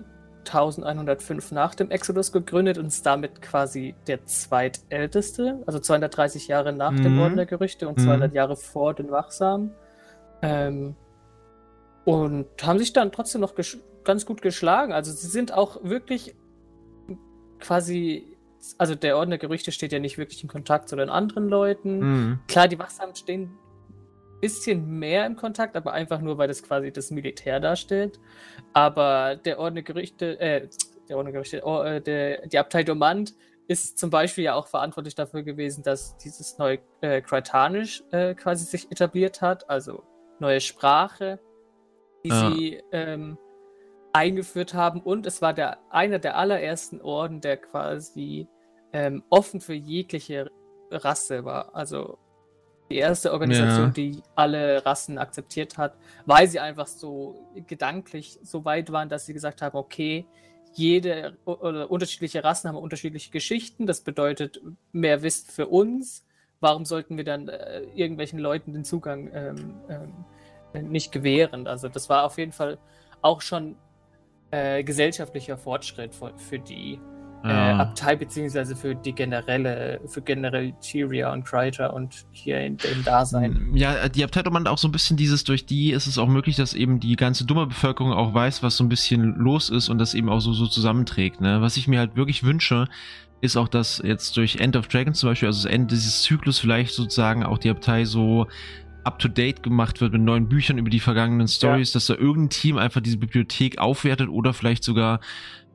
1105 0.46 1.52
nach 1.52 1.74
dem 1.74 1.90
Exodus 1.90 2.32
gegründet 2.32 2.78
und 2.78 2.86
ist 2.86 3.04
damit 3.04 3.42
quasi 3.42 3.94
der 4.06 4.24
zweitälteste, 4.24 5.62
also 5.66 5.78
230 5.78 6.48
Jahre 6.48 6.72
nach 6.72 6.92
mhm. 6.92 7.02
dem 7.02 7.18
Orden 7.20 7.36
der 7.36 7.46
Gerüchte 7.46 7.88
und 7.88 8.00
200 8.00 8.30
mhm. 8.30 8.36
Jahre 8.36 8.56
vor 8.56 8.94
den 8.94 9.10
Wachsamen. 9.10 9.72
Ähm, 10.42 10.94
und 12.04 12.46
haben 12.62 12.78
sich 12.78 12.92
dann 12.92 13.10
trotzdem 13.10 13.40
noch 13.40 13.54
ganz 14.04 14.26
gut 14.26 14.40
geschlagen. 14.40 14.92
Also 14.92 15.12
sie 15.12 15.26
sind 15.26 15.52
auch 15.52 15.82
wirklich 15.82 16.36
quasi, 17.58 18.35
also 18.78 18.94
der 18.94 19.16
Orden 19.16 19.30
der 19.30 19.38
Gerüchte 19.38 19.72
steht 19.72 19.92
ja 19.92 19.98
nicht 19.98 20.18
wirklich 20.18 20.42
in 20.42 20.48
Kontakt 20.48 20.88
zu 20.88 20.96
den 20.96 21.08
anderen 21.08 21.48
Leuten. 21.48 21.98
Mhm. 21.98 22.38
Klar, 22.48 22.68
die 22.68 22.78
Wachsamen 22.78 23.14
stehen 23.14 23.56
bisschen 24.40 24.86
mehr 24.98 25.26
im 25.26 25.36
Kontakt, 25.36 25.76
aber 25.76 25.92
einfach 25.92 26.20
nur, 26.20 26.38
weil 26.38 26.48
das 26.48 26.62
quasi 26.62 26.92
das 26.92 27.10
Militär 27.10 27.60
darstellt. 27.60 28.20
Aber 28.72 29.36
der 29.36 29.58
Orden 29.58 29.76
der 29.76 29.84
Gerüchte, 29.84 30.38
äh, 30.40 30.68
der 31.08 31.16
Orden 31.16 31.26
der 31.26 31.32
Gerüchte, 31.32 31.62
oh, 31.64 31.82
äh, 31.82 32.00
der, 32.00 32.46
die 32.46 32.58
Abtei 32.58 32.82
Domand 32.82 33.34
ist 33.68 33.98
zum 33.98 34.10
Beispiel 34.10 34.44
ja 34.44 34.54
auch 34.54 34.68
verantwortlich 34.68 35.14
dafür 35.14 35.42
gewesen, 35.42 35.82
dass 35.82 36.16
dieses 36.18 36.58
neue 36.58 36.78
äh, 37.00 37.20
Kreitanisch 37.20 38.04
äh, 38.12 38.34
quasi 38.34 38.64
sich 38.64 38.90
etabliert 38.92 39.42
hat, 39.42 39.68
also 39.68 40.04
neue 40.38 40.60
Sprache, 40.60 41.40
die 42.24 42.30
ah. 42.30 42.52
sie 42.52 42.82
ähm, 42.92 43.38
eingeführt 44.12 44.74
haben. 44.74 45.00
Und 45.00 45.26
es 45.26 45.42
war 45.42 45.52
der 45.52 45.78
einer 45.90 46.18
der 46.18 46.36
allerersten 46.36 47.00
Orden, 47.00 47.40
der 47.40 47.56
quasi 47.56 48.46
ähm, 48.96 49.22
offen 49.28 49.60
für 49.60 49.74
jegliche 49.74 50.50
Rasse 50.90 51.44
war. 51.44 51.74
Also 51.74 52.16
die 52.88 52.96
erste 52.96 53.30
Organisation, 53.30 53.86
ja. 53.86 53.90
die 53.90 54.22
alle 54.34 54.86
Rassen 54.86 55.18
akzeptiert 55.18 55.76
hat, 55.76 55.98
weil 56.24 56.48
sie 56.48 56.60
einfach 56.60 56.86
so 56.86 57.46
gedanklich 57.66 58.38
so 58.42 58.64
weit 58.64 58.90
waren, 58.92 59.10
dass 59.10 59.26
sie 59.26 59.34
gesagt 59.34 59.60
haben, 59.60 59.76
okay, 59.76 60.24
jede 60.72 61.36
oder 61.44 61.90
unterschiedliche 61.90 62.42
Rassen 62.42 62.68
haben 62.68 62.76
unterschiedliche 62.76 63.30
Geschichten, 63.30 63.86
das 63.86 64.00
bedeutet 64.00 64.62
mehr 64.92 65.22
Wissen 65.22 65.50
für 65.50 65.66
uns. 65.66 66.24
Warum 66.60 66.86
sollten 66.86 67.18
wir 67.18 67.24
dann 67.24 67.48
äh, 67.48 67.82
irgendwelchen 67.94 68.38
Leuten 68.38 68.72
den 68.72 68.84
Zugang 68.84 69.30
ähm, 69.34 69.74
ähm, 70.72 70.90
nicht 70.90 71.12
gewähren? 71.12 71.66
Also 71.66 71.88
das 71.88 72.08
war 72.08 72.24
auf 72.24 72.38
jeden 72.38 72.52
Fall 72.52 72.78
auch 73.20 73.42
schon 73.42 73.76
äh, 74.50 74.82
gesellschaftlicher 74.84 75.58
Fortschritt 75.58 76.14
für, 76.14 76.32
für 76.38 76.58
die 76.58 76.98
ja. 77.44 77.70
äh, 77.70 77.72
Abtei, 77.74 78.16
beziehungsweise 78.16 78.74
für 78.74 78.94
die 78.94 79.12
generelle, 79.12 80.00
für 80.06 80.22
generell 80.22 80.72
Tyria 80.80 81.32
und 81.32 81.44
Kryter 81.44 81.94
und 81.94 82.26
hier 82.32 82.60
in 82.60 82.76
dem 82.76 83.04
Dasein. 83.04 83.70
Ja, 83.74 84.08
die 84.08 84.24
Abtei 84.24 84.42
man 84.50 84.66
auch 84.66 84.78
so 84.78 84.88
ein 84.88 84.92
bisschen 84.92 85.16
dieses, 85.16 85.44
durch 85.44 85.66
die 85.66 85.90
ist 85.92 86.06
es 86.06 86.18
auch 86.18 86.28
möglich, 86.28 86.56
dass 86.56 86.74
eben 86.74 87.00
die 87.00 87.16
ganze 87.16 87.44
dumme 87.44 87.66
Bevölkerung 87.66 88.12
auch 88.12 88.34
weiß, 88.34 88.62
was 88.62 88.76
so 88.76 88.84
ein 88.84 88.88
bisschen 88.88 89.36
los 89.36 89.70
ist 89.70 89.88
und 89.88 89.98
das 89.98 90.14
eben 90.14 90.28
auch 90.28 90.40
so, 90.40 90.52
so 90.52 90.66
zusammenträgt. 90.66 91.40
Ne? 91.40 91.60
Was 91.60 91.76
ich 91.76 91.88
mir 91.88 91.98
halt 91.98 92.16
wirklich 92.16 92.42
wünsche, 92.44 92.88
ist 93.40 93.56
auch, 93.56 93.68
dass 93.68 94.00
jetzt 94.04 94.36
durch 94.36 94.56
End 94.56 94.76
of 94.76 94.88
Dragons 94.88 95.18
zum 95.18 95.30
Beispiel, 95.30 95.48
also 95.48 95.62
das 95.62 95.72
Ende 95.72 95.94
dieses 95.94 96.22
Zyklus 96.22 96.58
vielleicht 96.58 96.94
sozusagen 96.94 97.44
auch 97.44 97.58
die 97.58 97.70
Abtei 97.70 98.04
so 98.04 98.46
up-to-date 99.04 99.62
gemacht 99.62 100.00
wird 100.00 100.12
mit 100.12 100.22
neuen 100.22 100.48
Büchern 100.48 100.78
über 100.78 100.90
die 100.90 101.00
vergangenen 101.00 101.46
Stories, 101.46 101.92
ja. 101.92 101.94
dass 101.94 102.06
da 102.06 102.14
irgendein 102.14 102.50
Team 102.50 102.76
einfach 102.76 103.00
diese 103.00 103.18
Bibliothek 103.18 103.78
aufwertet 103.78 104.28
oder 104.28 104.52
vielleicht 104.52 104.82
sogar 104.82 105.20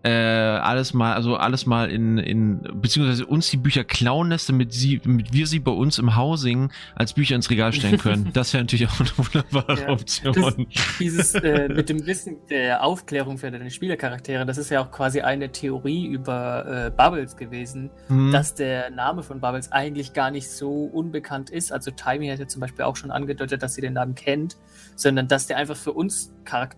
äh, 0.03 0.09
alles 0.09 0.93
mal, 0.93 1.13
also 1.13 1.35
alles 1.35 1.65
mal 1.65 1.89
in, 1.91 2.17
in, 2.17 2.61
beziehungsweise 2.73 3.25
uns 3.25 3.49
die 3.49 3.57
Bücher 3.57 3.83
klauen 3.83 4.29
lässt, 4.29 4.49
damit 4.49 4.73
sie, 4.73 4.99
damit 4.99 5.31
wir 5.31 5.45
sie 5.45 5.59
bei 5.59 5.71
uns 5.71 5.99
im 5.99 6.15
Housing 6.15 6.71
als 6.95 7.13
Bücher 7.13 7.35
ins 7.35 7.49
Regal 7.49 7.71
stellen 7.73 7.97
können. 7.97 8.29
Das 8.41 8.53
wäre 8.53 8.63
natürlich 8.63 8.87
auch 8.87 8.99
eine 8.99 9.09
wunderbare 9.17 9.81
ja, 9.81 9.89
Option. 9.89 10.33
Das, 10.33 10.55
dieses 10.99 11.35
äh, 11.35 11.67
mit 11.67 11.89
dem 11.89 12.05
Wissen 12.05 12.37
der 12.49 12.83
Aufklärung 12.83 13.37
für 13.37 13.51
deine 13.51 13.69
Spielercharaktere, 13.69 14.45
das 14.45 14.57
ist 14.57 14.69
ja 14.69 14.81
auch 14.81 14.89
quasi 14.89 15.21
eine 15.21 15.51
Theorie 15.51 16.07
über 16.07 16.87
äh, 16.87 16.91
Bubbles 16.91 17.35
gewesen, 17.35 17.91
mhm. 18.07 18.31
dass 18.31 18.55
der 18.55 18.89
Name 18.89 19.21
von 19.21 19.39
Bubbles 19.39 19.71
eigentlich 19.71 20.13
gar 20.13 20.31
nicht 20.31 20.49
so 20.49 20.85
unbekannt 20.85 21.49
ist. 21.49 21.71
Also 21.71 21.91
Timey 21.91 22.29
hat 22.29 22.39
ja 22.39 22.47
zum 22.47 22.61
Beispiel 22.61 22.85
auch 22.85 22.95
schon 22.95 23.11
angedeutet, 23.11 23.61
dass 23.61 23.75
sie 23.75 23.81
den 23.81 23.93
Namen 23.93 24.15
kennt, 24.15 24.57
sondern 24.95 25.27
dass 25.27 25.47
der 25.47 25.57
einfach 25.57 25.77
für 25.77 25.93
uns 25.93 26.33
Charakter 26.45 26.77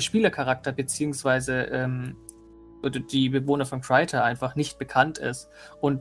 Spielercharakter 0.00 0.72
beziehungsweise 0.72 1.68
ähm, 1.70 2.16
die 2.90 3.28
Bewohner 3.28 3.66
von 3.66 3.80
Kryter 3.80 4.24
einfach 4.24 4.56
nicht 4.56 4.78
bekannt 4.78 5.18
ist. 5.18 5.48
Und 5.80 6.00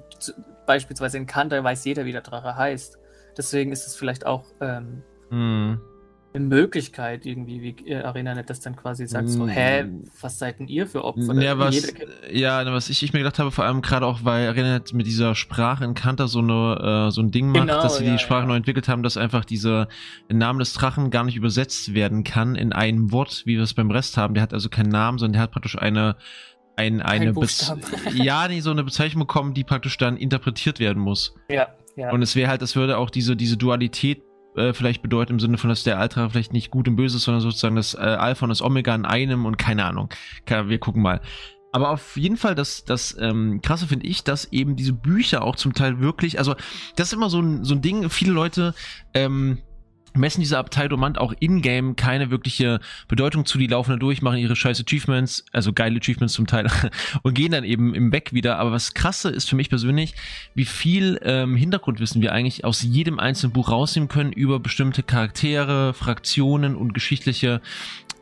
beispielsweise 0.66 1.18
in 1.18 1.26
Kanda 1.26 1.64
weiß 1.64 1.86
jeder, 1.86 2.06
wie 2.06 2.12
der 2.12 2.22
Drache 2.22 2.56
heißt. 2.56 2.98
Deswegen 3.38 3.72
ist 3.72 3.88
es 3.88 3.96
vielleicht 3.96 4.26
auch 4.26 4.46
ähm, 4.62 5.04
mm. 5.30 5.80
eine 6.34 6.46
Möglichkeit, 6.46 7.26
irgendwie, 7.26 7.62
wie 7.62 7.96
ArenaNet 7.96 8.48
das 8.50 8.60
dann 8.60 8.76
quasi 8.76 9.08
sagt: 9.08 9.26
mm. 9.26 9.32
so, 9.32 9.48
hä, 9.48 9.86
was 10.22 10.38
seid 10.38 10.60
denn 10.60 10.68
ihr 10.68 10.86
für 10.86 11.04
Opfer? 11.04 11.34
Ja, 11.42 11.58
was, 11.58 11.94
ja, 12.32 12.64
was 12.72 12.90
ich, 12.90 13.02
ich 13.02 13.12
mir 13.12 13.20
gedacht 13.20 13.40
habe, 13.40 13.50
vor 13.50 13.66
allem 13.66 13.82
gerade 13.82 14.06
auch, 14.06 14.24
weil 14.24 14.48
ArenaNet 14.48 14.94
mit 14.94 15.08
dieser 15.08 15.34
Sprache 15.34 15.84
in 15.84 15.96
Kanta 15.96 16.28
so, 16.28 16.40
eine, 16.40 17.08
äh, 17.08 17.12
so 17.12 17.22
ein 17.22 17.32
Ding 17.32 17.48
macht, 17.48 17.68
genau, 17.68 17.82
dass 17.82 17.98
sie 17.98 18.06
ja, 18.06 18.14
die 18.14 18.20
Sprache 18.20 18.42
ja. 18.42 18.48
neu 18.48 18.56
entwickelt 18.56 18.88
haben, 18.88 19.02
dass 19.02 19.18
einfach 19.18 19.46
dieser 19.46 19.88
Name 20.30 20.60
des 20.60 20.74
Drachen 20.74 21.10
gar 21.10 21.24
nicht 21.24 21.36
übersetzt 21.36 21.96
werden 21.96 22.24
kann 22.24 22.56
in 22.56 22.72
einem 22.72 23.12
Wort, 23.12 23.44
wie 23.46 23.56
wir 23.56 23.64
es 23.64 23.74
beim 23.74 23.90
Rest 23.90 24.18
haben. 24.18 24.36
Der 24.36 24.44
hat 24.44 24.54
also 24.54 24.70
keinen 24.70 24.90
Namen, 24.90 25.18
sondern 25.18 25.34
der 25.34 25.42
hat 25.42 25.52
praktisch 25.52 25.78
eine 25.78 26.18
ein, 26.76 27.02
eine 27.02 27.34
ja, 28.14 28.48
nee, 28.48 28.60
so 28.60 28.72
eine 28.72 28.84
Bezeichnung 28.84 29.28
bekommen, 29.28 29.54
die 29.54 29.64
praktisch 29.64 29.98
dann 29.98 30.18
interpretiert 30.18 30.80
werden 30.80 31.02
muss. 31.02 31.36
Ja, 31.50 31.68
ja. 31.96 32.12
Und 32.12 32.22
es 32.22 32.36
wäre 32.36 32.50
halt, 32.50 32.62
das 32.62 32.76
würde 32.76 32.98
auch 32.98 33.10
diese, 33.10 33.36
diese 33.36 33.58
Dualität 33.58 34.24
äh, 34.56 34.74
vielleicht 34.74 35.02
bedeuten, 35.02 35.34
im 35.34 35.40
Sinne 35.40 35.58
von, 35.58 35.70
dass 35.70 35.84
der 35.84 36.00
Alter 36.00 36.30
vielleicht 36.30 36.54
nicht 36.54 36.72
gut 36.72 36.88
und 36.88 36.96
böse 36.96 37.18
ist, 37.18 37.24
sondern 37.24 37.42
sozusagen 37.42 37.76
das 37.76 37.94
äh, 37.94 38.00
Alpha 38.00 38.46
und 38.46 38.50
das 38.50 38.62
Omega 38.62 38.94
in 38.96 39.06
einem 39.06 39.46
und 39.46 39.58
keine 39.58 39.86
Ahnung. 39.86 40.10
Wir 40.48 40.80
gucken 40.80 41.02
mal. 41.02 41.22
Aber 41.72 41.90
auf 41.90 42.18
jeden 42.18 42.38
Fall, 42.38 42.54
das, 42.54 42.86
das 42.86 43.18
ähm, 43.20 43.62
Krasse 43.64 43.88
finde 43.88 44.06
ich, 44.06 44.24
dass 44.24 44.52
eben 44.52 44.76
diese 44.76 44.94
Bücher 44.94 45.42
auch 45.42 45.56
zum 45.56 45.74
Teil 45.74 46.00
wirklich, 46.00 46.38
also 46.38 46.56
das 46.96 47.08
ist 47.08 47.14
immer 47.14 47.32
so 47.32 47.42
ein, 47.42 47.64
so 47.64 47.74
ein 47.74 47.82
Ding, 47.82 48.12
viele 48.12 48.32
Leute 48.32 48.76
ähm, 49.16 49.64
messen 50.14 50.42
diese 50.42 50.58
Abtei 50.58 50.88
Domant 50.88 51.18
auch 51.18 51.34
in-game 51.40 51.96
keine 51.96 52.32
wirkliche 52.32 52.80
Bedeutung 53.08 53.46
zu. 53.46 53.58
Die 53.58 53.68
laufen 53.68 53.92
da 53.92 53.98
durch, 53.98 54.22
machen 54.22 54.38
ihre 54.38 54.56
scheiß 54.56 54.82
Achievements, 54.82 55.46
also 55.52 55.74
geile 55.74 55.98
Achievements 55.98 56.34
zum 56.34 56.48
Teil, 56.48 56.68
und 57.24 57.34
gehen 57.34 57.52
dann 57.52 57.64
eben 57.64 57.94
im 57.96 58.10
Back 58.10 58.34
wieder. 58.34 58.60
Aber 58.60 58.72
was 58.72 58.94
krasse 58.94 59.30
ist 59.30 59.50
für 59.50 59.56
mich 59.56 59.70
persönlich, 59.70 60.16
wie 60.56 60.66
viel 60.66 61.20
ähm, 61.24 61.56
Hintergrundwissen 61.56 62.22
wir 62.22 62.32
eigentlich 62.32 62.66
aus 62.66 62.82
jedem 62.82 63.20
einzelnen 63.20 63.54
Buch 63.54 63.72
rausnehmen 63.72 64.10
können 64.10 64.32
über 64.32 64.60
bestimmte 64.60 65.04
Charaktere, 65.04 65.94
Fraktionen 65.94 66.76
und 66.76 66.94
geschichtliche 66.94 67.62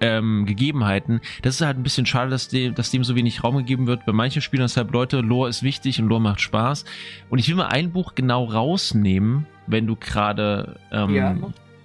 ähm, 0.01 0.45
Gegebenheiten. 0.45 1.21
Das 1.43 1.55
ist 1.55 1.61
halt 1.61 1.77
ein 1.77 1.83
bisschen 1.83 2.05
schade, 2.05 2.31
dass 2.31 2.47
dem, 2.47 2.73
dass 2.73 2.89
dem 2.89 3.03
so 3.03 3.15
wenig 3.15 3.43
Raum 3.43 3.57
gegeben 3.57 3.87
wird. 3.87 4.05
Bei 4.05 4.11
manchen 4.11 4.41
Spielen 4.41 4.63
deshalb, 4.63 4.91
Leute, 4.91 5.21
Lore 5.21 5.49
ist 5.49 5.61
wichtig 5.63 6.01
und 6.01 6.07
Lore 6.07 6.21
macht 6.21 6.41
Spaß. 6.41 6.85
Und 7.29 7.39
ich 7.39 7.47
will 7.47 7.55
mal 7.55 7.67
ein 7.67 7.91
Buch 7.91 8.15
genau 8.15 8.45
rausnehmen, 8.45 9.45
wenn 9.67 9.87
du 9.87 9.95
gerade 9.95 10.79
ähm, 10.91 11.13
ja 11.13 11.35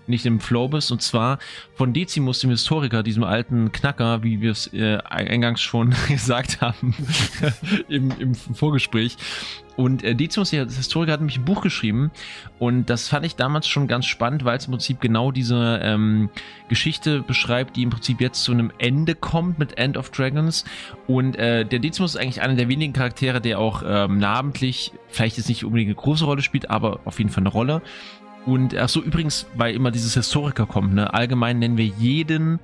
nicht 0.08 0.26
im 0.26 0.40
Flow 0.40 0.68
bist, 0.68 0.92
und 0.92 1.02
zwar 1.02 1.38
von 1.74 1.92
Decimus, 1.92 2.40
dem 2.40 2.50
Historiker, 2.50 3.02
diesem 3.02 3.24
alten 3.24 3.72
Knacker, 3.72 4.22
wie 4.22 4.40
wir 4.40 4.52
es 4.52 4.72
äh, 4.72 4.98
eingangs 4.98 5.60
schon 5.60 5.94
gesagt 6.08 6.60
haben 6.60 6.94
im, 7.88 8.12
im 8.18 8.34
Vorgespräch. 8.34 9.16
Und 9.76 10.02
äh, 10.02 10.14
Decimus, 10.14 10.50
der 10.50 10.64
Historiker, 10.64 11.12
hat 11.12 11.20
nämlich 11.20 11.38
ein 11.38 11.44
Buch 11.44 11.60
geschrieben 11.60 12.10
und 12.58 12.88
das 12.88 13.08
fand 13.08 13.26
ich 13.26 13.36
damals 13.36 13.68
schon 13.68 13.86
ganz 13.86 14.06
spannend, 14.06 14.44
weil 14.44 14.56
es 14.56 14.64
im 14.64 14.72
Prinzip 14.72 15.00
genau 15.00 15.30
diese 15.30 15.80
ähm, 15.82 16.30
Geschichte 16.68 17.20
beschreibt, 17.20 17.76
die 17.76 17.82
im 17.82 17.90
Prinzip 17.90 18.20
jetzt 18.20 18.42
zu 18.42 18.52
einem 18.52 18.72
Ende 18.78 19.14
kommt 19.14 19.58
mit 19.58 19.76
End 19.76 19.98
of 19.98 20.10
Dragons. 20.10 20.64
Und 21.06 21.36
äh, 21.36 21.64
der 21.66 21.78
Decimus 21.78 22.14
ist 22.14 22.20
eigentlich 22.20 22.40
einer 22.40 22.54
der 22.54 22.68
wenigen 22.68 22.94
Charaktere, 22.94 23.40
der 23.40 23.58
auch 23.58 23.82
ähm, 23.86 24.18
namentlich, 24.18 24.92
vielleicht 25.08 25.36
jetzt 25.36 25.48
nicht 25.48 25.64
unbedingt 25.64 25.88
eine 25.88 25.96
große 25.96 26.24
Rolle 26.24 26.42
spielt, 26.42 26.70
aber 26.70 27.00
auf 27.04 27.18
jeden 27.18 27.30
Fall 27.30 27.42
eine 27.42 27.50
Rolle. 27.50 27.82
Und 28.46 28.76
ach 28.76 28.88
so, 28.88 29.02
übrigens, 29.02 29.46
weil 29.54 29.74
immer 29.74 29.90
dieses 29.90 30.14
Historiker 30.14 30.66
kommt, 30.66 30.94
ne? 30.94 31.12
Allgemein 31.12 31.58
nennen 31.58 31.76
wir 31.76 31.84
jeden 31.84 32.60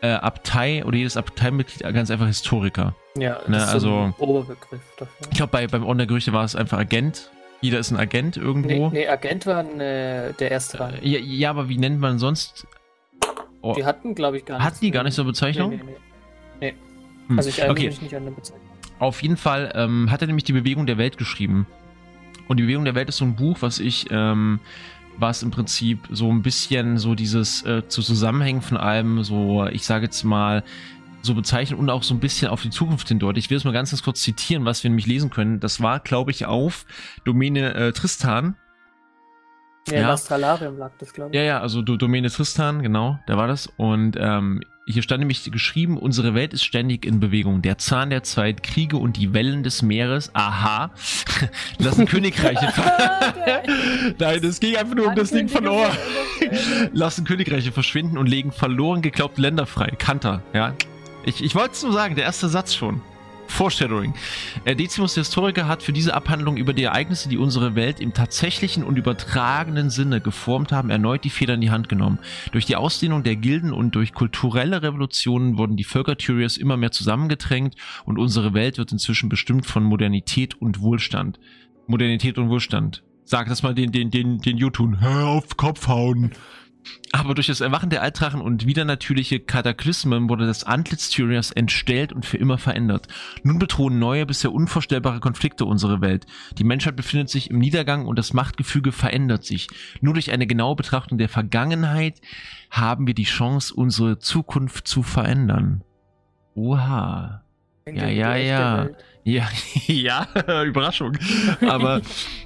äh, 0.00 0.08
Abtei 0.08 0.84
oder 0.84 0.96
jedes 0.96 1.16
Abteimitglied 1.16 1.82
ganz 1.94 2.10
einfach 2.10 2.26
Historiker. 2.26 2.94
Ja, 3.16 3.40
ne? 3.46 3.58
das 3.58 3.68
ist 3.68 3.74
also, 3.74 3.98
ein 3.98 4.14
Oberbegriff 4.18 4.80
dafür. 4.98 5.26
Ich 5.30 5.36
glaube, 5.36 5.52
bei, 5.52 5.66
beim 5.66 5.84
Orden 5.84 5.98
der 5.98 6.06
Gerüchte 6.06 6.32
war 6.32 6.44
es 6.44 6.56
einfach 6.56 6.78
Agent. 6.78 7.30
Jeder 7.60 7.78
ist 7.78 7.90
ein 7.90 7.98
Agent 7.98 8.36
irgendwo. 8.36 8.88
Nee, 8.88 9.00
nee 9.00 9.08
Agent 9.08 9.46
war 9.46 9.64
äh, 9.64 10.32
der 10.32 10.50
erste 10.50 10.80
Rang. 10.80 10.94
Ja, 11.02 11.18
ja, 11.18 11.50
aber 11.50 11.68
wie 11.68 11.78
nennt 11.78 12.00
man 12.00 12.18
sonst? 12.18 12.66
Oh. 13.62 13.74
Die 13.74 13.84
hatten, 13.84 14.14
glaube 14.14 14.38
ich, 14.38 14.44
gar 14.44 14.58
nicht. 14.58 14.66
Hatten 14.66 14.80
die 14.80 14.90
gar 14.90 15.02
nicht 15.02 15.14
so 15.14 15.22
eine 15.22 15.30
Bezeichnung? 15.30 15.70
Nee, 15.70 15.76
nee, 15.76 15.82
nee. 16.60 16.72
nee. 16.72 16.74
Hm. 17.28 17.38
Also 17.38 17.48
ich 17.50 17.58
erinnere 17.58 17.78
okay. 17.78 17.86
mich 17.88 18.02
nicht 18.02 18.14
an 18.14 18.22
eine 18.22 18.30
Bezeichnung. 18.30 18.66
Auf 18.98 19.22
jeden 19.22 19.36
Fall 19.36 19.72
ähm, 19.74 20.10
hat 20.10 20.22
er 20.22 20.26
nämlich 20.26 20.44
die 20.44 20.52
Bewegung 20.52 20.86
der 20.86 20.98
Welt 20.98 21.18
geschrieben. 21.18 21.66
Und 22.48 22.58
die 22.58 22.62
Bewegung 22.64 22.84
der 22.84 22.94
Welt 22.94 23.08
ist 23.08 23.16
so 23.18 23.24
ein 23.24 23.36
Buch, 23.36 23.58
was 23.60 23.78
ich, 23.78 24.06
ähm, 24.10 24.60
was 25.18 25.42
im 25.42 25.50
Prinzip 25.50 26.00
so 26.10 26.30
ein 26.30 26.42
bisschen 26.42 26.98
so 26.98 27.14
dieses 27.14 27.64
äh, 27.64 27.86
zu 27.88 28.02
Zusammenhängen 28.02 28.62
von 28.62 28.76
allem, 28.76 29.22
so, 29.24 29.66
ich 29.66 29.84
sage 29.86 30.04
jetzt 30.04 30.22
mal, 30.24 30.62
so 31.22 31.34
bezeichnet 31.34 31.78
und 31.78 31.90
auch 31.90 32.04
so 32.04 32.14
ein 32.14 32.20
bisschen 32.20 32.48
auf 32.48 32.62
die 32.62 32.70
Zukunft 32.70 33.08
hindeutet. 33.08 33.38
Ich 33.38 33.50
will 33.50 33.56
es 33.56 33.64
mal 33.64 33.72
ganz, 33.72 33.90
ganz 33.90 34.02
kurz 34.02 34.22
zitieren, 34.22 34.64
was 34.64 34.84
wir 34.84 34.90
nämlich 34.90 35.06
lesen 35.06 35.30
können. 35.30 35.58
Das 35.58 35.82
war, 35.82 35.98
glaube 35.98 36.30
ich, 36.30 36.46
auf 36.46 36.86
Domäne 37.24 37.74
äh, 37.74 37.92
Tristan. 37.92 38.56
Ja, 39.88 39.94
Ja. 39.94 40.00
in 40.00 40.06
Astralarium 40.06 40.78
lag 40.78 40.92
das, 40.98 41.12
glaube 41.12 41.30
ich. 41.30 41.36
Ja, 41.36 41.42
ja, 41.42 41.60
also 41.60 41.82
Do 41.82 41.96
Domäne 41.96 42.30
Tristan, 42.30 42.82
genau, 42.82 43.18
da 43.26 43.36
war 43.36 43.48
das. 43.48 43.68
Und 43.76 44.16
ähm, 44.20 44.62
hier 44.88 45.02
stand 45.02 45.18
nämlich 45.18 45.50
geschrieben, 45.50 45.98
unsere 45.98 46.34
Welt 46.34 46.54
ist 46.54 46.64
ständig 46.64 47.04
in 47.04 47.18
Bewegung. 47.18 47.60
Der 47.60 47.76
Zahn 47.76 48.08
der 48.08 48.22
Zeit, 48.22 48.62
Kriege 48.62 48.96
und 48.96 49.16
die 49.16 49.34
Wellen 49.34 49.64
des 49.64 49.82
Meeres, 49.82 50.30
aha, 50.32 50.92
lassen 51.78 52.06
Königreiche 52.06 52.72
Nein, 54.18 54.44
es 54.44 54.60
ging 54.60 54.76
einfach 54.76 54.94
nur 54.94 55.08
um 55.08 55.16
das 55.16 55.32
Ding 55.32 55.48
verloren. 55.48 55.90
Lassen 56.92 57.24
Königreiche 57.24 57.72
verschwinden 57.72 58.16
und 58.16 58.28
legen 58.28 58.52
verloren 58.52 59.02
geglaubte 59.02 59.40
Länder 59.40 59.66
frei. 59.66 59.90
Kanter, 59.98 60.42
ja. 60.54 60.72
Ich, 61.24 61.42
ich 61.42 61.56
wollte 61.56 61.72
es 61.72 61.82
nur 61.82 61.92
sagen, 61.92 62.14
der 62.14 62.24
erste 62.24 62.48
Satz 62.48 62.72
schon. 62.72 63.02
Foreshadowing. 63.48 64.14
Äh, 64.64 64.76
Decimus 64.76 65.14
der 65.14 65.24
Historiker 65.24 65.66
hat 65.66 65.82
für 65.82 65.92
diese 65.92 66.14
Abhandlung 66.14 66.56
über 66.56 66.72
die 66.72 66.84
Ereignisse, 66.84 67.28
die 67.28 67.38
unsere 67.38 67.74
Welt 67.74 68.00
im 68.00 68.12
tatsächlichen 68.12 68.84
und 68.84 68.96
übertragenen 68.96 69.90
Sinne 69.90 70.20
geformt 70.20 70.72
haben, 70.72 70.90
erneut 70.90 71.24
die 71.24 71.30
Feder 71.30 71.54
in 71.54 71.60
die 71.60 71.70
Hand 71.70 71.88
genommen. 71.88 72.18
Durch 72.52 72.66
die 72.66 72.76
Ausdehnung 72.76 73.22
der 73.22 73.36
Gilden 73.36 73.72
und 73.72 73.94
durch 73.94 74.12
kulturelle 74.12 74.82
Revolutionen 74.82 75.58
wurden 75.58 75.76
die 75.76 75.84
Völker 75.84 76.16
Tyrias 76.16 76.56
immer 76.56 76.76
mehr 76.76 76.92
zusammengedrängt 76.92 77.74
und 78.04 78.18
unsere 78.18 78.54
Welt 78.54 78.78
wird 78.78 78.92
inzwischen 78.92 79.28
bestimmt 79.28 79.66
von 79.66 79.84
Modernität 79.84 80.60
und 80.60 80.80
Wohlstand. 80.80 81.38
Modernität 81.86 82.38
und 82.38 82.48
Wohlstand. 82.48 83.02
Sag 83.24 83.48
das 83.48 83.62
mal 83.62 83.74
den, 83.74 83.90
den, 83.90 84.10
den, 84.10 84.38
den 84.38 84.56
Jutun. 84.56 85.00
Hör 85.00 85.26
auf 85.26 85.56
Kopf 85.56 85.88
hauen. 85.88 86.32
Aber 87.12 87.34
durch 87.34 87.46
das 87.46 87.60
Erwachen 87.60 87.90
der 87.90 88.02
Altdrachen 88.02 88.40
und 88.40 88.66
widernatürliche 88.66 89.40
Kataklysmen 89.40 90.28
wurde 90.28 90.46
das 90.46 90.64
Antlitz 90.64 91.08
Tyrias 91.08 91.50
entstellt 91.50 92.12
und 92.12 92.26
für 92.26 92.36
immer 92.36 92.58
verändert. 92.58 93.08
Nun 93.42 93.58
bedrohen 93.58 93.98
neue, 93.98 94.26
bisher 94.26 94.52
unvorstellbare 94.52 95.20
Konflikte 95.20 95.64
unsere 95.64 96.00
Welt. 96.00 96.26
Die 96.58 96.64
Menschheit 96.64 96.96
befindet 96.96 97.30
sich 97.30 97.50
im 97.50 97.58
Niedergang 97.58 98.06
und 98.06 98.18
das 98.18 98.32
Machtgefüge 98.32 98.92
verändert 98.92 99.44
sich. 99.44 99.68
Nur 100.00 100.14
durch 100.14 100.32
eine 100.32 100.46
genaue 100.46 100.76
Betrachtung 100.76 101.18
der 101.18 101.28
Vergangenheit 101.28 102.20
haben 102.70 103.06
wir 103.06 103.14
die 103.14 103.24
Chance, 103.24 103.74
unsere 103.74 104.18
Zukunft 104.18 104.86
zu 104.86 105.02
verändern. 105.02 105.82
Oha. 106.54 107.45
Ja, 107.94 108.08
ja, 108.08 108.36
ja. 108.36 108.88
Ja, 109.22 109.48
ja, 109.86 110.28
Überraschung. 110.64 111.16
Aber 111.60 112.00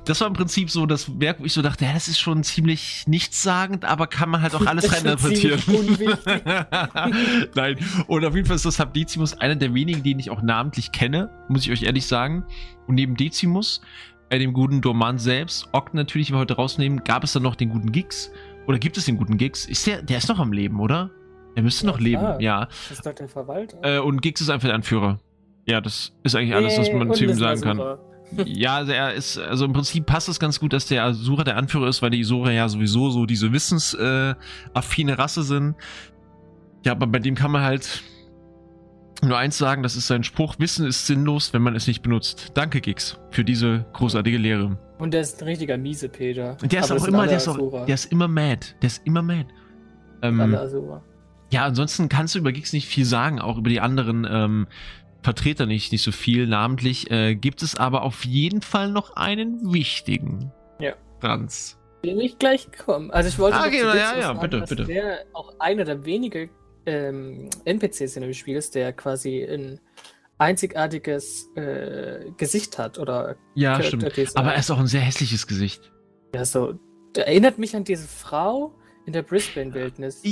das 0.07 0.21
war 0.21 0.29
im 0.29 0.33
Prinzip 0.33 0.71
so 0.71 0.87
das 0.87 1.21
Werk, 1.21 1.41
wo 1.41 1.45
ich 1.45 1.53
so 1.53 1.61
dachte, 1.61 1.85
ja, 1.85 1.93
das 1.93 2.09
ist 2.09 2.19
schon 2.19 2.43
ziemlich 2.43 3.05
nichtssagend, 3.07 3.85
aber 3.85 4.07
kann 4.07 4.31
man 4.31 4.41
halt 4.41 4.55
auch 4.55 4.65
alles 4.67 4.91
reininterpretieren. 4.91 5.61
Nein. 7.55 7.77
Und 8.07 8.25
auf 8.25 8.35
jeden 8.35 8.47
Fall 8.47 8.57
ist 8.57 8.65
das 8.65 8.83
Decimus 8.95 9.35
einer 9.39 9.57
der 9.57 9.75
wenigen, 9.75 10.03
den 10.03 10.19
ich 10.19 10.31
auch 10.31 10.41
namentlich 10.41 10.91
kenne, 10.93 11.31
muss 11.49 11.65
ich 11.67 11.71
euch 11.71 11.83
ehrlich 11.83 12.07
sagen. 12.07 12.45
Und 12.87 12.95
neben 12.95 13.15
Decimus, 13.15 13.83
äh, 14.31 14.39
dem 14.39 14.55
guten 14.55 14.81
Dorman 14.81 15.19
selbst, 15.19 15.69
Ock 15.73 15.93
natürlich, 15.93 16.29
die 16.29 16.33
wir 16.35 16.39
heute 16.39 16.57
rausnehmen, 16.57 17.05
gab 17.05 17.25
es 17.25 17.33
dann 17.35 17.43
noch 17.43 17.57
den 17.57 17.69
guten 17.71 17.93
Gix. 17.93 18.31
Oder 18.67 18.79
gibt 18.79 18.97
es 18.97 19.05
den 19.05 19.19
guten 19.19 19.37
Gix? 19.37 19.67
Ist 19.67 19.87
der, 19.87 20.01
der 20.03 20.17
ist 20.19 20.29
noch 20.29 20.39
am 20.39 20.53
Leben, 20.53 20.81
oder? 20.81 21.11
Er 21.57 21.63
müsste 21.63 21.85
Ja, 21.85 21.93
noch 21.93 22.01
leben, 22.01 22.21
klar. 22.21 22.41
ja. 22.41 22.67
Das 22.89 22.91
ist 22.99 23.07
doch 23.07 23.13
der 23.15 23.29
Verwalter. 23.29 23.79
Äh, 23.83 23.99
und 23.99 24.23
Gix 24.23 24.41
ist 24.41 24.49
einfach 24.49 24.69
der 24.69 24.77
Anführer. 24.77 25.19
Ja, 25.71 25.81
das 25.81 26.13
ist 26.25 26.35
eigentlich 26.35 26.55
alles, 26.55 26.79
was 26.79 26.93
man 26.93 27.13
zu 27.15 27.25
ihm 27.25 27.35
sagen 27.35 27.61
kann. 27.61 27.81
Ja, 28.47 28.77
also 28.77 28.93
er 28.93 29.13
ist, 29.13 29.39
also 29.39 29.65
im 29.65 29.73
Prinzip 29.73 30.07
passt 30.07 30.29
es 30.29 30.39
ganz 30.39 30.61
gut, 30.61 30.73
dass 30.73 30.87
der 30.87 31.03
Asura 31.03 31.43
der 31.43 31.57
Anführer 31.57 31.89
ist, 31.89 32.01
weil 32.01 32.11
die 32.11 32.21
Isura 32.21 32.53
ja 32.53 32.69
sowieso 32.69 33.11
so 33.11 33.27
diese 33.27 33.53
wissensaffine 33.53 35.13
äh, 35.13 35.15
Rasse 35.17 35.43
sind. 35.43 35.75
Ja, 36.85 36.93
aber 36.93 37.09
bei 37.09 37.19
dem 37.19 37.35
kann 37.35 37.51
man 37.51 37.63
halt 37.63 38.05
nur 39.23 39.37
eins 39.37 39.59
sagen, 39.59 39.83
das 39.83 39.97
ist 39.97 40.07
sein 40.07 40.23
Spruch, 40.23 40.55
Wissen 40.59 40.87
ist 40.87 41.07
sinnlos, 41.07 41.53
wenn 41.53 41.63
man 41.63 41.75
es 41.75 41.87
nicht 41.87 42.03
benutzt. 42.03 42.53
Danke, 42.55 42.81
Gix, 42.81 43.19
für 43.31 43.45
diese 43.45 43.85
großartige 43.93 44.39
Lehre. 44.39 44.79
Und 44.99 45.13
der 45.13 45.23
ist 45.23 45.43
ein 45.43 45.49
richtiger 45.49 45.77
Miesepeter. 45.77 46.57
Und 46.63 46.73
der 46.73 46.81
ist 46.81 46.91
Aber 46.91 47.01
auch 47.01 47.09
immer, 47.09 47.27
der 47.27 47.37
ist, 47.39 47.49
auch, 47.49 47.57
Asura. 47.57 47.85
der 47.85 47.95
ist 47.95 48.13
immer 48.13 48.29
mad. 48.29 48.67
Der 48.81 48.87
ist 48.87 49.05
immer 49.07 49.23
mad. 49.23 49.47
Ähm, 50.23 50.41
alle 50.41 50.61
Asura. 50.61 51.03
ja, 51.51 51.65
ansonsten 51.65 52.09
kannst 52.09 52.35
du 52.35 52.39
über 52.39 52.53
Gix 52.53 52.73
nicht 52.73 52.87
viel 52.87 53.05
sagen, 53.05 53.41
auch 53.41 53.59
über 53.59 53.69
die 53.71 53.81
anderen 53.81 54.27
ähm, 54.31 54.67
Vertreter 55.23 55.67
nicht, 55.67 55.93
nicht 55.93 56.03
so 56.03 56.13
viel. 56.13 56.47
Namentlich 56.47 57.11
äh, 57.11 57.35
gibt 57.35 57.63
es 57.63 57.77
aber 57.77 58.03
auf 58.03 58.25
jeden 58.25 58.63
Fall 58.63 58.91
noch 58.91 59.17
einen 59.17 59.73
wichtigen. 59.73 60.51
Ja. 60.79 60.95
Franz. 61.21 61.79
Den 62.05 62.19
ich 62.21 62.39
gleich 62.39 62.69
komme. 62.73 63.13
Also 63.13 63.29
ich 63.29 63.39
wollte 63.39 63.59
Ah, 63.59 63.67
okay, 63.67 63.81
zu 63.81 63.87
ja, 63.87 63.93
Decimus 63.93 64.17
ja, 64.17 64.23
sagen, 64.23 64.41
bitte, 64.41 64.61
dass 64.61 64.71
bitte. 64.71 64.85
der 64.85 65.25
auch 65.35 65.55
einer 65.59 65.85
der 65.85 66.05
wenigen 66.07 66.49
ähm, 66.87 67.51
NPCs 67.67 68.17
in 68.17 68.23
dem 68.23 68.33
Spiel 68.33 68.57
ist, 68.57 68.75
der 68.75 68.93
quasi 68.95 69.43
ein 69.45 69.79
einzigartiges 70.39 71.51
äh, 71.55 72.31
Gesicht 72.39 72.79
hat 72.79 72.99
oder 72.99 73.37
Ja, 73.55 73.79
Charakter 73.79 74.11
stimmt. 74.11 74.37
Aber 74.37 74.55
er 74.55 74.59
ist 74.61 74.71
auch 74.71 74.79
ein 74.79 74.87
sehr 74.87 75.03
hässliches 75.03 75.47
Gesicht. 75.47 75.93
ja 76.35 76.45
so. 76.45 76.75
Der 77.17 77.27
erinnert 77.27 77.59
mich 77.59 77.75
an 77.75 77.83
diese 77.85 78.07
Frau 78.07 78.75
in 79.07 79.13
der 79.13 79.23
Brisbane-Wildnis. 79.23 80.23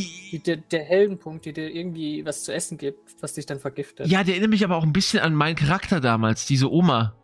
Der, 0.46 0.56
der 0.56 0.84
Heldenpunkt, 0.84 1.44
die 1.46 1.52
dir 1.52 1.74
irgendwie 1.74 2.24
was 2.24 2.44
zu 2.44 2.52
essen 2.52 2.78
gibt, 2.78 3.20
was 3.22 3.32
dich 3.34 3.46
dann 3.46 3.58
vergiftet. 3.60 4.06
Ja, 4.06 4.22
der 4.22 4.34
erinnert 4.34 4.50
mich 4.50 4.64
aber 4.64 4.76
auch 4.76 4.82
ein 4.84 4.92
bisschen 4.92 5.20
an 5.20 5.34
meinen 5.34 5.56
Charakter 5.56 6.00
damals, 6.00 6.46
diese 6.46 6.70
Oma. 6.70 7.14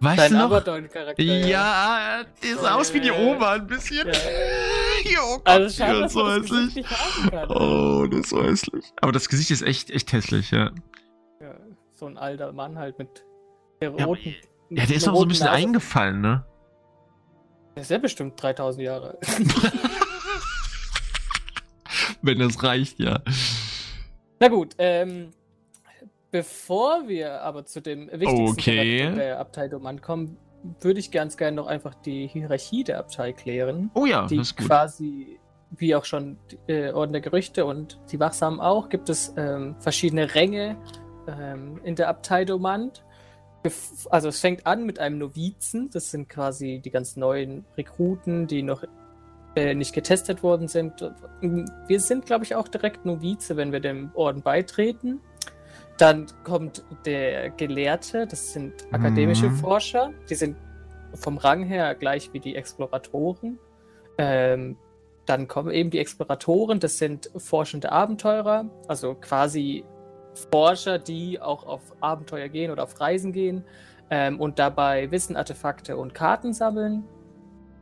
Weißt 0.00 0.18
Dein 0.18 0.32
du 0.32 0.38
noch? 0.38 0.44
Abaddon-Charakter. 0.46 1.22
Ja, 1.22 2.24
die 2.42 2.52
sah 2.52 2.74
aus 2.74 2.92
wie 2.92 3.00
die 3.00 3.10
Oma 3.12 3.52
ein 3.54 3.66
bisschen. 3.66 4.06
Ja. 4.06 4.12
Ja, 5.08 5.20
oh 5.22 5.36
Gott, 5.36 5.46
Also 5.46 5.84
schade, 5.84 6.00
ja, 6.00 6.08
so 6.08 6.26
das 6.26 6.48
Gesicht 6.48 6.76
hässlich. 6.90 7.50
Oh, 7.50 8.06
das 8.10 8.20
ist 8.20 8.28
so 8.30 8.42
hässlich. 8.42 8.84
Aber 9.00 9.12
das 9.12 9.28
Gesicht 9.28 9.50
ist 9.52 9.62
echt, 9.62 9.90
echt 9.90 10.12
hässlich, 10.12 10.50
ja. 10.50 10.72
Ja, 11.40 11.54
so 11.92 12.06
ein 12.06 12.18
alter 12.18 12.52
Mann 12.52 12.76
halt 12.76 12.98
mit 12.98 13.24
der 13.80 13.92
Ja, 13.96 14.04
roten. 14.06 14.34
Ja, 14.70 14.78
der 14.78 14.86
mit 14.88 14.96
ist 14.96 15.06
auch 15.08 15.14
so 15.14 15.22
ein 15.22 15.28
bisschen 15.28 15.46
Nase. 15.46 15.58
eingefallen, 15.58 16.20
ne? 16.22 16.44
Der 17.76 17.82
ist 17.82 17.90
ja 17.90 17.98
bestimmt 17.98 18.42
3000 18.42 18.82
Jahre 18.84 19.10
alt. 19.10 19.18
Wenn 22.22 22.38
das 22.38 22.62
reicht, 22.62 22.98
ja. 22.98 23.20
Na 24.40 24.48
gut, 24.48 24.74
ähm, 24.78 25.30
bevor 26.30 27.08
wir 27.08 27.40
aber 27.42 27.64
zu 27.64 27.80
dem 27.80 28.08
wichtigsten 28.12 28.48
Okay. 28.60 28.98
Charakter 29.00 29.16
der 29.20 29.38
Abtei 29.40 29.68
Doman 29.68 30.00
kommen, 30.00 30.36
würde 30.80 30.98
ich 31.00 31.10
ganz 31.10 31.36
gerne 31.36 31.56
noch 31.56 31.66
einfach 31.66 31.94
die 31.94 32.26
Hierarchie 32.26 32.84
der 32.84 32.98
Abtei 32.98 33.32
klären, 33.32 33.90
Oh 33.94 34.04
ja, 34.06 34.26
die 34.26 34.36
das 34.38 34.48
ist 34.48 34.56
gut. 34.56 34.66
quasi, 34.66 35.38
wie 35.70 35.94
auch 35.94 36.04
schon 36.04 36.38
die, 36.50 36.72
äh, 36.72 36.92
Orden 36.92 37.12
der 37.12 37.20
Gerüchte 37.20 37.64
und 37.64 37.98
die 38.10 38.18
Wachsamen 38.18 38.60
auch, 38.60 38.88
gibt 38.88 39.08
es 39.08 39.32
ähm, 39.36 39.76
verschiedene 39.78 40.34
Ränge 40.34 40.76
ähm, 41.28 41.80
in 41.84 41.94
der 41.94 42.08
Abtei 42.08 42.44
Domand. 42.44 43.04
Bef- 43.64 44.08
Also 44.10 44.28
es 44.28 44.40
fängt 44.40 44.66
an 44.66 44.84
mit 44.84 44.98
einem 44.98 45.18
Novizen, 45.18 45.88
das 45.90 46.10
sind 46.10 46.28
quasi 46.28 46.80
die 46.84 46.90
ganz 46.90 47.16
neuen 47.16 47.64
Rekruten, 47.76 48.46
die 48.48 48.62
noch 48.62 48.82
äh, 49.56 49.74
nicht 49.74 49.94
getestet 49.94 50.42
worden 50.42 50.68
sind. 50.68 51.12
Wir 51.40 52.00
sind, 52.00 52.26
glaube 52.26 52.44
ich, 52.44 52.54
auch 52.54 52.68
direkt 52.68 53.04
Novize, 53.06 53.56
wenn 53.56 53.72
wir 53.72 53.80
dem 53.80 54.10
Orden 54.14 54.42
beitreten. 54.42 55.20
Dann 55.96 56.26
kommt 56.44 56.84
der 57.06 57.50
Gelehrte, 57.50 58.26
das 58.26 58.52
sind 58.52 58.74
akademische 58.92 59.48
Mhm. 59.48 59.56
Forscher, 59.56 60.12
die 60.28 60.34
sind 60.34 60.56
vom 61.14 61.38
Rang 61.38 61.64
her 61.64 61.94
gleich 61.94 62.32
wie 62.34 62.40
die 62.40 62.54
Exploratoren. 62.54 63.58
Ähm, 64.18 64.76
dann 65.24 65.48
kommen 65.48 65.70
eben 65.70 65.88
die 65.90 65.98
Exploratoren, 65.98 66.78
das 66.78 66.98
sind 66.98 67.30
forschende 67.36 67.90
Abenteurer, 67.90 68.66
also 68.88 69.14
quasi 69.14 69.84
Forscher, 70.52 70.98
die 70.98 71.40
auch 71.40 71.66
auf 71.66 71.80
Abenteuer 72.00 72.48
gehen 72.48 72.70
oder 72.70 72.82
auf 72.82 73.00
Reisen 73.00 73.32
gehen 73.32 73.64
ähm, 74.10 74.38
und 74.38 74.58
dabei 74.58 75.10
Wissen, 75.10 75.34
Artefakte 75.34 75.96
und 75.96 76.12
Karten 76.12 76.52
sammeln. 76.52 77.04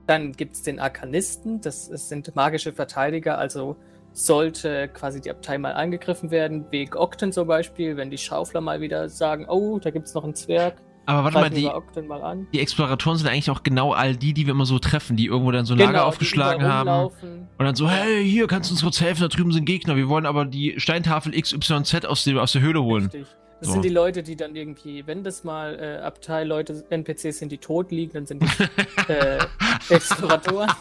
Dann 0.06 0.32
gibt 0.32 0.54
es 0.54 0.62
den 0.62 0.80
Arkanisten, 0.80 1.60
das, 1.60 1.86
sind 1.86 2.34
magische 2.36 2.72
Verteidiger, 2.72 3.38
also 3.38 3.76
sollte 4.12 4.88
quasi 4.88 5.20
die 5.20 5.30
Abtei 5.30 5.58
mal 5.58 5.72
angegriffen 5.72 6.30
werden, 6.30 6.66
wegen 6.70 6.94
Okten 6.94 7.32
zum 7.32 7.48
Beispiel, 7.48 7.96
wenn 7.96 8.10
die 8.10 8.18
Schaufler 8.18 8.60
mal 8.60 8.80
wieder 8.80 9.08
sagen, 9.08 9.46
oh, 9.48 9.78
da 9.78 9.90
gibt 9.90 10.06
es 10.06 10.14
noch 10.14 10.22
einen 10.24 10.34
Zwerg, 10.34 10.76
Aber 11.06 11.24
warte 11.24 11.38
mal, 11.38 11.50
die, 11.50 11.68
mal 12.06 12.22
an. 12.22 12.46
die 12.52 12.60
Exploratoren 12.60 13.16
sind 13.18 13.28
eigentlich 13.28 13.50
auch 13.50 13.62
genau 13.62 13.92
all 13.92 14.14
die, 14.14 14.32
die 14.32 14.46
wir 14.46 14.52
immer 14.52 14.66
so 14.66 14.78
treffen, 14.78 15.16
die 15.16 15.26
irgendwo 15.26 15.50
dann 15.50 15.64
so 15.64 15.74
ein 15.74 15.78
Lager 15.78 15.92
Genau, 15.92 16.02
die 16.04 16.08
aufgeschlagen 16.08 16.64
haben. 16.64 16.88
rumlaufen. 16.88 17.48
Und 17.58 17.64
dann 17.64 17.74
so, 17.74 17.88
hey, 17.88 18.24
hier 18.24 18.46
kannst 18.46 18.70
du 18.70 18.74
uns 18.74 18.82
kurz 18.82 19.00
helfen, 19.00 19.22
da 19.22 19.28
drüben 19.28 19.52
sind 19.52 19.64
Gegner. 19.64 19.96
Wir 19.96 20.08
wollen 20.08 20.26
aber 20.26 20.44
die 20.44 20.74
Steintafel 20.76 21.32
XYZ 21.32 22.04
aus, 22.04 22.24
dem, 22.24 22.38
aus 22.38 22.52
der 22.52 22.62
Höhle 22.62 22.82
holen. 22.82 23.04
Richtig. 23.06 23.26
Das 23.60 23.68
So. 23.68 23.72
sind 23.74 23.82
die 23.84 23.88
Leute, 23.90 24.22
die 24.22 24.36
dann 24.36 24.54
irgendwie, 24.56 25.06
wenn 25.06 25.22
das 25.24 25.44
mal 25.44 25.78
äh, 25.80 26.02
Abteilleute, 26.02 26.84
NPCs 26.90 27.38
sind, 27.38 27.50
die 27.52 27.58
tot 27.58 27.90
liegen, 27.92 28.12
dann 28.12 28.26
sind 28.26 28.42
die 28.42 29.12
äh, 29.12 29.38
Exploratoren. 29.88 30.70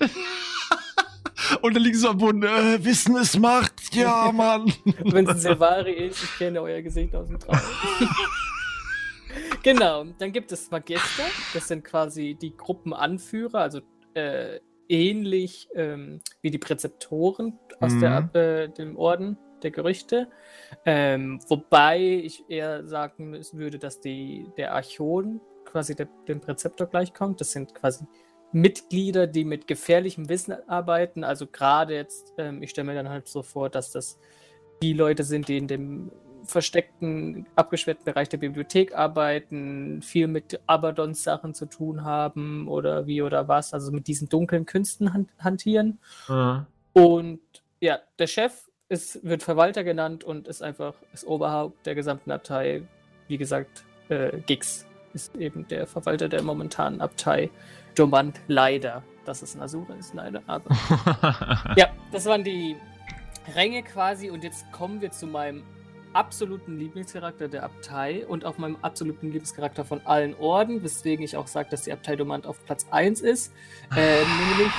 Und 1.62 1.74
dann 1.74 1.82
liegen 1.82 1.96
sie 1.98 2.08
am 2.08 2.18
Boden, 2.18 2.42
äh, 2.42 2.82
Wissen 2.84 3.16
ist 3.16 3.38
Macht, 3.38 3.94
ja, 3.94 4.32
Mann. 4.32 4.72
wenn 5.04 5.24
es 5.26 5.32
ein 5.34 5.38
Silvari 5.38 5.92
ist, 5.92 6.22
ich 6.24 6.38
kenne 6.38 6.62
euer 6.62 6.80
Gesicht 6.80 7.14
aus 7.14 7.28
dem 7.28 7.38
Traum. 7.38 7.58
genau, 9.62 10.04
dann 10.18 10.32
gibt 10.32 10.52
es 10.52 10.70
Magister, 10.70 11.24
das 11.52 11.68
sind 11.68 11.84
quasi 11.84 12.36
die 12.40 12.56
Gruppenanführer, 12.56 13.60
also 13.60 13.80
äh, 14.14 14.60
ähnlich 14.88 15.68
ähm, 15.74 16.20
wie 16.42 16.50
die 16.50 16.58
Präzeptoren 16.58 17.58
aus 17.80 17.92
Mhm. 17.92 18.00
der, 18.00 18.34
äh, 18.34 18.68
dem 18.70 18.96
Orden 18.96 19.36
der 19.64 19.70
Gerüchte. 19.70 20.28
Ähm, 20.84 21.40
wobei 21.48 22.00
ich 22.00 22.48
eher 22.48 22.86
sagen 22.86 23.36
würde, 23.52 23.78
dass 23.78 24.00
die, 24.00 24.50
der 24.56 24.74
Archon 24.74 25.40
quasi 25.64 25.94
der, 25.94 26.08
dem 26.28 26.40
Präzeptor 26.40 26.86
gleichkommt. 26.86 27.40
Das 27.40 27.52
sind 27.52 27.74
quasi 27.74 28.04
Mitglieder, 28.52 29.26
die 29.26 29.44
mit 29.44 29.66
gefährlichem 29.66 30.28
Wissen 30.28 30.54
arbeiten. 30.68 31.24
Also 31.24 31.46
gerade 31.46 31.94
jetzt, 31.94 32.32
ähm, 32.38 32.62
ich 32.62 32.70
stelle 32.70 32.86
mir 32.86 32.94
dann 32.94 33.08
halt 33.08 33.26
so 33.26 33.42
vor, 33.42 33.68
dass 33.68 33.90
das 33.90 34.18
die 34.82 34.92
Leute 34.92 35.24
sind, 35.24 35.48
die 35.48 35.58
in 35.58 35.66
dem 35.66 36.12
versteckten, 36.44 37.46
abgeschwächten 37.56 38.04
Bereich 38.04 38.28
der 38.28 38.38
Bibliothek 38.38 38.94
arbeiten, 38.94 40.02
viel 40.02 40.28
mit 40.28 40.60
Abaddon-Sachen 40.66 41.54
zu 41.54 41.66
tun 41.66 42.04
haben 42.04 42.68
oder 42.68 43.06
wie 43.06 43.22
oder 43.22 43.48
was, 43.48 43.72
also 43.72 43.90
mit 43.90 44.06
diesen 44.06 44.28
dunklen 44.28 44.66
Künsten 44.66 45.12
han 45.12 45.28
hantieren. 45.38 45.98
Mhm. 46.28 46.66
Und 46.92 47.40
ja, 47.80 47.98
der 48.18 48.26
Chef 48.26 48.70
ist, 48.94 49.24
wird 49.24 49.42
Verwalter 49.42 49.84
genannt 49.84 50.24
und 50.24 50.48
ist 50.48 50.62
einfach 50.62 50.94
das 51.12 51.26
Oberhaupt 51.26 51.84
der 51.84 51.94
gesamten 51.94 52.30
Abtei. 52.30 52.82
Wie 53.28 53.36
gesagt, 53.36 53.84
äh, 54.08 54.38
Gix 54.46 54.86
ist 55.12 55.36
eben 55.36 55.66
der 55.68 55.86
Verwalter 55.86 56.28
der 56.28 56.42
momentanen 56.42 57.00
Abtei. 57.00 57.50
Domant 57.94 58.40
leider. 58.48 59.02
Das 59.24 59.42
ist 59.42 59.56
ein 59.56 59.62
Asura, 59.62 59.94
ist 59.94 60.14
leider. 60.14 60.42
Aber 60.46 60.70
ja, 61.76 61.88
das 62.12 62.26
waren 62.26 62.44
die 62.44 62.76
Ränge 63.54 63.82
quasi. 63.82 64.30
Und 64.30 64.44
jetzt 64.44 64.70
kommen 64.72 65.00
wir 65.00 65.10
zu 65.10 65.26
meinem 65.26 65.64
absoluten 66.12 66.78
Lieblingscharakter 66.78 67.48
der 67.48 67.64
Abtei 67.64 68.24
und 68.26 68.44
auch 68.44 68.58
meinem 68.58 68.76
absoluten 68.82 69.26
Lieblingscharakter 69.26 69.84
von 69.84 70.00
allen 70.04 70.34
Orden, 70.36 70.82
weswegen 70.84 71.24
ich 71.24 71.36
auch 71.36 71.48
sage, 71.48 71.70
dass 71.70 71.82
die 71.82 71.92
Abtei 71.92 72.14
Domant 72.14 72.46
auf 72.46 72.64
Platz 72.64 72.86
1 72.90 73.20
ist, 73.20 73.52
äh, 73.96 74.22
nämlich 74.48 74.72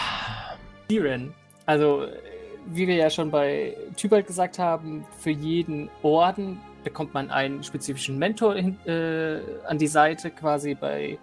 Siren. 0.89 1.34
Also, 1.65 2.08
wie 2.65 2.88
wir 2.88 2.95
ja 2.95 3.10
schon 3.10 3.32
bei 3.32 3.75
Tybalt 3.95 4.28
gesagt 4.28 4.60
haben, 4.60 5.06
für 5.19 5.32
jeden 5.32 5.89
Orden 6.01 6.60
bekommt 6.84 7.13
man 7.13 7.32
einen 7.32 7.63
spezifischen 7.63 8.17
Mentor 8.17 8.56
hin, 8.56 8.78
äh, 8.86 9.39
an 9.67 9.78
die 9.78 9.88
Seite. 9.88 10.32
Quasi 10.32 10.75
bei 10.75 11.17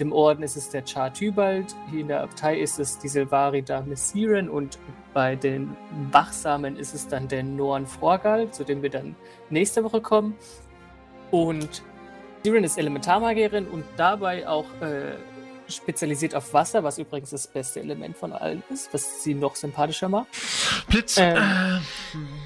dem 0.00 0.12
Orden 0.12 0.42
ist 0.42 0.56
es 0.56 0.70
der 0.70 0.84
Char 0.86 1.12
Tybalt, 1.12 1.74
hier 1.90 2.00
in 2.00 2.08
der 2.08 2.22
Abtei 2.22 2.58
ist 2.58 2.78
es 2.78 2.98
die 2.98 3.08
Silvari 3.08 3.62
Dame 3.62 3.94
Siren 3.94 4.48
und 4.48 4.78
bei 5.12 5.36
den 5.36 5.76
Wachsamen 6.10 6.76
ist 6.76 6.94
es 6.94 7.06
dann 7.06 7.28
der 7.28 7.42
Norn 7.42 7.86
Vorgal, 7.86 8.50
zu 8.50 8.64
dem 8.64 8.82
wir 8.82 8.90
dann 8.90 9.14
nächste 9.50 9.84
Woche 9.84 10.00
kommen. 10.00 10.34
Und 11.30 11.82
Siren 12.42 12.64
ist 12.64 12.78
Elementarmagierin 12.78 13.68
und 13.68 13.84
dabei 13.96 14.48
auch 14.48 14.66
äh, 14.80 15.12
spezialisiert 15.76 16.34
auf 16.34 16.52
Wasser, 16.52 16.84
was 16.84 16.98
übrigens 16.98 17.30
das 17.30 17.46
beste 17.46 17.80
Element 17.80 18.16
von 18.16 18.32
allen 18.32 18.62
ist, 18.70 18.92
was 18.92 19.22
sie 19.22 19.34
noch 19.34 19.56
sympathischer 19.56 20.08
macht. 20.08 20.28
Blitz. 20.88 21.16
Ähm, 21.18 21.82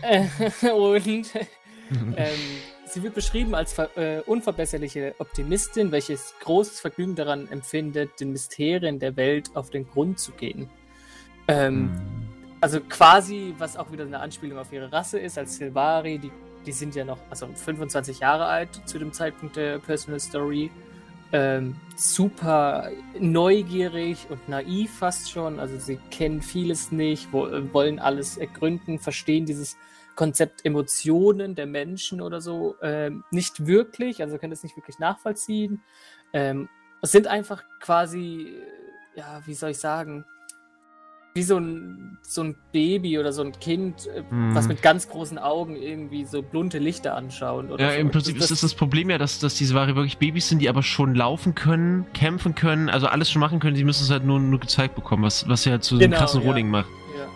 äh, 0.02 0.70
und 0.72 1.34
ähm, 2.16 2.38
sie 2.86 3.02
wird 3.02 3.14
beschrieben 3.14 3.54
als 3.54 3.78
äh, 3.78 4.22
unverbesserliche 4.26 5.14
Optimistin, 5.18 5.92
welches 5.92 6.34
großes 6.40 6.80
Vergnügen 6.80 7.14
daran 7.14 7.48
empfindet, 7.48 8.20
den 8.20 8.30
Mysterien 8.30 8.98
der 8.98 9.16
Welt 9.16 9.50
auf 9.54 9.70
den 9.70 9.88
Grund 9.88 10.18
zu 10.18 10.32
gehen. 10.32 10.70
Ähm, 11.48 11.82
mhm. 11.82 12.26
Also 12.60 12.80
quasi, 12.80 13.54
was 13.58 13.76
auch 13.76 13.92
wieder 13.92 14.04
eine 14.04 14.18
Anspielung 14.20 14.58
auf 14.58 14.72
ihre 14.72 14.90
Rasse 14.90 15.18
ist, 15.18 15.38
als 15.38 15.56
Silvari, 15.56 16.18
die, 16.18 16.32
die 16.64 16.72
sind 16.72 16.94
ja 16.94 17.04
noch 17.04 17.18
also 17.30 17.46
25 17.46 18.20
Jahre 18.20 18.46
alt 18.46 18.80
zu 18.86 18.98
dem 18.98 19.12
Zeitpunkt 19.12 19.56
der 19.56 19.78
Personal 19.78 20.20
Story. 20.20 20.70
Ähm, 21.32 21.76
super 21.96 22.90
neugierig 23.18 24.26
und 24.30 24.48
naiv 24.48 24.98
fast 24.98 25.30
schon. 25.30 25.58
Also 25.58 25.78
sie 25.78 25.98
kennen 26.10 26.40
vieles 26.40 26.92
nicht, 26.92 27.32
wo, 27.32 27.48
wollen 27.72 27.98
alles 27.98 28.36
ergründen, 28.36 28.98
verstehen 28.98 29.44
dieses 29.44 29.76
Konzept 30.14 30.64
Emotionen 30.64 31.54
der 31.54 31.66
Menschen 31.66 32.20
oder 32.20 32.40
so 32.40 32.76
ähm, 32.80 33.24
nicht 33.30 33.66
wirklich, 33.66 34.22
also 34.22 34.38
können 34.38 34.52
es 34.52 34.62
nicht 34.62 34.76
wirklich 34.76 34.98
nachvollziehen. 34.98 35.82
Ähm, 36.32 36.68
es 37.02 37.12
sind 37.12 37.26
einfach 37.26 37.62
quasi, 37.80 38.54
ja, 39.14 39.42
wie 39.46 39.54
soll 39.54 39.70
ich 39.70 39.78
sagen, 39.78 40.24
wie 41.36 41.42
so 41.42 41.58
ein, 41.58 42.18
so 42.22 42.42
ein 42.42 42.56
Baby 42.72 43.18
oder 43.18 43.32
so 43.32 43.42
ein 43.42 43.52
Kind, 43.52 44.08
hm. 44.30 44.54
was 44.54 44.66
mit 44.66 44.82
ganz 44.82 45.08
großen 45.08 45.38
Augen 45.38 45.76
irgendwie 45.76 46.24
so 46.24 46.42
bunte 46.42 46.78
Lichter 46.78 47.14
anschauen. 47.14 47.68
ja, 47.78 47.92
so. 47.92 47.98
im 47.98 48.10
Prinzip 48.10 48.38
ist 48.38 48.50
das, 48.50 48.62
das 48.62 48.74
Problem 48.74 49.10
ja, 49.10 49.18
dass, 49.18 49.38
dass 49.38 49.54
diese 49.54 49.74
Ware 49.74 49.94
wirklich 49.94 50.18
Babys 50.18 50.48
sind, 50.48 50.60
die 50.60 50.68
aber 50.68 50.82
schon 50.82 51.14
laufen 51.14 51.54
können, 51.54 52.06
kämpfen 52.14 52.54
können, 52.54 52.88
also 52.88 53.06
alles 53.06 53.30
schon 53.30 53.40
machen 53.40 53.60
können, 53.60 53.76
sie 53.76 53.84
müssen 53.84 54.02
es 54.02 54.10
halt 54.10 54.24
nur, 54.24 54.40
nur 54.40 54.58
gezeigt 54.58 54.96
bekommen, 54.96 55.22
was, 55.22 55.48
was 55.48 55.64
ja 55.64 55.78
zu 55.80 55.96
so 55.96 56.02
einem 56.02 56.10
genau, 56.10 56.20
krassen 56.20 56.40
ja. 56.40 56.48
Rolling 56.48 56.68
macht. 56.68 56.88
Ja. 57.16 57.26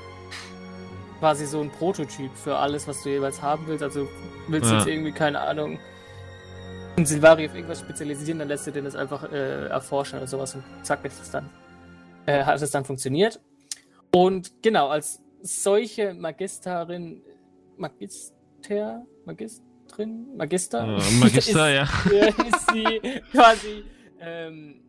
Quasi 1.21 1.47
so 1.47 1.61
ein 1.61 1.71
Prototyp 1.71 2.35
für 2.35 2.57
alles, 2.57 2.89
was 2.89 3.03
du 3.03 3.11
jeweils 3.11 3.41
haben 3.43 3.65
willst. 3.67 3.85
Also 3.85 4.09
willst 4.49 4.71
du 4.71 4.75
ja. 4.75 4.81
jetzt 4.81 4.89
irgendwie, 4.89 5.13
keine 5.13 5.41
Ahnung, 5.41 5.79
ein 6.97 7.07
Silvari 7.07 7.47
auf 7.47 7.55
irgendwas 7.55 7.81
spezialisieren, 7.81 8.39
dann 8.39 8.49
lässt 8.49 8.67
du 8.67 8.73
den 8.73 8.85
das 8.85 8.97
einfach 8.97 9.31
äh, 9.31 9.67
erforschen 9.67 10.19
oder 10.19 10.27
sowas 10.27 10.55
und 10.55 10.65
zack, 10.83 11.05
ist 11.05 11.21
es 11.21 11.31
dann. 11.31 11.49
Äh, 12.27 12.45
hat 12.45 12.61
es 12.61 12.71
dann 12.71 12.85
funktioniert. 12.85 13.41
Und 14.12 14.62
genau, 14.62 14.88
als 14.88 15.23
solche 15.42 16.14
Magisterin, 16.14 17.23
Magister, 17.77 19.07
Magistrin, 19.25 20.37
Magister, 20.37 20.99
äh, 20.99 21.14
Magister, 21.18 21.83
ist, 21.83 22.11
ja. 22.11 22.29
ist 22.46 22.70
sie 22.73 23.20
quasi 23.33 23.85
ähm, 24.20 24.83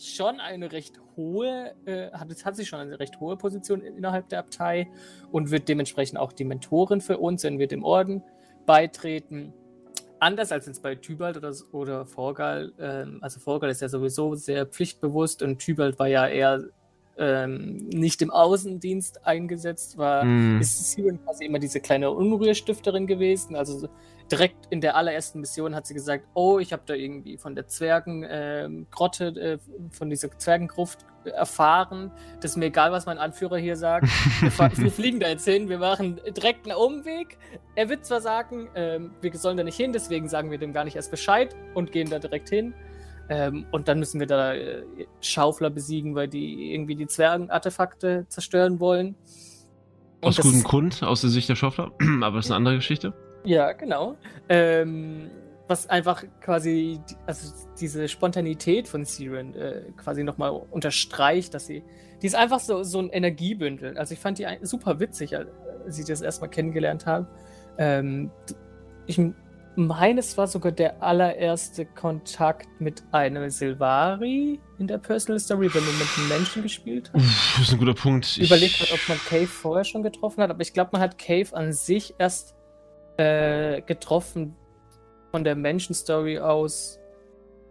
schon 0.00 0.40
eine 0.40 0.72
recht 0.72 1.00
hohe, 1.16 1.74
äh, 1.84 2.10
hat, 2.12 2.28
hat 2.44 2.56
sie 2.56 2.64
schon 2.64 2.80
eine 2.80 2.98
recht 2.98 3.20
hohe 3.20 3.36
Position 3.36 3.80
innerhalb 3.80 4.28
der 4.28 4.40
Abtei 4.40 4.88
und 5.32 5.50
wird 5.50 5.68
dementsprechend 5.68 6.18
auch 6.18 6.32
die 6.32 6.44
Mentorin 6.44 7.00
für 7.00 7.18
uns, 7.18 7.44
wenn 7.44 7.58
wir 7.58 7.66
dem 7.66 7.84
Orden 7.84 8.22
beitreten. 8.66 9.52
Anders 10.20 10.52
als 10.52 10.66
jetzt 10.66 10.82
bei 10.82 10.94
Tybalt 10.94 11.38
oder, 11.38 11.54
oder 11.72 12.06
Vorgal, 12.06 12.72
ähm, 12.78 13.18
also 13.22 13.40
Vorgal 13.40 13.70
ist 13.70 13.80
ja 13.80 13.88
sowieso 13.88 14.34
sehr 14.34 14.66
pflichtbewusst 14.66 15.42
und 15.42 15.58
Tybalt 15.58 15.98
war 15.98 16.08
ja 16.08 16.28
eher 16.28 16.64
ähm, 17.20 17.76
nicht 17.88 18.22
im 18.22 18.30
Außendienst 18.30 19.26
eingesetzt 19.26 19.98
war, 19.98 20.24
mm. 20.24 20.60
ist 20.60 20.92
Siren 20.92 21.22
quasi 21.22 21.44
immer 21.44 21.58
diese 21.58 21.78
kleine 21.78 22.10
Unruhestifterin 22.10 23.06
gewesen. 23.06 23.56
Also 23.56 23.88
direkt 24.32 24.66
in 24.70 24.80
der 24.80 24.96
allerersten 24.96 25.40
Mission 25.40 25.74
hat 25.74 25.86
sie 25.86 25.92
gesagt, 25.92 26.24
oh, 26.34 26.58
ich 26.58 26.72
habe 26.72 26.82
da 26.86 26.94
irgendwie 26.94 27.36
von 27.36 27.54
der 27.54 27.66
Zwergengrotte, 27.66 29.26
ähm, 29.26 29.36
äh, 29.36 29.58
von 29.90 30.08
dieser 30.08 30.30
Zwergengruft 30.38 31.04
erfahren. 31.24 32.10
Das 32.40 32.52
ist 32.52 32.56
mir 32.56 32.66
egal, 32.66 32.90
was 32.92 33.04
mein 33.04 33.18
Anführer 33.18 33.58
hier 33.58 33.76
sagt. 33.76 34.06
Wir, 34.40 34.70
wir, 34.84 34.90
fliegen 34.90 35.20
da 35.20 35.28
jetzt 35.28 35.44
hin, 35.44 35.68
wir 35.68 35.78
machen 35.78 36.20
direkt 36.36 36.66
einen 36.66 36.76
Umweg. 36.76 37.36
Er 37.74 37.88
wird 37.88 38.06
zwar 38.06 38.20
sagen, 38.20 38.68
ähm, 38.74 39.10
wir 39.20 39.34
sollen 39.36 39.56
da 39.56 39.64
nicht 39.64 39.76
hin, 39.76 39.92
deswegen 39.92 40.28
sagen 40.28 40.50
wir 40.50 40.58
dem 40.58 40.72
gar 40.72 40.84
nicht 40.84 40.96
erst 40.96 41.10
Bescheid 41.10 41.54
und 41.74 41.92
gehen 41.92 42.08
da 42.08 42.18
direkt 42.18 42.48
hin. 42.48 42.74
Ähm, 43.30 43.64
und 43.70 43.86
dann 43.86 44.00
müssen 44.00 44.18
wir 44.18 44.26
da 44.26 44.54
äh, 44.54 44.82
Schaufler 45.20 45.70
besiegen, 45.70 46.16
weil 46.16 46.26
die 46.26 46.74
irgendwie 46.74 46.96
die 46.96 47.06
Zwergenartefakte 47.06 48.26
zerstören 48.28 48.80
wollen. 48.80 49.14
Und 50.20 50.28
aus 50.28 50.38
gutem 50.38 50.64
Grund, 50.64 51.02
aus 51.04 51.20
der 51.20 51.30
Sicht 51.30 51.48
der 51.48 51.54
Schaufler, 51.54 51.92
aber 52.22 52.36
das 52.36 52.46
ist 52.46 52.50
eine 52.50 52.56
andere 52.56 52.74
Geschichte. 52.74 53.14
Ja, 53.44 53.70
genau. 53.72 54.16
Ähm, 54.48 55.30
was 55.68 55.88
einfach 55.88 56.24
quasi, 56.40 57.00
also 57.26 57.54
diese 57.80 58.08
Spontanität 58.08 58.88
von 58.88 59.04
Siren 59.04 59.54
äh, 59.54 59.82
quasi 59.96 60.24
nochmal 60.24 60.50
unterstreicht, 60.72 61.54
dass 61.54 61.66
sie, 61.66 61.84
die 62.20 62.26
ist 62.26 62.34
einfach 62.34 62.58
so, 62.58 62.82
so 62.82 62.98
ein 62.98 63.10
Energiebündel. 63.10 63.96
Also 63.96 64.12
ich 64.12 64.18
fand 64.18 64.38
die 64.38 64.46
super 64.62 64.98
witzig, 64.98 65.36
als 65.36 65.98
ich 65.98 66.04
das 66.04 66.20
erstmal 66.20 66.50
kennengelernt 66.50 67.06
habe. 67.06 67.28
Ähm, 67.78 68.32
ich 69.06 69.20
meine, 69.80 70.20
es 70.20 70.38
war 70.38 70.46
sogar 70.46 70.70
der 70.70 71.02
allererste 71.02 71.86
Kontakt 71.86 72.68
mit 72.80 73.02
einem 73.10 73.50
Silvari 73.50 74.60
in 74.78 74.86
der 74.86 74.98
Personal 74.98 75.40
Story, 75.40 75.68
wenn 75.74 75.84
du 75.84 75.90
mit 75.92 76.06
einem 76.16 76.28
Menschen 76.28 76.62
gespielt 76.62 77.10
hast. 77.12 77.24
Das 77.58 77.66
ist 77.66 77.72
ein 77.72 77.78
guter 77.78 77.94
Punkt. 77.94 78.38
Überlegt 78.38 78.80
hat, 78.80 78.92
ob 78.92 79.08
man 79.08 79.18
Cave 79.18 79.46
vorher 79.46 79.84
schon 79.84 80.02
getroffen 80.02 80.42
hat, 80.42 80.50
aber 80.50 80.60
ich 80.60 80.72
glaube, 80.72 80.90
man 80.92 81.00
hat 81.00 81.18
Cave 81.18 81.48
an 81.52 81.72
sich 81.72 82.14
erst 82.18 82.54
äh, 83.16 83.82
getroffen 83.82 84.54
von 85.32 85.42
der 85.42 85.56
Menschen-Story 85.56 86.38
aus, 86.38 86.99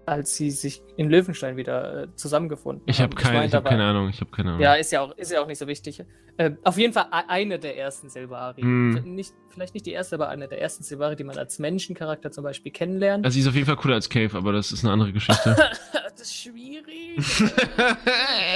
als 0.10 0.36
sie 0.36 0.52
sich 0.52 0.82
in 0.98 1.10
Löwenstein 1.10 1.56
wieder 1.58 2.04
äh, 2.04 2.08
zusammengefunden 2.16 2.84
ich 2.88 3.00
hab 3.00 3.12
haben. 3.12 3.16
Kein, 3.16 3.42
ich, 3.44 3.48
ich 3.50 3.54
habe 3.54 3.70
keine 3.70 3.84
Ahnung, 3.84 4.10
ich 4.10 4.20
habe 4.20 4.32
keine 4.32 4.50
Ahnung. 4.50 4.62
Ja, 4.62 4.74
ist 4.74 4.92
ja 4.92 5.02
auch, 5.02 5.16
ist 5.18 5.32
ja 5.32 5.42
auch 5.42 5.48
nicht 5.48 5.60
so 5.60 5.68
wichtig. 5.68 6.04
Äh, 6.38 6.52
auf 6.64 6.78
jeden 6.78 6.94
Fall 6.94 7.08
eine 7.12 7.60
der 7.60 7.78
ersten 7.78 8.10
Silvari. 8.10 8.64
Mm. 8.64 9.16
Nicht, 9.16 9.34
vielleicht 9.50 9.74
nicht 9.74 9.86
die 9.86 9.92
erste, 9.92 10.16
aber 10.16 10.30
eine 10.30 10.48
der 10.48 10.62
ersten 10.62 10.84
Silvari, 10.84 11.16
die 11.16 11.24
man 11.24 11.38
als 11.38 11.60
Menschencharakter 11.60 12.32
zum 12.32 12.44
Beispiel 12.44 12.72
kennenlernt. 12.72 13.26
Also 13.26 13.36
sie 13.36 13.42
ist 13.42 13.48
auf 13.48 13.56
jeden 13.56 13.68
Fall 13.68 13.76
cooler 13.76 13.96
als 13.96 14.10
Cave, 14.10 14.36
aber 14.36 14.52
das 14.52 14.72
ist 14.72 14.84
eine 14.84 14.94
andere 14.94 15.14
Geschichte. 15.14 15.56
das 15.94 16.22
ist 16.22 16.36
schwierig. 16.36 17.20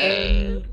ähm, 0.01 0.63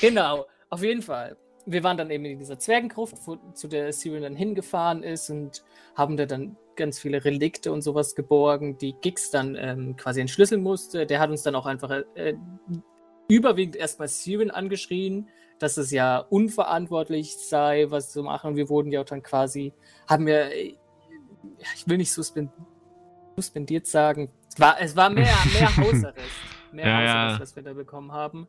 genau, 0.00 0.46
auf 0.70 0.82
jeden 0.82 1.02
Fall 1.02 1.36
wir 1.66 1.84
waren 1.84 1.96
dann 1.96 2.10
eben 2.10 2.24
in 2.24 2.38
dieser 2.38 2.58
Zwergengruft, 2.58 3.16
wo, 3.26 3.36
zu 3.54 3.68
der 3.68 3.92
Siren 3.92 4.22
dann 4.22 4.36
hingefahren 4.36 5.02
ist 5.02 5.30
und 5.30 5.62
haben 5.94 6.16
da 6.16 6.26
dann 6.26 6.56
ganz 6.80 6.98
viele 6.98 7.24
Relikte 7.24 7.70
und 7.70 7.82
sowas 7.82 8.14
geborgen, 8.14 8.78
die 8.78 8.94
Gix 8.94 9.30
dann 9.30 9.54
ähm, 9.54 9.96
quasi 9.96 10.20
entschlüsseln 10.20 10.62
musste. 10.62 11.06
Der 11.06 11.20
hat 11.20 11.30
uns 11.30 11.42
dann 11.42 11.54
auch 11.54 11.66
einfach 11.66 11.90
äh, 12.14 12.34
überwiegend 13.28 13.76
erstmal 13.76 14.08
Siren 14.08 14.50
angeschrien, 14.50 15.28
dass 15.58 15.76
es 15.76 15.90
ja 15.90 16.18
unverantwortlich 16.18 17.36
sei, 17.36 17.86
was 17.90 18.10
zu 18.10 18.22
machen. 18.22 18.56
Wir 18.56 18.70
wurden 18.70 18.90
ja 18.90 19.02
auch 19.02 19.04
dann 19.04 19.22
quasi, 19.22 19.74
haben 20.08 20.26
wir, 20.26 20.52
äh, 20.52 20.74
ich 21.76 21.86
will 21.86 21.98
nicht 21.98 22.12
suspendiert 22.12 23.86
sagen, 23.86 24.30
es 24.48 24.58
war, 24.58 24.80
es 24.80 24.96
war 24.96 25.10
mehr, 25.10 25.34
mehr 25.52 25.76
Hausarrest. 25.76 26.26
mehr 26.72 26.86
Ja, 26.86 26.98
als 26.98 27.34
ja. 27.34 27.40
was 27.40 27.56
wir 27.56 27.62
da 27.62 27.74
bekommen 27.74 28.12
haben. 28.12 28.48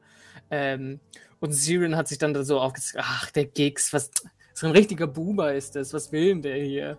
Ähm, 0.50 1.02
und 1.42 1.52
Siren 1.52 1.98
hat 1.98 2.08
sich 2.08 2.18
dann 2.18 2.34
da 2.34 2.44
so 2.44 2.60
aufgezogen, 2.62 3.04
ach, 3.06 3.30
der 3.32 3.46
Gigs, 3.46 3.92
was, 3.92 4.10
so 4.54 4.68
ein 4.68 4.72
richtiger 4.72 5.08
Boomer 5.08 5.54
ist 5.54 5.76
das, 5.76 5.94
was 5.94 6.12
will 6.14 6.30
denn 6.30 6.42
der 6.42 6.64
hier? 6.64 6.98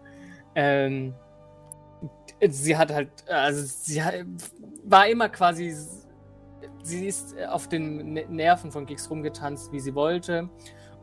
Ähm, 0.55 1.15
sie 2.49 2.77
hat 2.77 2.93
halt, 2.93 3.11
also 3.29 3.63
sie 3.65 4.03
hat, 4.03 4.15
war 4.85 5.07
immer 5.09 5.29
quasi, 5.29 5.75
sie 6.83 7.07
ist 7.07 7.35
auf 7.49 7.69
den 7.69 8.13
Ne- 8.13 8.27
Nerven 8.29 8.73
von 8.73 8.87
Gigs 8.87 9.11
rumgetanzt, 9.11 9.73
wie 9.73 9.81
sie 9.81 9.95
wollte. 9.95 10.49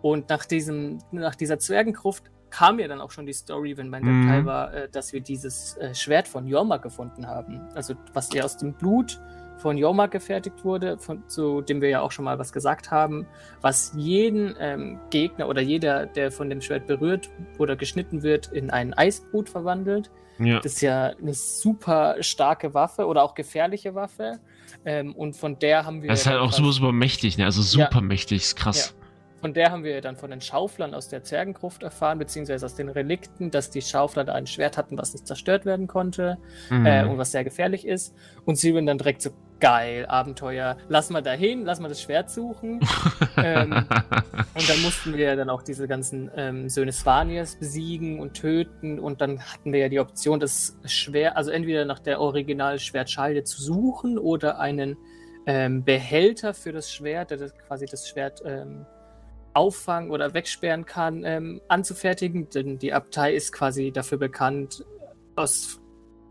Und 0.01 0.29
nach, 0.29 0.45
diesem, 0.45 0.99
nach 1.11 1.35
dieser 1.35 1.59
Zwergengruft 1.59 2.31
kam 2.49 2.79
ja 2.79 2.87
dann 2.87 2.99
auch 3.01 3.11
schon 3.11 3.25
die 3.25 3.33
Story, 3.33 3.77
wenn 3.77 3.89
mein 3.89 4.03
Mhm. 4.03 4.45
War, 4.45 4.73
äh, 4.73 4.89
dass 4.89 5.13
wir 5.13 5.21
dieses 5.21 5.77
äh, 5.77 5.93
Schwert 5.93 6.27
von 6.27 6.47
Jorma 6.47 6.77
gefunden 6.77 7.27
haben. 7.27 7.69
Also 7.75 7.93
was 8.13 8.33
ja 8.33 8.43
aus 8.43 8.57
dem 8.57 8.73
Blut 8.73 9.21
von 9.59 9.77
Jorma 9.77 10.07
gefertigt 10.07 10.63
wurde, 10.63 10.97
von, 10.97 11.27
zu 11.27 11.61
dem 11.61 11.81
wir 11.81 11.89
ja 11.89 12.01
auch 12.01 12.11
schon 12.11 12.25
mal 12.25 12.39
was 12.39 12.51
gesagt 12.51 12.91
haben, 12.91 13.27
was 13.61 13.93
jeden 13.95 14.55
ähm, 14.59 14.99
Gegner 15.09 15.47
oder 15.47 15.61
jeder, 15.61 16.05
der 16.05 16.31
von 16.31 16.49
dem 16.49 16.61
Schwert 16.61 16.87
berührt 16.87 17.29
oder 17.57 17.75
geschnitten 17.75 18.23
wird, 18.23 18.47
in 18.47 18.69
einen 18.69 18.93
Eisbrut 18.93 19.49
verwandelt. 19.49 20.09
Ja. 20.39 20.59
Das 20.61 20.73
ist 20.73 20.81
ja 20.81 21.07
eine 21.07 21.33
super 21.33 22.15
starke 22.21 22.73
Waffe 22.73 23.05
oder 23.05 23.23
auch 23.23 23.35
gefährliche 23.35 23.93
Waffe. 23.93 24.39
Ähm, 24.85 25.13
und 25.13 25.35
von 25.35 25.59
der 25.59 25.85
haben 25.85 26.01
wir. 26.01 26.09
Das 26.09 26.21
ist 26.21 26.27
halt 26.27 26.39
auch 26.39 26.53
super, 26.53 26.71
super 26.71 26.91
mächtig, 26.93 27.37
ne? 27.37 27.45
Also 27.45 27.61
super 27.61 27.99
mächtig, 28.01 28.43
ist 28.43 28.55
krass. 28.55 28.95
Von 29.41 29.53
der 29.53 29.71
haben 29.71 29.83
wir 29.83 30.01
dann 30.01 30.15
von 30.17 30.31
den 30.31 30.41
Schauflern 30.41 30.93
aus 30.93 31.07
der 31.07 31.23
Zergengruft 31.23 31.83
erfahren, 31.83 32.19
beziehungsweise 32.19 32.65
aus 32.65 32.75
den 32.75 32.89
Relikten, 32.89 33.51
dass 33.51 33.69
die 33.69 33.81
Schaufler 33.81 34.23
da 34.25 34.33
ein 34.33 34.47
Schwert 34.47 34.77
hatten, 34.77 34.97
was 34.97 35.13
nicht 35.13 35.27
zerstört 35.27 35.65
werden 35.65 35.87
konnte 35.87 36.37
Mhm. 36.69 36.85
äh, 36.85 37.05
und 37.05 37.17
was 37.17 37.31
sehr 37.31 37.43
gefährlich 37.43 37.87
ist. 37.87 38.13
Und 38.45 38.57
Siren 38.57 38.85
dann 38.85 38.97
direkt 38.97 39.21
so, 39.21 39.31
geil, 39.59 40.05
Abenteuer, 40.07 40.77
lass 40.87 41.09
mal 41.09 41.21
dahin, 41.21 41.65
lass 41.65 41.79
mal 41.79 41.89
das 41.89 42.01
Schwert 42.01 42.29
suchen. 42.29 42.79
ähm, 43.37 43.71
und 44.53 44.69
dann 44.69 44.81
mussten 44.81 45.17
wir 45.17 45.35
dann 45.35 45.49
auch 45.49 45.61
diese 45.61 45.87
ganzen 45.87 46.31
ähm, 46.35 46.69
Söhne 46.69 46.91
Svanias 46.91 47.57
besiegen 47.57 48.19
und 48.19 48.33
töten. 48.33 48.99
Und 48.99 49.21
dann 49.21 49.41
hatten 49.41 49.73
wir 49.73 49.79
ja 49.79 49.89
die 49.89 49.99
Option, 49.99 50.39
das 50.39 50.77
Schwert, 50.85 51.35
also 51.35 51.51
entweder 51.51 51.85
nach 51.85 51.99
der 51.99 52.21
Original-Schwertscheide 52.21 53.43
zu 53.43 53.61
suchen 53.61 54.17
oder 54.17 54.59
einen 54.59 54.97
ähm, 55.45 55.83
Behälter 55.83 56.53
für 56.53 56.71
das 56.71 56.91
Schwert, 56.91 57.31
der 57.31 57.37
das, 57.37 57.53
quasi 57.67 57.85
das 57.85 58.07
Schwert 58.07 58.41
ähm, 58.45 58.85
auffangen 59.59 60.09
oder 60.09 60.33
wegsperren 60.33 60.85
kann, 60.85 61.23
ähm, 61.25 61.61
anzufertigen. 61.67 62.49
Denn 62.49 62.79
die 62.79 62.93
Abtei 62.93 63.33
ist 63.33 63.51
quasi 63.51 63.91
dafür 63.91 64.17
bekannt, 64.17 64.85
aus 65.35 65.81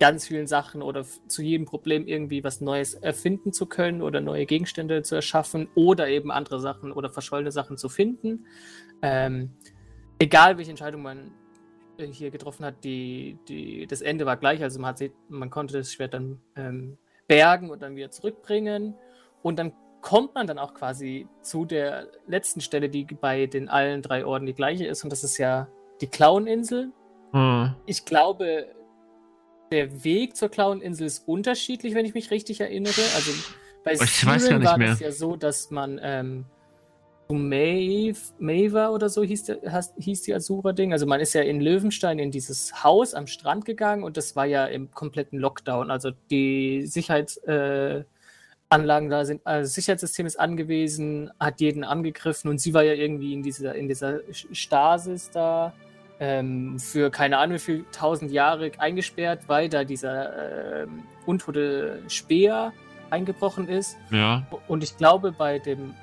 ganz 0.01 0.27
vielen 0.27 0.47
Sachen 0.47 0.81
oder 0.81 1.05
zu 1.05 1.43
jedem 1.43 1.67
Problem 1.67 2.07
irgendwie 2.07 2.43
was 2.43 2.61
Neues 2.61 2.95
erfinden 2.95 3.53
zu 3.53 3.67
können 3.67 4.01
oder 4.01 4.21
neue 4.21 4.47
Gegenstände 4.47 5.03
zu 5.03 5.14
erschaffen 5.17 5.69
oder 5.75 6.09
eben 6.09 6.31
andere 6.31 6.61
Sachen 6.61 6.91
oder 6.93 7.11
verschollene 7.11 7.53
Sachen 7.53 7.77
zu 7.77 7.88
finden. 7.88 8.47
Ähm, 9.03 9.51
egal 10.19 10.57
welche 10.57 10.71
Entscheidung 10.71 11.03
man 11.03 11.33
äh, 11.99 12.07
hier 12.07 12.31
getroffen 12.31 12.64
hat, 12.64 12.83
die, 12.85 13.38
die, 13.49 13.87
das 13.87 14.01
Ende 14.01 14.25
war 14.25 14.37
gleich. 14.37 14.62
Also 14.62 14.81
man, 14.81 14.95
hat 14.95 15.03
man 15.29 15.51
konnte 15.51 15.77
das 15.77 15.93
Schwert 15.93 16.14
dann 16.14 16.41
ähm, 16.57 16.97
bergen 17.27 17.69
und 17.69 17.83
dann 17.83 17.95
wieder 17.95 18.11
zurückbringen. 18.11 18.95
Und 19.43 19.59
dann 19.59 19.73
kommt 20.01 20.35
man 20.35 20.47
dann 20.47 20.59
auch 20.59 20.75
quasi 20.75 21.27
zu 21.43 21.65
der 21.65 22.09
letzten 22.27 22.61
Stelle, 22.61 22.89
die 22.89 23.05
bei 23.05 23.47
den 23.47 23.69
allen 23.69 24.03
drei 24.03 24.25
Orden 24.25 24.47
die 24.47 24.55
gleiche 24.55 24.87
ist. 24.87 25.05
Und 25.05 25.11
das 25.11 25.25
ist 25.25 25.39
ja 25.39 25.69
die 26.01 26.07
Clown-Insel. 26.07 26.93
Mhm. 27.33 27.75
Ich 27.87 28.05
glaube, 28.05 28.67
der 29.73 30.05
Weg 30.05 30.37
zur 30.37 30.49
Clown-Insel 30.49 31.07
ist 31.07 31.29
unterschiedlich, 31.29 31.95
wenn 31.95 32.07
ich 32.07 32.15
mich 32.15 32.31
richtig 32.31 32.61
erinnere. 32.61 33.01
Also 33.15 33.33
bei 33.85 33.93
Ich 33.93 34.27
war 34.27 34.37
es 34.37 35.01
ja 35.01 35.13
so, 35.13 35.37
dass 35.37 35.71
man 35.71 36.01
ähm, 36.03 36.45
Maeva 37.31 38.89
oder 38.89 39.09
so 39.09 39.23
hieß, 39.23 39.45
der, 39.45 39.85
hieß 39.99 40.23
die 40.23 40.35
Azura-Ding. 40.35 40.93
Also 40.93 41.07
man 41.07 41.21
ist 41.21 41.35
ja 41.35 41.43
in 41.43 41.61
Löwenstein 41.61 42.19
in 42.19 42.31
dieses 42.31 42.83
Haus 42.83 43.15
am 43.15 43.27
Strand 43.27 43.65
gegangen 43.65 44.03
und 44.03 44.17
das 44.17 44.35
war 44.37 44.47
ja 44.47 44.65
im 44.67 44.91
kompletten 44.91 45.39
Lockdown. 45.39 45.91
Also 45.91 46.11
die 46.31 46.87
Sicherheitsanlagen 46.87 48.03
äh, 48.03 48.17
Anlagen 48.70 49.09
da 49.09 49.24
sind, 49.24 49.40
also 49.44 49.66
das 49.66 49.74
Sicherheitssystem 49.74 50.26
ist 50.26 50.38
angewiesen, 50.38 51.31
hat 51.40 51.61
jeden 51.61 51.85
angegriffen 51.85 52.50
und 52.50 52.61
sie 52.61 52.74
war 52.74 52.83
ja 52.83 52.92
irgendwie 52.92 53.33
in 53.33 53.42
dieser, 53.42 53.74
in 53.74 53.88
dieser 53.88 54.20
Stasis 54.52 55.31
da 55.31 55.72
ähm, 56.20 56.78
für 56.78 57.11
keine 57.11 57.38
Ahnung 57.38 57.57
wie 57.57 57.61
viel 57.61 57.85
tausend 57.92 58.31
Jahre 58.31 58.70
eingesperrt, 58.78 59.44
weil 59.46 59.68
da 59.68 59.85
dieser 59.85 60.83
ähm, 60.83 61.02
untote 61.24 62.02
Speer 62.09 62.72
eingebrochen 63.11 63.68
ist. 63.68 63.96
Ja. 64.11 64.46
Und 64.66 64.83
ich 64.83 64.96
glaube, 64.96 65.33
bei 65.33 65.59
dem 65.59 65.94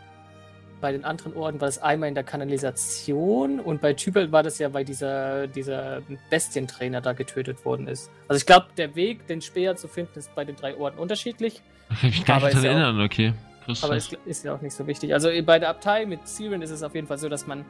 bei 0.82 0.92
den 0.92 1.06
anderen 1.06 1.36
Orden 1.36 1.60
war 1.62 1.68
das 1.68 1.82
einmal 1.82 2.10
in 2.10 2.16
der 2.16 2.24
Kanalisation 2.24 3.60
und 3.60 3.82
bei 3.82 3.94
Tübel 3.94 4.32
war 4.32 4.44
das 4.44 4.60
ja, 4.60 4.74
weil 4.74 4.86
dieser, 4.86 5.48
dieser 5.48 6.02
Bestientrainer 6.30 7.02
da 7.02 7.14
getötet 7.14 7.64
worden 7.66 7.88
ist. 7.88 8.12
Also 8.28 8.38
ich 8.38 8.46
glaube, 8.46 8.68
der 8.78 8.94
Weg, 8.96 9.26
den 9.26 9.42
Speer 9.42 9.76
zu 9.76 9.88
finden, 9.88 10.20
ist 10.20 10.36
bei 10.36 10.44
den 10.46 10.56
drei 10.56 10.76
Orden 10.76 11.00
unterschiedlich. 11.00 11.64
Ich 11.90 12.00
kann 12.00 12.10
mich 12.10 12.26
gar 12.26 12.36
nicht 12.42 12.54
daran 12.54 12.64
ja 12.64 12.72
auch- 12.72 12.76
erinnern, 12.76 13.02
okay. 13.02 13.34
Krass. 13.66 13.84
Aber 13.84 13.96
ist, 13.96 14.14
ist 14.26 14.46
ja 14.46 14.54
auch 14.54 14.62
nicht 14.62 14.74
so 14.74 14.86
wichtig. 14.86 15.14
Also 15.14 15.30
bei 15.44 15.58
der 15.60 15.70
Abtei 15.70 16.06
mit 16.06 16.28
Siren 16.28 16.62
ist 16.62 16.70
es 16.70 16.84
auf 16.84 16.94
jeden 16.94 17.08
Fall 17.08 17.18
so, 17.18 17.30
dass 17.30 17.48
man 17.48 17.66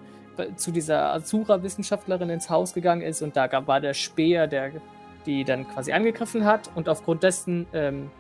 zu 0.58 0.72
dieser 0.72 1.14
Azura-Wissenschaftlerin 1.14 2.30
ins 2.30 2.50
Haus 2.50 2.74
gegangen 2.74 3.02
ist 3.02 3.22
und 3.22 3.38
da 3.38 3.48
gab, 3.48 3.68
war 3.68 3.80
der 3.80 3.94
Speer, 3.94 4.48
der 4.48 4.72
die 5.26 5.44
dann 5.46 5.68
quasi 5.68 5.92
angegriffen 5.94 6.46
hat. 6.46 6.70
Und 6.76 6.90
aufgrund 6.90 7.24
dessen 7.24 7.66
ähm, 7.74 8.12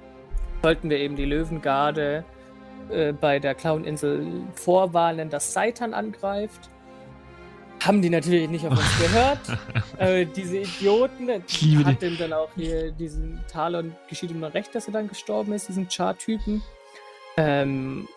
sollten 0.63 0.89
wir 0.89 0.97
eben 0.97 1.15
die 1.15 1.25
Löwengarde 1.25 2.23
äh, 2.89 3.12
bei 3.12 3.39
der 3.39 3.53
Clown-Insel 3.53 4.25
vorwarnen, 4.55 5.29
dass 5.29 5.53
Seitan 5.53 5.93
angreift. 5.93 6.69
Haben 7.86 8.02
die 8.02 8.10
natürlich 8.10 8.50
nicht 8.50 8.65
auf 8.65 8.71
uns 8.71 9.00
gehört. 9.00 9.39
äh, 10.00 10.26
diese 10.26 10.58
Idioten, 10.58 11.30
Ich 11.48 11.62
liebe 11.62 11.86
hat 11.86 12.02
dem 12.02 12.17
dann 12.17 12.34
auch 12.34 12.50
hier 12.56 12.91
diesen 12.91 13.39
Talon 13.52 13.95
geschieht 14.10 14.32
ihm 14.32 14.39
noch 14.39 14.54
recht, 14.54 14.74
dass 14.74 14.88
er 14.88 14.93
dann 14.93 15.08
gestorben 15.08 15.54
ist, 15.54 15.67
diesen 15.67 15.89
Char-Typen. 15.89 16.63
Ähm, 17.38 18.08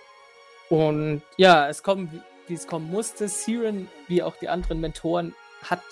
und 0.70 1.22
ja, 1.36 1.68
es 1.68 1.82
kommt, 1.82 2.12
wie- 2.12 2.20
wie 2.46 2.54
es 2.54 2.66
kommen 2.66 2.90
musste. 2.90 3.28
Siren, 3.28 3.88
wie 4.06 4.22
auch 4.22 4.36
die 4.36 4.48
anderen 4.48 4.80
Mentoren, 4.80 5.34
hat 5.64 5.82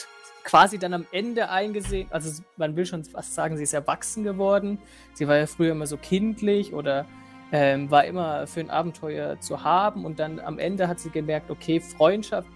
quasi 0.45 0.79
dann 0.79 0.95
am 0.95 1.07
Ende 1.11 1.51
eingesehen, 1.51 2.07
also 2.11 2.43
man 2.57 2.77
will 2.77 2.87
schon 2.87 3.05
fast 3.05 3.35
sagen, 3.35 3.57
sie 3.57 3.65
ist 3.65 3.73
erwachsen 3.75 4.23
geworden. 4.23 4.79
Sie 5.15 5.27
war 5.27 5.37
ja 5.37 5.47
früher 5.47 5.73
immer 5.73 5.87
so 5.89 5.97
kindlich 5.97 6.73
oder 6.73 7.05
ähm, 7.53 7.91
war 7.91 8.05
immer 8.05 8.47
für 8.47 8.61
ein 8.61 8.71
Abenteuer 8.71 9.41
zu 9.41 9.65
haben 9.65 10.05
und 10.05 10.19
dann 10.21 10.39
am 10.41 10.59
Ende 10.59 10.87
hat 10.89 11.01
sie 11.01 11.11
gemerkt, 11.11 11.51
okay, 11.51 11.81
Freundschaft, 11.81 12.49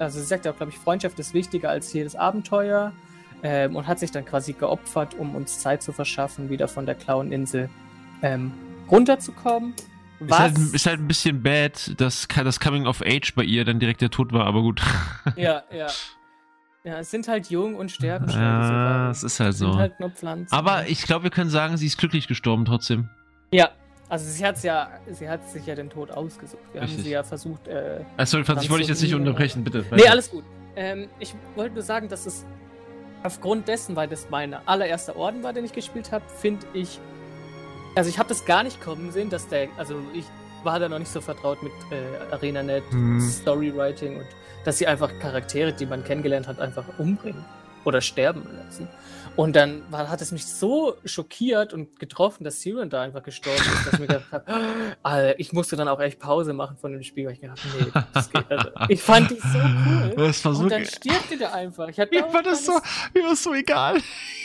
also 0.00 0.18
sie 0.18 0.26
sagt 0.26 0.44
ja 0.44 0.52
auch, 0.52 0.56
glaube 0.56 0.72
ich, 0.72 0.78
Freundschaft 0.78 1.18
ist 1.18 1.34
wichtiger 1.34 1.70
als 1.70 1.92
jedes 1.92 2.16
Abenteuer 2.16 2.92
ähm, 3.42 3.76
und 3.76 3.86
hat 3.86 3.98
sich 3.98 4.10
dann 4.10 4.24
quasi 4.24 4.54
geopfert, 4.54 5.14
um 5.14 5.34
uns 5.34 5.60
Zeit 5.60 5.82
zu 5.82 5.92
verschaffen, 5.92 6.50
wieder 6.50 6.68
von 6.68 6.86
der 6.86 6.94
Clown-Insel 6.94 7.68
ähm, 8.22 8.52
runterzukommen. 8.90 9.74
Ist 10.20 10.38
halt, 10.38 10.58
ist 10.58 10.86
halt 10.86 11.00
ein 11.00 11.08
bisschen 11.08 11.42
bad, 11.42 11.98
dass 11.98 12.28
das 12.28 12.60
Coming 12.60 12.86
of 12.86 13.00
Age 13.02 13.34
bei 13.34 13.42
ihr 13.42 13.64
dann 13.64 13.78
direkt 13.78 14.02
der 14.02 14.10
Tod 14.10 14.32
war, 14.32 14.46
aber 14.46 14.60
gut. 14.62 14.82
Ja, 15.36 15.62
ja. 15.72 15.86
Ja, 16.82 16.98
es 16.98 17.10
sind 17.10 17.28
halt 17.28 17.50
jung 17.50 17.74
und 17.74 17.90
sterben 17.90 18.28
schnell. 18.30 18.42
Ja, 18.42 19.10
es 19.10 19.22
ist 19.22 19.38
halt 19.38 19.50
Es 19.50 19.58
sind 19.58 19.72
so. 19.72 19.78
halt 19.78 20.00
nur 20.00 20.10
Pflanzen. 20.10 20.54
Aber 20.54 20.88
ich 20.88 21.02
glaube, 21.02 21.24
wir 21.24 21.30
können 21.30 21.50
sagen, 21.50 21.76
sie 21.76 21.86
ist 21.86 21.98
glücklich 21.98 22.26
gestorben 22.26 22.64
trotzdem. 22.64 23.10
Ja, 23.52 23.68
also 24.10 24.28
sie 24.28 24.44
hat 24.44 24.62
ja, 24.62 24.90
sie 25.10 25.28
hat 25.28 25.48
sich 25.48 25.64
ja 25.64 25.74
den 25.74 25.88
Tod 25.88 26.10
ausgesucht. 26.10 26.60
Wir 26.72 26.82
haben 26.82 26.88
Richtig. 26.88 27.04
sie 27.06 27.10
ja 27.12 27.22
versucht. 27.22 27.66
Äh, 27.68 28.00
Also, 28.18 28.38
ich 28.38 28.46
wollte 28.48 28.76
dich 28.78 28.88
jetzt 28.88 29.00
nicht 29.02 29.14
unterbrechen, 29.14 29.64
bitte. 29.64 29.84
nee, 29.92 30.06
alles 30.06 30.30
gut. 30.30 30.44
Ähm, 30.76 31.08
ich 31.18 31.34
wollte 31.56 31.74
nur 31.74 31.82
sagen, 31.82 32.08
dass 32.08 32.26
es 32.26 32.44
aufgrund 33.22 33.68
dessen, 33.68 33.96
weil 33.96 34.08
das 34.08 34.28
mein 34.30 34.54
allererster 34.66 35.16
Orden 35.16 35.42
war, 35.42 35.52
den 35.52 35.64
ich 35.64 35.72
gespielt 35.72 36.12
habe, 36.12 36.24
finde 36.28 36.66
ich. 36.74 36.98
Also 37.96 38.08
ich 38.10 38.18
habe 38.18 38.28
das 38.28 38.44
gar 38.44 38.62
nicht 38.62 38.80
kommen 38.80 39.10
sehen, 39.10 39.30
dass 39.30 39.48
der, 39.48 39.68
also 39.76 39.96
ich 40.12 40.24
war 40.62 40.78
da 40.78 40.88
noch 40.88 40.98
nicht 40.98 41.10
so 41.10 41.20
vertraut 41.20 41.62
mit 41.62 41.72
äh, 41.90 42.32
ArenaNet, 42.32 42.84
Hm. 42.90 43.20
Storywriting 43.20 44.16
und 44.18 44.26
dass 44.64 44.78
sie 44.78 44.86
einfach 44.86 45.10
Charaktere, 45.20 45.72
die 45.72 45.86
man 45.86 46.04
kennengelernt 46.04 46.46
hat, 46.46 46.60
einfach 46.60 46.84
umbringen 46.98 47.44
oder 47.84 48.00
sterben 48.00 48.42
lassen. 48.64 48.88
Und 49.36 49.56
dann 49.56 49.82
war, 49.90 50.08
hat 50.10 50.20
es 50.20 50.32
mich 50.32 50.44
so 50.44 50.96
schockiert 51.04 51.72
und 51.72 51.98
getroffen, 51.98 52.44
dass 52.44 52.60
Siren 52.60 52.90
da 52.90 53.00
einfach 53.02 53.22
gestorben 53.22 53.58
ist, 53.60 53.86
dass 53.86 53.92
ich 53.94 53.98
mir 54.00 54.06
gedacht 54.06 54.30
habe, 54.32 54.44
Alter, 55.02 55.38
ich 55.40 55.52
musste 55.52 55.76
dann 55.76 55.88
auch 55.88 56.00
echt 56.00 56.18
Pause 56.18 56.52
machen 56.52 56.76
von 56.76 56.92
dem 56.92 57.02
Spiel, 57.02 57.26
weil 57.26 57.32
ich 57.34 57.40
gedacht 57.40 57.60
habe, 57.64 57.84
nee, 57.84 58.02
das 58.12 58.30
geht 58.32 58.50
also. 58.50 58.68
Ich 58.88 59.00
fand 59.00 59.30
die 59.30 59.36
so 59.36 59.58
cool. 59.58 60.14
Das 60.16 60.44
war 60.44 60.54
so 60.54 60.62
Und 60.64 60.72
dann 60.72 60.82
ge- 60.82 60.90
stirbt 60.90 61.30
die 61.30 61.38
da 61.38 61.52
einfach. 61.52 61.88
Ich 61.88 61.98
hatte 61.98 62.14
Mir 62.14 62.30
war 62.32 62.42
das 62.42 62.66
so, 62.66 62.72
mir 63.14 63.22
war 63.22 63.30
das 63.30 63.42
so 63.42 63.54
egal. 63.54 63.98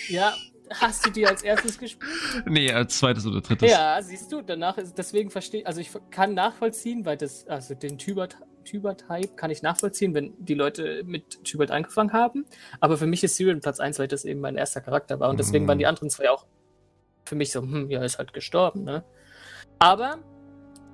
Ja, 0.08 0.34
hast 0.76 1.06
du 1.06 1.10
die 1.10 1.28
als 1.28 1.42
erstes 1.44 1.78
gespielt? 1.78 2.10
Nee, 2.46 2.72
als 2.72 2.98
zweites 2.98 3.26
oder 3.26 3.42
drittes. 3.42 3.70
Ja, 3.70 4.02
siehst 4.02 4.32
du, 4.32 4.42
danach 4.42 4.78
ist 4.78 4.98
deswegen 4.98 5.30
verstehe 5.30 5.66
also 5.66 5.82
ich 5.82 5.90
kann 6.12 6.34
nachvollziehen, 6.36 7.06
weil 7.06 7.18
das 7.18 7.46
also 7.48 7.74
den 7.76 7.98
Tybert 7.98 8.38
Tybert 8.66 9.07
Hype 9.07 9.38
kann 9.38 9.51
ich 9.51 9.61
nachvollziehen, 9.61 10.13
wenn 10.13 10.34
die 10.38 10.55
Leute 10.55 11.03
mit 11.05 11.43
Tybert 11.45 11.72
angefangen 11.72 12.11
haben, 12.11 12.45
aber 12.82 12.97
für 12.97 13.07
mich 13.07 13.24
ist 13.24 13.38
Siren 13.38 13.61
Platz 13.61 13.80
1, 13.80 13.97
weil 13.99 14.07
das 14.09 14.26
eben 14.26 14.41
mein 14.41 14.57
erster 14.57 14.82
Charakter 14.82 15.20
war 15.20 15.30
und 15.30 15.39
deswegen 15.39 15.63
Mhm. 15.63 15.70
waren 15.70 15.80
die 15.80 15.86
anderen 15.88 16.09
zwei 16.09 16.30
auch 16.30 16.45
für 17.26 17.36
mich 17.36 17.51
so, 17.51 17.61
hm, 17.61 17.89
ja, 17.89 18.03
ist 18.03 18.18
halt 18.18 18.34
gestorben, 18.34 18.84
ne? 18.84 19.03
Aber 19.80 20.20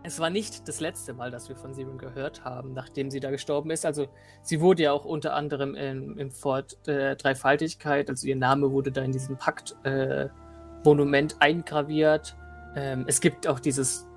es 0.03 0.19
war 0.19 0.29
nicht 0.29 0.67
das 0.67 0.79
letzte 0.79 1.13
Mal, 1.13 1.29
dass 1.29 1.49
wir 1.49 1.55
von 1.55 1.73
Siren 1.73 1.97
gehört 1.97 2.43
haben, 2.43 2.73
nachdem 2.73 3.11
sie 3.11 3.19
da 3.19 3.29
gestorben 3.29 3.69
ist. 3.69 3.85
Also 3.85 4.07
sie 4.41 4.59
wurde 4.59 4.83
ja 4.83 4.91
auch 4.93 5.05
unter 5.05 5.35
anderem 5.35 5.75
im, 5.75 6.17
im 6.17 6.31
Fort 6.31 6.77
äh, 6.87 7.15
Dreifaltigkeit, 7.15 8.09
also 8.09 8.27
ihr 8.27 8.35
Name 8.35 8.71
wurde 8.71 8.91
da 8.91 9.01
in 9.03 9.11
diesem 9.11 9.37
Pakt-Monument 9.37 11.33
äh, 11.33 11.35
eingraviert. 11.39 12.35
Ähm, 12.75 13.05
es 13.07 13.21
gibt 13.21 13.47
auch 13.47 13.59
dieses 13.59 14.07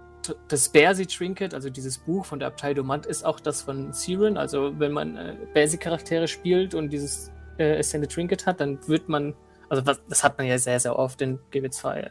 das 0.49 0.69
Bersi 0.69 1.07
Trinket, 1.07 1.55
also 1.55 1.71
dieses 1.71 1.99
Buch 1.99 2.25
von 2.25 2.39
der 2.39 2.49
Abtei 2.49 2.75
Domant, 2.75 3.07
ist 3.07 3.25
auch 3.25 3.41
das 3.41 3.63
von 3.63 3.93
Siren. 3.93 4.37
Also 4.37 4.79
wenn 4.79 4.93
man 4.93 5.17
äh, 5.17 5.37
Bersi-Charaktere 5.53 6.29
spielt 6.29 6.75
und 6.75 6.91
dieses 6.91 7.33
äh, 7.59 7.79
Ascended 7.79 8.11
Trinket 8.11 8.47
hat, 8.47 8.61
dann 8.61 8.79
wird 8.89 9.09
man, 9.09 9.35
also 9.69 9.85
was, 9.87 10.03
das 10.09 10.25
hat 10.25 10.39
man 10.39 10.47
ja 10.47 10.59
sehr, 10.59 10.81
sehr 10.81 10.99
oft 10.99 11.21
in 11.23 11.39
GW2. 11.53 12.11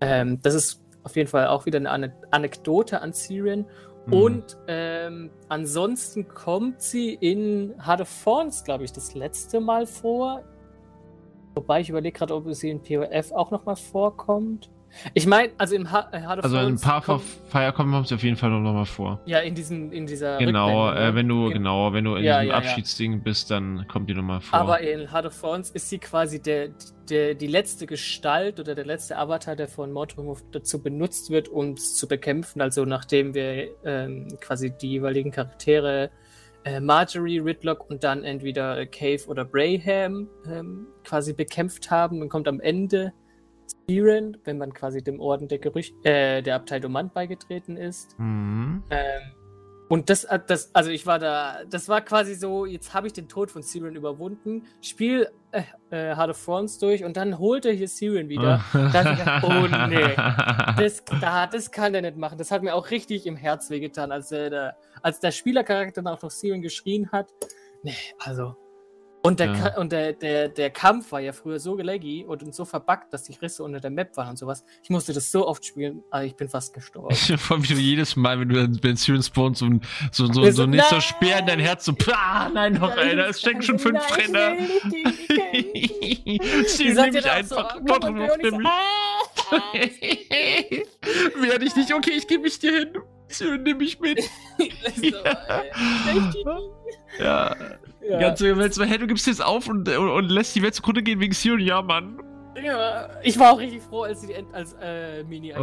Ähm, 0.00 0.40
das 0.42 0.54
ist 0.54 0.82
auf 1.04 1.16
jeden 1.16 1.28
Fall 1.28 1.46
auch 1.46 1.66
wieder 1.66 1.78
eine 1.78 2.12
Anekdote 2.30 3.00
an 3.00 3.12
Siren. 3.12 3.66
Mhm. 4.06 4.12
Und 4.12 4.56
ähm, 4.66 5.30
ansonsten 5.48 6.28
kommt 6.28 6.82
sie 6.82 7.14
in 7.14 7.74
Heart 7.84 8.02
of 8.02 8.22
Thorns, 8.24 8.64
glaube 8.64 8.84
ich, 8.84 8.92
das 8.92 9.14
letzte 9.14 9.60
Mal 9.60 9.86
vor. 9.86 10.44
Wobei 11.54 11.80
ich 11.80 11.90
überlege 11.90 12.16
gerade, 12.16 12.34
ob 12.34 12.52
sie 12.54 12.70
in 12.70 12.82
POF 12.82 13.32
auch 13.32 13.50
nochmal 13.50 13.76
vorkommt. 13.76 14.70
Ich 15.14 15.26
meine, 15.26 15.52
also 15.58 15.74
im 15.74 15.90
ha 15.90 16.08
äh, 16.12 16.20
Heart 16.20 16.38
of 16.38 16.44
Also 16.44 16.58
in 16.58 16.80
Path 16.80 17.08
of 17.08 17.22
Fire 17.48 17.72
kommt 17.72 18.08
sie 18.08 18.14
auf 18.14 18.22
jeden 18.22 18.36
Fall 18.36 18.50
noch 18.50 18.72
mal 18.72 18.84
vor. 18.84 19.20
Ja, 19.26 19.38
in, 19.40 19.54
diesen, 19.54 19.92
in 19.92 20.06
dieser 20.06 20.38
Genau, 20.38 20.92
äh, 20.92 21.14
wenn 21.14 21.28
du, 21.28 21.50
genau, 21.50 21.92
wenn 21.92 22.04
du 22.04 22.16
in 22.16 22.24
ja, 22.24 22.40
diesem 22.40 22.50
ja, 22.50 22.58
Abschiedsding 22.58 23.12
ja. 23.12 23.18
bist, 23.18 23.50
dann 23.50 23.86
kommt 23.88 24.08
die 24.08 24.14
noch 24.14 24.22
mal 24.22 24.40
vor. 24.40 24.58
Aber 24.58 24.80
in 24.80 25.10
Heart 25.12 25.26
of 25.26 25.40
Thorns 25.40 25.70
ist 25.70 25.88
sie 25.88 25.98
quasi 25.98 26.40
der, 26.40 26.70
der, 27.08 27.34
die 27.34 27.46
letzte 27.46 27.86
Gestalt 27.86 28.60
oder 28.60 28.74
der 28.74 28.86
letzte 28.86 29.16
Avatar, 29.16 29.56
der 29.56 29.68
von 29.68 29.92
Mordrum 29.92 30.36
dazu 30.52 30.82
benutzt 30.82 31.30
wird, 31.30 31.48
um 31.48 31.72
es 31.72 31.96
zu 31.96 32.08
bekämpfen. 32.08 32.60
Also 32.60 32.84
nachdem 32.84 33.34
wir 33.34 33.68
ähm, 33.84 34.28
quasi 34.40 34.70
die 34.70 34.90
jeweiligen 34.90 35.30
Charaktere 35.30 36.10
äh, 36.64 36.80
Marjorie, 36.80 37.38
Ridlock 37.38 37.88
und 37.88 38.04
dann 38.04 38.24
entweder 38.24 38.84
Cave 38.86 39.26
oder 39.28 39.44
Braham 39.44 40.28
ähm, 40.46 40.86
quasi 41.04 41.32
bekämpft 41.32 41.90
haben, 41.90 42.20
dann 42.20 42.28
kommt 42.28 42.48
am 42.48 42.60
Ende 42.60 43.12
Siren, 43.88 44.36
wenn 44.44 44.58
man 44.58 44.72
quasi 44.74 45.02
dem 45.02 45.20
Orden 45.20 45.48
der, 45.48 45.58
Gerücht 45.58 45.94
äh, 46.04 46.42
der 46.42 46.56
Abtei 46.56 46.78
Domant 46.78 47.14
beigetreten 47.14 47.76
ist. 47.76 48.18
Mhm. 48.18 48.82
Ähm, 48.90 49.22
und 49.88 50.10
das, 50.10 50.24
äh, 50.24 50.38
das, 50.46 50.74
also 50.74 50.90
ich 50.90 51.06
war 51.06 51.18
da, 51.18 51.64
das 51.68 51.88
war 51.88 52.02
quasi 52.02 52.34
so, 52.34 52.66
jetzt 52.66 52.92
habe 52.92 53.06
ich 53.06 53.14
den 53.14 53.28
Tod 53.28 53.50
von 53.50 53.62
Siren 53.62 53.96
überwunden, 53.96 54.64
spiel 54.82 55.28
äh, 55.52 55.62
äh, 55.90 56.14
Heart 56.14 56.30
of 56.30 56.44
Thrones 56.44 56.78
durch 56.78 57.04
und 57.04 57.16
dann 57.16 57.38
holt 57.38 57.64
er 57.64 57.72
hier 57.72 57.88
Siren 57.88 58.28
wieder. 58.28 58.62
da 58.72 59.02
gedacht, 59.14 59.44
oh 59.44 59.66
nee, 59.88 60.14
das, 60.76 61.02
da, 61.20 61.46
das 61.46 61.70
kann 61.70 61.94
er 61.94 62.02
nicht 62.02 62.18
machen. 62.18 62.36
Das 62.36 62.50
hat 62.50 62.62
mir 62.62 62.74
auch 62.74 62.90
richtig 62.90 63.26
im 63.26 63.36
Herz 63.36 63.70
wehgetan, 63.70 64.12
als, 64.12 64.28
der, 64.28 64.76
als 65.02 65.20
der 65.20 65.30
Spielercharakter 65.30 66.02
dann 66.02 66.14
auch 66.14 66.22
noch 66.22 66.30
Siren 66.30 66.60
geschrien 66.60 67.10
hat. 67.10 67.30
Nee, 67.82 67.94
also 68.18 68.56
und, 69.28 69.40
der, 69.40 69.52
ja. 69.52 69.76
und 69.76 69.92
der, 69.92 70.14
der, 70.14 70.48
der 70.48 70.70
Kampf 70.70 71.12
war 71.12 71.20
ja 71.20 71.32
früher 71.32 71.60
so 71.60 71.76
laggy 71.76 72.24
und 72.24 72.54
so 72.54 72.64
verbuggt, 72.64 73.12
dass 73.12 73.24
die 73.24 73.34
Risse 73.34 73.62
unter 73.62 73.78
der 73.78 73.90
Map 73.90 74.16
waren 74.16 74.30
und 74.30 74.38
sowas. 74.38 74.64
Ich 74.82 74.88
musste 74.88 75.12
das 75.12 75.30
so 75.30 75.46
oft 75.46 75.66
spielen, 75.66 76.02
aber 76.10 76.24
ich 76.24 76.34
bin 76.34 76.48
fast 76.48 76.72
gestorben. 76.72 77.14
Ich 77.28 77.38
freue 77.38 77.58
mich 77.58 77.68
jedes 77.68 78.16
Mal, 78.16 78.40
wenn 78.40 78.48
du 78.48 78.54
dann 78.54 78.80
bei 78.80 78.94
Syrian 78.94 79.22
spawnst 79.22 79.60
und 79.60 79.84
so, 80.12 80.26
so, 80.28 80.32
so, 80.32 80.50
so 80.50 80.62
ein 80.62 80.70
nächster 80.70 81.02
Speer 81.02 81.40
in 81.40 81.46
dein 81.46 81.60
Herz, 81.60 81.84
so, 81.84 81.92
pah, 81.92 82.48
nein, 82.48 82.72
noch 82.72 82.88
nein, 82.88 83.10
einer, 83.10 83.26
es 83.26 83.40
stecken 83.40 83.60
schon 83.60 83.78
fünf 83.78 84.00
Renner. 84.16 84.56
Sie 86.66 86.94
nimm 86.94 87.12
mich 87.12 87.30
einfach, 87.30 87.74
so, 87.74 87.80
Gott, 87.82 88.04
nimm 88.04 88.14
mich. 88.14 88.68
Werde 91.38 91.64
ich 91.66 91.76
nicht, 91.76 91.92
okay, 91.92 92.12
ich 92.16 92.26
gebe 92.26 92.44
mich 92.44 92.58
dir 92.58 92.72
hin. 92.78 92.96
Nimm 93.62 93.76
mich 93.76 94.00
mit. 94.00 94.24
ja. 95.02 95.62
Ja. 97.18 97.56
Die 98.02 98.18
ganze 98.18 98.56
Welt 98.56 98.74
so, 98.74 98.84
hey, 98.84 98.98
du 98.98 99.06
gibst 99.06 99.26
jetzt 99.26 99.44
auf 99.44 99.68
und, 99.68 99.88
und, 99.88 100.10
und 100.10 100.28
lässt 100.30 100.54
die 100.54 100.62
Welt 100.62 100.74
zugrunde 100.74 101.02
gehen 101.02 101.20
wegen 101.20 101.32
Sion. 101.32 101.60
Ja, 101.60 101.82
Mann. 101.82 102.18
Ja, 102.62 103.08
ich 103.22 103.38
war 103.38 103.52
auch 103.52 103.58
richtig 103.58 103.82
froh, 103.82 104.02
als 104.02 104.20
sie 104.20 104.28
die 104.28 104.36
als 104.52 104.74
äh, 104.80 105.22
Mini 105.24 105.52
uh. 105.52 105.58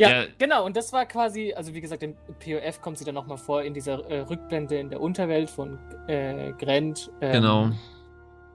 Ja, 0.00 0.22
ja, 0.22 0.24
genau, 0.38 0.64
und 0.64 0.76
das 0.78 0.94
war 0.94 1.04
quasi, 1.04 1.52
also 1.54 1.74
wie 1.74 1.80
gesagt, 1.82 2.02
im 2.02 2.14
POF 2.42 2.80
kommt 2.80 2.96
sie 2.96 3.04
dann 3.04 3.14
nochmal 3.14 3.36
vor 3.36 3.62
in 3.62 3.74
dieser 3.74 4.02
äh, 4.08 4.20
Rückblende 4.20 4.78
in 4.78 4.88
der 4.88 4.98
Unterwelt 4.98 5.50
von 5.50 5.78
äh, 6.06 6.52
Grant. 6.52 7.10
Ähm, 7.20 7.32
genau. 7.32 7.70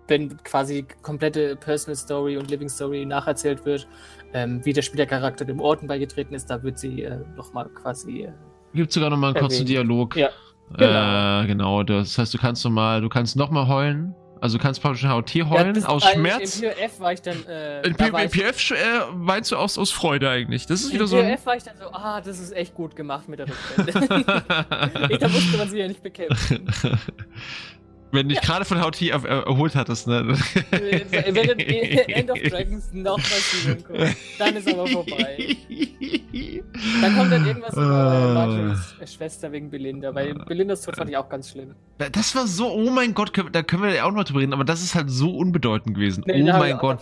Wenn 0.07 0.37
quasi 0.43 0.87
komplette 1.03 1.55
Personal 1.55 1.95
Story 1.95 2.37
und 2.37 2.49
Living 2.49 2.69
Story 2.69 3.05
nacherzählt 3.05 3.63
wird, 3.63 3.87
ähm, 4.33 4.65
wie 4.65 4.73
der 4.73 4.81
Spielercharakter 4.81 5.45
dem 5.45 5.61
Orden 5.61 5.87
beigetreten 5.87 6.33
ist, 6.33 6.49
da 6.49 6.63
wird 6.63 6.79
sie 6.79 7.03
äh, 7.03 7.19
nochmal 7.35 7.69
quasi 7.69 8.23
äh, 8.23 8.31
Gibt 8.75 8.91
sogar 8.91 9.09
noch 9.09 9.17
mal 9.17 9.27
einen 9.27 9.37
kurzen 9.37 9.65
Dialog. 9.65 10.15
Ja. 10.15 10.29
Genau. 10.77 11.43
Äh, 11.43 11.47
genau. 11.47 11.83
Das 11.83 12.17
heißt, 12.17 12.33
du 12.33 12.37
kannst 12.37 12.63
noch 12.65 12.71
mal, 12.71 13.01
du 13.01 13.09
kannst 13.09 13.35
noch 13.35 13.49
mal 13.49 13.67
heulen. 13.67 14.13
Also 14.41 14.57
du 14.57 14.63
kannst 14.63 14.81
praktisch 14.81 15.07
HOT 15.07 15.33
heulen 15.49 15.75
ja, 15.75 15.87
aus 15.87 16.03
Schmerz. 16.03 16.59
Im 16.59 16.69
POF 16.69 16.99
war 16.99 17.13
ich 17.13 17.21
dann. 17.21 17.45
Äh, 17.47 17.87
in, 17.87 17.95
da 17.95 18.09
P 18.09 18.27
PF 18.27 18.71
äh, 18.71 18.75
weinst 19.13 19.51
du 19.51 19.55
aus, 19.55 19.77
aus 19.77 19.91
Freude 19.91 20.29
eigentlich. 20.29 20.65
Das 20.67 20.81
ist 20.81 20.93
wieder 20.93 21.07
so. 21.07 21.17
Im 21.19 21.31
POF 21.31 21.45
war 21.45 21.55
ich 21.55 21.63
dann 21.63 21.77
so, 21.77 21.85
ah, 21.85 22.21
das 22.21 22.39
ist 22.39 22.51
echt 22.51 22.75
gut 22.75 22.95
gemacht 22.95 23.27
mit 23.29 23.39
der 23.39 23.47
Rückblende. 23.47 24.33
da 25.19 25.27
musste 25.29 25.57
man 25.57 25.69
sie 25.69 25.79
ja 25.79 25.87
nicht 25.87 26.03
bekämpfen. 26.03 26.67
Wenn 28.11 28.29
du 28.29 28.35
dich 28.35 28.43
ja. 28.43 28.53
gerade 28.53 28.65
von 28.65 28.77
er 28.77 29.23
erholt 29.45 29.75
hattest, 29.75 30.07
ne? 30.07 30.37
Wenn 30.71 31.45
du 31.45 31.67
End 31.67 32.31
of 32.31 32.39
Dragons 32.49 32.93
nochmal 32.93 33.25
spielen 33.25 33.83
guckst, 33.83 34.17
dann 34.39 34.55
ist 34.55 34.67
aber 34.67 34.87
vorbei. 34.87 35.57
Dann 37.01 37.15
kommt 37.15 37.31
dann 37.31 37.45
irgendwas 37.45 37.73
über 37.73 38.33
Marjorie's 38.33 39.13
Schwester 39.13 39.51
wegen 39.51 39.69
Belinda, 39.69 40.13
weil 40.13 40.33
Belindas 40.33 40.81
Tod 40.81 40.95
fand 40.95 41.09
ich 41.09 41.17
auch 41.17 41.29
ganz 41.29 41.51
schlimm. 41.51 41.75
Das 41.97 42.35
war 42.35 42.47
so, 42.47 42.71
oh 42.71 42.89
mein 42.89 43.13
Gott, 43.13 43.31
da 43.51 43.63
können 43.63 43.83
wir 43.83 43.93
ja 43.93 44.05
auch 44.05 44.11
noch 44.11 44.23
drüber 44.23 44.41
reden, 44.41 44.53
aber 44.53 44.65
das 44.65 44.81
ist 44.81 44.95
halt 44.95 45.09
so 45.09 45.35
unbedeutend 45.35 45.95
gewesen. 45.95 46.23
Nee, 46.27 46.41
oh 46.41 46.57
mein 46.57 46.77
Gott. 46.77 46.99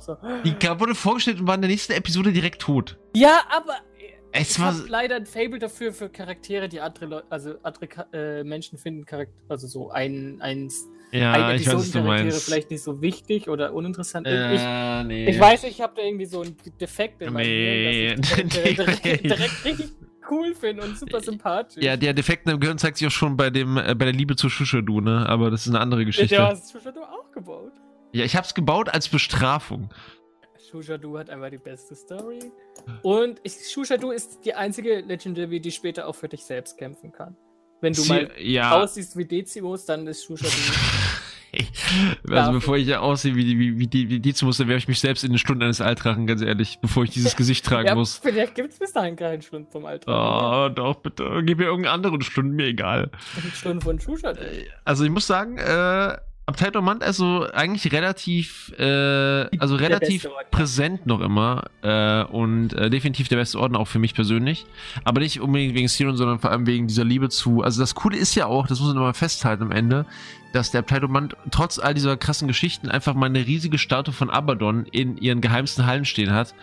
So. 0.00 0.16
Die 0.44 0.56
wurde 0.78 0.94
vorgestellt 0.94 1.40
und 1.40 1.46
war 1.46 1.54
in 1.54 1.62
der 1.62 1.70
nächsten 1.70 1.92
Episode 1.92 2.32
direkt 2.32 2.62
tot. 2.62 2.96
Ja, 3.14 3.40
aber 3.48 3.76
es 4.32 4.52
ich 4.52 4.60
war 4.60 4.74
leider 4.88 5.16
ein 5.16 5.26
Fable 5.26 5.58
dafür 5.58 5.92
für 5.92 6.08
Charaktere, 6.08 6.68
die 6.68 6.80
andere 6.80 7.06
Leute, 7.06 7.26
also 7.30 7.54
andere 7.62 7.88
äh, 8.12 8.44
Menschen 8.44 8.78
finden 8.78 9.04
Charakter, 9.04 9.34
also 9.48 9.66
so 9.66 9.90
ein, 9.90 10.38
ein, 10.40 10.68
ja, 11.12 11.32
ein 11.32 11.56
ich 11.56 11.66
weiß, 11.66 11.92
Charaktere 11.92 12.32
vielleicht 12.32 12.70
nicht 12.70 12.82
so 12.82 13.00
wichtig 13.00 13.48
oder 13.48 13.72
uninteressant. 13.72 14.26
Äh, 14.26 14.54
ich, 14.54 15.06
nee. 15.06 15.30
ich 15.30 15.40
weiß, 15.40 15.64
ich 15.64 15.80
habe 15.80 15.94
da 15.96 16.02
irgendwie 16.02 16.26
so 16.26 16.42
einen 16.42 16.56
Defekt 16.80 17.22
in 17.22 17.32
meinem 17.32 17.46
nee. 17.46 18.14
Gehirn, 18.14 18.20
dass 18.20 18.38
ich 18.38 18.48
direkt, 18.52 19.04
direkt, 19.04 19.24
direkt 19.24 19.64
richtig 19.64 19.92
cool 20.30 20.54
finde 20.54 20.82
und 20.82 20.98
super 20.98 21.20
sympathisch. 21.20 21.82
Ja, 21.82 21.96
der 21.96 22.12
Defekt 22.12 22.48
im 22.48 22.60
Gehirn 22.60 22.78
zeigt 22.78 22.98
sich 22.98 23.06
auch 23.06 23.12
schon 23.12 23.36
bei 23.36 23.50
dem 23.50 23.74
bei 23.74 23.94
der 23.94 24.12
Liebe 24.12 24.36
zu 24.36 24.48
Shushadu, 24.48 25.00
ne? 25.00 25.26
Aber 25.28 25.50
das 25.50 25.62
ist 25.62 25.68
eine 25.68 25.80
andere 25.80 26.04
Geschichte. 26.04 26.34
Ja, 26.34 26.46
du 26.46 26.50
hast 26.52 26.72
Shushadu 26.72 27.00
auch 27.00 27.30
gebaut. 27.32 27.72
Ja, 28.12 28.24
ich 28.24 28.36
hab's 28.36 28.54
gebaut 28.54 28.88
als 28.88 29.08
Bestrafung. 29.08 29.90
Shushadu 30.70 31.18
hat 31.18 31.30
einfach 31.30 31.50
die 31.50 31.58
beste 31.58 31.94
Story. 31.94 32.52
Und 33.02 33.40
ich, 33.42 33.54
Shushadu 33.70 34.10
ist 34.10 34.44
die 34.44 34.54
einzige 34.54 35.00
Legendary, 35.00 35.60
die 35.60 35.70
später 35.70 36.06
auch 36.08 36.14
für 36.14 36.28
dich 36.28 36.44
selbst 36.44 36.76
kämpfen 36.76 37.12
kann. 37.12 37.36
Wenn 37.80 37.92
du 37.92 38.02
Sie, 38.02 38.08
mal 38.08 38.30
ja. 38.38 38.82
aussiehst 38.82 39.16
wie 39.16 39.24
Decimus, 39.24 39.84
dann 39.84 40.06
ist 40.06 40.24
Shushadu. 40.24 40.50
also 41.52 42.34
Dafür. 42.34 42.52
bevor 42.52 42.76
ich 42.76 42.88
ja 42.88 43.00
aussehe 43.00 43.34
wie, 43.34 43.58
wie, 43.58 43.78
wie, 43.78 43.92
wie, 43.92 44.10
wie 44.10 44.20
Decimus, 44.20 44.56
dann 44.58 44.68
werfe 44.68 44.78
ich 44.78 44.88
mich 44.88 45.00
selbst 45.00 45.24
in 45.24 45.32
den 45.32 45.38
Stunden 45.38 45.62
eines 45.62 45.80
Altrachen, 45.80 46.26
ganz 46.26 46.42
ehrlich, 46.42 46.78
bevor 46.80 47.04
ich 47.04 47.10
dieses 47.10 47.36
Gesicht 47.36 47.64
tragen 47.64 47.88
ja, 47.88 47.94
muss. 47.94 48.18
Vielleicht 48.18 48.54
gibt 48.54 48.72
es 48.72 48.78
bis 48.78 48.92
dahin 48.92 49.16
keinen 49.16 49.42
Stunden 49.42 49.70
vom 49.70 49.84
Altrachen. 49.84 50.72
Oh, 50.72 50.74
doch, 50.74 50.96
bitte. 50.96 51.42
Gib 51.44 51.58
mir 51.58 51.66
irgendeinen 51.66 51.94
anderen 51.94 52.22
Stunden, 52.22 52.56
mir 52.56 52.66
egal. 52.66 53.10
Stunden 53.52 53.80
von 53.80 54.00
Shushadu. 54.00 54.40
Also 54.84 55.04
ich 55.04 55.10
muss 55.10 55.26
sagen, 55.26 55.58
äh, 55.58 56.16
Abtei 56.48 56.70
Dormant 56.70 57.02
also 57.02 57.44
eigentlich 57.52 57.92
relativ, 57.92 58.72
äh, 58.78 59.48
also 59.58 59.74
relativ 59.74 60.28
präsent 60.52 61.04
noch 61.04 61.20
immer 61.20 61.64
äh, 61.82 62.22
und 62.22 62.72
äh, 62.72 62.88
definitiv 62.88 63.26
der 63.26 63.36
beste 63.36 63.58
Orden 63.58 63.74
auch 63.74 63.88
für 63.88 63.98
mich 63.98 64.14
persönlich. 64.14 64.64
Aber 65.02 65.20
nicht 65.20 65.40
unbedingt 65.40 65.74
wegen 65.74 65.88
Siren, 65.88 66.16
sondern 66.16 66.38
vor 66.38 66.52
allem 66.52 66.68
wegen 66.68 66.86
dieser 66.86 67.02
Liebe 67.02 67.30
zu. 67.30 67.62
Also 67.62 67.80
das 67.80 67.96
Coole 67.96 68.16
ist 68.16 68.36
ja 68.36 68.46
auch, 68.46 68.68
das 68.68 68.78
muss 68.78 68.94
man 68.94 69.02
mal 69.02 69.12
festhalten 69.12 69.64
am 69.64 69.72
Ende, 69.72 70.06
dass 70.52 70.70
der 70.70 70.80
Abtei 70.80 71.00
Dormant 71.00 71.36
trotz 71.50 71.80
all 71.80 71.94
dieser 71.94 72.16
krassen 72.16 72.46
Geschichten 72.46 72.88
einfach 72.88 73.14
mal 73.14 73.26
eine 73.26 73.44
riesige 73.44 73.78
Statue 73.78 74.14
von 74.14 74.30
Abaddon 74.30 74.86
in 74.86 75.18
ihren 75.18 75.40
geheimsten 75.40 75.84
Hallen 75.84 76.04
stehen 76.04 76.32
hat. 76.32 76.54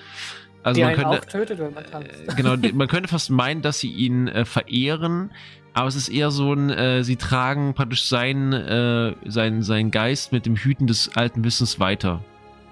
Also 0.63 0.79
Die 0.79 0.85
man 0.85 0.95
könnte, 0.95 1.09
auch 1.09 1.25
tötet, 1.25 1.59
wenn 1.59 1.73
man. 1.73 1.83
Äh, 1.83 2.35
genau, 2.37 2.55
man 2.73 2.87
könnte 2.87 3.09
fast 3.09 3.29
meinen, 3.29 3.61
dass 3.61 3.79
sie 3.79 3.91
ihn 3.91 4.29
äh, 4.29 4.45
verehren, 4.45 5.29
aber 5.73 5.87
es 5.87 5.95
ist 5.95 6.09
eher 6.09 6.31
so 6.31 6.53
ein, 6.53 6.69
äh, 6.69 7.03
sie 7.03 7.15
tragen 7.15 7.73
praktisch 7.73 8.05
seinen, 8.05 8.53
äh, 8.53 9.15
seinen, 9.25 9.63
seinen 9.63 9.91
Geist 9.91 10.31
mit 10.31 10.45
dem 10.45 10.55
Hüten 10.55 10.87
des 10.87 11.15
alten 11.15 11.43
Wissens 11.43 11.79
weiter. 11.79 12.21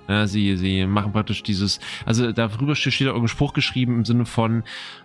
Ja, 0.07 0.27
sie, 0.27 0.57
sie 0.57 0.85
machen 0.85 1.13
praktisch 1.13 1.41
dieses, 1.41 1.79
also 2.05 2.33
darüber 2.33 2.75
steht, 2.75 2.93
steht 2.93 3.07
da 3.07 3.11
irgendein 3.11 3.29
Spruch 3.29 3.53
geschrieben 3.53 3.95
im 3.95 4.05
Sinne 4.05 4.25
von, 4.25 4.63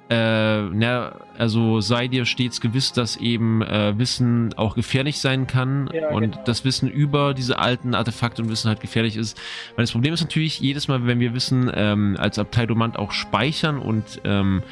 äh, 0.08 0.62
na, 0.62 1.12
also 1.38 1.80
sei 1.80 2.08
dir 2.08 2.24
stets 2.24 2.60
gewiss, 2.60 2.92
dass 2.92 3.16
eben 3.16 3.62
äh, 3.62 3.96
Wissen 3.98 4.52
auch 4.54 4.74
gefährlich 4.74 5.20
sein 5.20 5.46
kann 5.46 5.88
Ja, 5.92 6.10
und 6.10 6.32
genau. 6.32 6.44
das 6.44 6.64
Wissen 6.64 6.88
über 6.88 7.34
diese 7.34 7.58
alten 7.58 7.94
Artefakte 7.94 8.42
und 8.42 8.48
Wissen 8.48 8.68
halt 8.68 8.80
gefährlich 8.80 9.16
ist. 9.16 9.38
Weil 9.76 9.84
das 9.84 9.92
Problem 9.92 10.12
ist 10.12 10.22
natürlich, 10.22 10.60
jedes 10.60 10.88
Mal, 10.88 11.06
wenn 11.06 11.20
wir 11.20 11.34
Wissen 11.34 11.70
ähm, 11.72 12.16
als 12.18 12.38
Abteildomant 12.38 12.98
auch 12.98 13.12
speichern 13.12 13.78
und 13.78 14.20
ähm, 14.24 14.62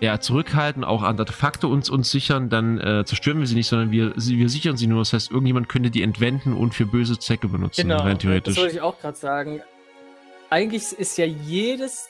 ja, 0.00 0.20
zurückhalten, 0.20 0.84
auch 0.84 1.02
Artefakte 1.02 1.68
uns, 1.68 1.88
uns 1.88 2.10
sichern, 2.10 2.48
dann 2.50 2.78
äh, 2.78 3.04
zerstören 3.06 3.38
wir 3.38 3.46
sie 3.46 3.54
nicht, 3.54 3.68
sondern 3.68 3.90
wir, 3.90 4.12
sie, 4.16 4.38
wir 4.38 4.48
sichern 4.48 4.76
sie 4.76 4.86
nur. 4.86 4.98
Das 4.98 5.12
heißt, 5.12 5.30
irgendjemand 5.30 5.68
könnte 5.68 5.90
die 5.90 6.02
entwenden 6.02 6.52
und 6.52 6.74
für 6.74 6.84
böse 6.86 7.18
Zwecke 7.18 7.48
benutzen, 7.48 7.82
Genau, 7.88 8.02
rein 8.02 8.14
das 8.14 8.22
theoretisch. 8.22 8.56
wollte 8.58 8.74
ich 8.74 8.80
auch 8.82 8.98
gerade 9.00 9.16
sagen. 9.16 9.62
Eigentlich 10.50 10.92
ist 10.92 11.16
ja 11.18 11.24
jedes 11.24 12.08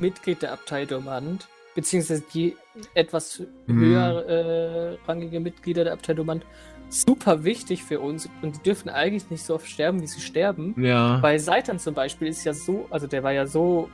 Mitglied 0.00 0.42
der 0.42 0.52
Abtei 0.52 0.84
Domant, 0.86 1.46
beziehungsweise 1.74 2.24
die 2.32 2.56
etwas 2.94 3.42
Mhm. 3.66 3.80
höher 3.80 4.98
äh, 5.06 5.38
Mitglieder 5.40 5.84
der 5.84 5.92
Abtei 5.92 6.14
Domant, 6.14 6.44
super 6.88 7.44
wichtig 7.44 7.84
für 7.84 8.00
uns 8.00 8.28
und 8.42 8.56
die 8.56 8.62
dürfen 8.62 8.88
eigentlich 8.88 9.28
nicht 9.30 9.44
so 9.44 9.54
oft 9.54 9.68
sterben, 9.68 10.00
wie 10.00 10.06
sie 10.06 10.20
sterben. 10.20 10.74
Ja. 10.82 11.18
Bei 11.18 11.38
Seitan 11.38 11.78
zum 11.78 11.94
Beispiel 11.94 12.28
ist 12.28 12.44
ja 12.44 12.54
so, 12.54 12.86
also 12.90 13.06
der 13.06 13.22
war 13.22 13.32
ja 13.32 13.46
so 13.46 13.90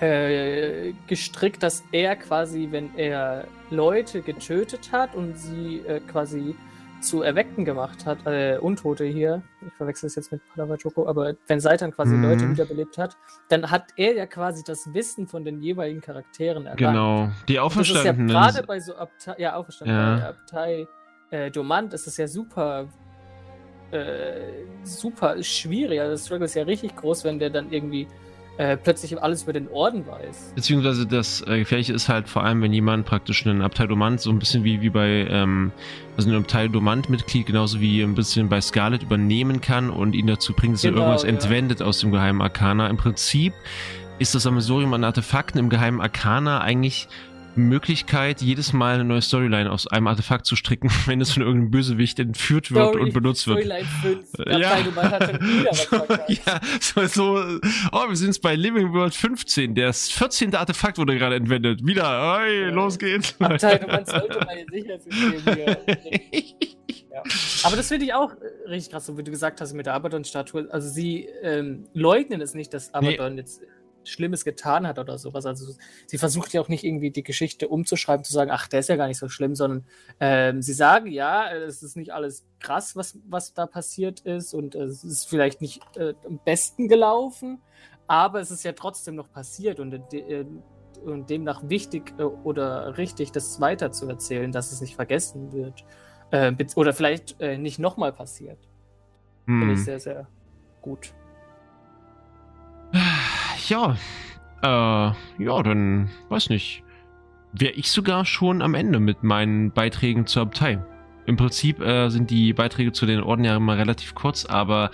äh, 0.00 0.92
gestrickt, 1.06 1.62
dass 1.62 1.82
er 1.92 2.16
quasi, 2.16 2.68
wenn 2.70 2.94
er 2.96 3.44
Leute 3.70 4.22
getötet 4.22 4.90
hat 4.92 5.14
und 5.14 5.36
sie 5.38 5.78
äh, 5.86 6.00
quasi 6.00 6.54
zu 7.00 7.22
Erweckten 7.22 7.64
gemacht 7.64 8.06
hat, 8.06 8.26
äh, 8.26 8.58
Untote 8.60 9.04
hier, 9.04 9.40
ich 9.64 9.72
verwechsel 9.74 10.08
es 10.08 10.16
jetzt 10.16 10.32
mit 10.32 10.40
Palavachoko, 10.52 11.06
aber 11.06 11.34
wenn 11.46 11.60
Seitan 11.60 11.92
quasi 11.92 12.14
Mhm. 12.16 12.22
Leute 12.24 12.50
wiederbelebt 12.50 12.98
hat, 12.98 13.16
dann 13.48 13.70
hat 13.70 13.84
er 13.96 14.14
ja 14.16 14.26
quasi 14.26 14.64
das 14.64 14.92
Wissen 14.94 15.28
von 15.28 15.44
den 15.44 15.60
jeweiligen 15.62 16.00
Charakteren 16.00 16.66
erlangt. 16.66 16.78
Genau. 16.78 17.28
Die 17.48 17.58
Und 17.60 17.76
Das 17.76 17.88
ist 17.88 17.94
ja 17.94 18.00
Auferstandenen. 18.00 18.28
gerade 18.28 18.62
bei 18.66 18.80
so 18.80 18.96
Abtei, 18.96 19.34
ja, 19.38 19.54
Auferstanden, 19.54 19.94
Ja. 19.96 20.28
Abtei 20.30 20.88
äh, 21.30 21.50
Domant 21.52 21.94
ist 21.94 22.08
es 22.08 22.16
ja 22.16 22.26
super, 22.26 22.88
äh, 23.92 24.64
super 24.82 25.40
schwierig. 25.42 26.00
Also 26.00 26.12
das 26.12 26.24
Struggle 26.26 26.46
ist 26.46 26.54
ja 26.54 26.64
richtig 26.64 26.96
groß, 26.96 27.22
wenn 27.24 27.38
der 27.38 27.50
dann 27.50 27.72
irgendwie 27.72 28.08
äh, 28.58 28.76
plötzlich 28.76 29.20
alles 29.22 29.44
über 29.44 29.52
den 29.52 29.68
Orden 29.68 30.06
weiß. 30.06 30.52
Beziehungsweise 30.54 31.06
das 31.06 31.42
äh, 31.46 31.60
Gefährliche 31.60 31.92
ist 31.92 32.08
halt 32.08 32.28
vor 32.28 32.44
allem, 32.44 32.60
wenn 32.60 32.72
jemand 32.72 33.06
praktisch 33.06 33.46
einen 33.46 33.62
Abteildomant, 33.62 34.20
so 34.20 34.30
ein 34.30 34.38
bisschen 34.38 34.64
wie, 34.64 34.80
wie 34.82 34.90
bei, 34.90 35.26
ähm, 35.30 35.70
also 36.16 36.28
ein 36.28 36.36
Abteildomant-Mitglied, 36.36 37.46
genauso 37.46 37.80
wie 37.80 38.02
ein 38.02 38.14
bisschen 38.14 38.48
bei 38.48 38.60
Scarlet 38.60 39.04
übernehmen 39.04 39.60
kann 39.60 39.90
und 39.90 40.14
ihn 40.14 40.26
dazu 40.26 40.52
bringt, 40.54 40.74
dass 40.74 40.84
er 40.84 40.90
Genau, 40.90 41.02
irgendwas 41.02 41.22
ja. 41.22 41.28
entwendet 41.28 41.82
aus 41.82 42.00
dem 42.00 42.10
geheimen 42.10 42.42
Arkana. 42.42 42.88
Im 42.88 42.96
Prinzip 42.96 43.54
ist 44.18 44.34
das 44.34 44.42
Sammelsurium 44.42 44.92
an 44.94 45.04
Artefakten 45.04 45.60
im 45.60 45.68
geheimen 45.68 46.00
Arkana 46.00 46.60
eigentlich 46.60 47.08
Möglichkeit, 47.58 48.40
jedes 48.40 48.72
Mal 48.72 48.94
eine 48.94 49.04
neue 49.04 49.22
Storyline 49.22 49.70
aus 49.70 49.86
einem 49.86 50.06
Artefakt 50.06 50.46
zu 50.46 50.56
stricken, 50.56 50.90
wenn 51.06 51.20
es 51.20 51.32
von 51.32 51.42
irgendeinem 51.42 51.70
Bösewicht 51.70 52.18
entführt 52.18 52.72
wird 52.72 52.88
Story- 52.90 53.02
und 53.02 53.12
benutzt 53.12 53.46
wird. 53.46 53.60
Storyline 53.60 53.88
5. 54.02 54.26
Ja. 54.46 54.58
Ja. 54.58 54.80
Domant 54.82 55.10
hat 55.12 55.24
schon 55.30 55.40
wieder 55.40 55.70
was 55.70 55.80
verkackt. 55.84 56.30
ja, 56.30 56.60
so, 56.80 57.06
so, 57.06 57.58
oh, 57.92 58.08
wir 58.08 58.16
sind 58.16 58.28
jetzt 58.28 58.42
bei 58.42 58.54
Living 58.54 58.92
World 58.92 59.14
15. 59.14 59.74
Das 59.74 60.10
14. 60.10 60.54
Artefakt 60.54 60.98
wurde 60.98 61.16
gerade 61.18 61.36
entwendet. 61.36 61.84
Wieder, 61.86 62.38
hey, 62.40 62.62
Ja. 62.62 62.68
los 62.70 62.98
geht's. 62.98 63.34
Abtei 63.40 63.78
Domant 63.78 64.06
sollte 64.08 64.38
mal 64.46 64.56
ihr 64.58 64.66
Sicherheitssystem 64.70 65.54
hier. 65.54 65.76
Ja. 67.10 67.22
Aber 67.64 67.76
das 67.76 67.88
finde 67.88 68.04
ich 68.04 68.14
auch 68.14 68.32
äh, 68.32 68.68
richtig 68.68 68.92
krass, 68.92 69.06
so 69.06 69.16
wie 69.18 69.22
du 69.24 69.30
gesagt 69.30 69.60
hast 69.60 69.72
mit 69.72 69.86
der 69.86 69.94
Abaddon-Statue. 69.94 70.68
Also 70.70 70.88
sie 70.88 71.28
ähm, 71.42 71.86
leugnen 71.94 72.40
es 72.40 72.54
nicht, 72.54 72.72
dass 72.74 72.94
Abaddon 72.94 73.36
jetzt 73.38 73.60
Schlimmes 74.08 74.44
getan 74.44 74.86
hat 74.86 74.98
oder 74.98 75.18
sowas. 75.18 75.46
Also 75.46 75.74
sie 76.06 76.18
versucht 76.18 76.52
ja 76.52 76.60
auch 76.60 76.68
nicht 76.68 76.84
irgendwie 76.84 77.10
die 77.10 77.22
Geschichte 77.22 77.68
umzuschreiben, 77.68 78.24
zu 78.24 78.32
sagen, 78.32 78.50
ach, 78.50 78.68
der 78.68 78.80
ist 78.80 78.88
ja 78.88 78.96
gar 78.96 79.06
nicht 79.08 79.18
so 79.18 79.28
schlimm, 79.28 79.54
sondern 79.54 79.86
ähm, 80.20 80.62
sie 80.62 80.72
sagen, 80.72 81.08
ja, 81.08 81.50
es 81.52 81.82
ist 81.82 81.96
nicht 81.96 82.12
alles 82.12 82.44
krass, 82.60 82.96
was, 82.96 83.18
was 83.28 83.54
da 83.54 83.66
passiert 83.66 84.20
ist 84.20 84.54
und 84.54 84.74
äh, 84.74 84.84
es 84.84 85.04
ist 85.04 85.28
vielleicht 85.28 85.60
nicht 85.60 85.82
äh, 85.96 86.14
am 86.26 86.40
besten 86.44 86.88
gelaufen, 86.88 87.60
aber 88.06 88.40
es 88.40 88.50
ist 88.50 88.64
ja 88.64 88.72
trotzdem 88.72 89.14
noch 89.14 89.30
passiert 89.30 89.80
und, 89.80 89.94
äh, 90.12 90.44
und 91.04 91.30
demnach 91.30 91.62
wichtig 91.68 92.14
äh, 92.18 92.22
oder 92.22 92.96
richtig, 92.98 93.32
das 93.32 93.60
weiter 93.60 93.92
zu 93.92 94.08
erzählen, 94.08 94.50
dass 94.50 94.72
es 94.72 94.80
nicht 94.80 94.96
vergessen 94.96 95.52
wird. 95.52 95.84
Äh, 96.30 96.52
oder 96.76 96.92
vielleicht 96.92 97.40
äh, 97.40 97.58
nicht 97.58 97.78
nochmal 97.78 98.12
passiert. 98.12 98.58
Finde 99.44 99.72
ich 99.72 99.78
Hm. 99.78 99.84
sehr, 99.84 100.00
sehr 100.00 100.28
gut. 100.82 101.14
Ja, 103.68 103.96
äh, 104.62 105.12
ja, 105.42 105.62
dann, 105.62 106.08
weiß 106.30 106.48
nicht, 106.48 106.84
wäre 107.52 107.72
ich 107.72 107.90
sogar 107.90 108.24
schon 108.24 108.62
am 108.62 108.74
Ende 108.74 108.98
mit 108.98 109.22
meinen 109.22 109.72
Beiträgen 109.72 110.26
zur 110.26 110.42
Abtei. 110.42 110.82
Im 111.26 111.36
Prinzip 111.36 111.80
äh, 111.80 112.08
sind 112.08 112.30
die 112.30 112.54
Beiträge 112.54 112.92
zu 112.92 113.04
den 113.04 113.20
Orden 113.20 113.44
ja 113.44 113.56
immer 113.56 113.76
relativ 113.76 114.14
kurz, 114.14 114.46
aber 114.46 114.90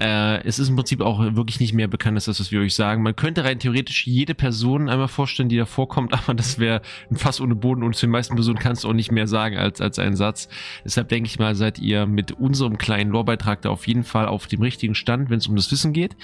äh, 0.00 0.42
es 0.46 0.58
ist 0.58 0.68
im 0.68 0.76
Prinzip 0.76 1.02
auch 1.02 1.20
wirklich 1.36 1.60
nicht 1.60 1.74
mehr 1.74 1.86
bekannt 1.86 2.16
als 2.16 2.24
das, 2.24 2.40
was 2.40 2.50
wir 2.50 2.60
euch 2.60 2.74
sagen. 2.74 3.02
Man 3.02 3.14
könnte 3.14 3.44
rein 3.44 3.58
theoretisch 3.58 4.06
jede 4.06 4.34
Person 4.34 4.88
einmal 4.88 5.08
vorstellen, 5.08 5.50
die 5.50 5.58
da 5.58 5.66
vorkommt, 5.66 6.14
aber 6.18 6.34
das 6.34 6.58
wäre 6.58 6.80
ein 7.10 7.16
Fass 7.16 7.40
ohne 7.40 7.54
Boden 7.54 7.82
und 7.82 7.94
zu 7.94 8.06
den 8.06 8.10
meisten 8.10 8.34
Personen 8.34 8.58
kannst 8.58 8.84
du 8.84 8.88
auch 8.88 8.94
nicht 8.94 9.12
mehr 9.12 9.26
sagen 9.26 9.58
als, 9.58 9.80
als 9.80 9.98
einen 9.98 10.16
Satz. 10.16 10.48
Deshalb 10.84 11.08
denke 11.10 11.28
ich 11.28 11.38
mal, 11.38 11.54
seid 11.54 11.78
ihr 11.78 12.06
mit 12.06 12.32
unserem 12.32 12.78
kleinen 12.78 13.10
Lorebeitrag 13.10 13.60
da 13.62 13.70
auf 13.70 13.86
jeden 13.86 14.04
Fall 14.04 14.26
auf 14.26 14.46
dem 14.46 14.62
richtigen 14.62 14.94
Stand, 14.94 15.28
wenn 15.28 15.38
es 15.38 15.46
um 15.46 15.56
das 15.56 15.70
Wissen 15.70 15.92
geht. 15.92 16.16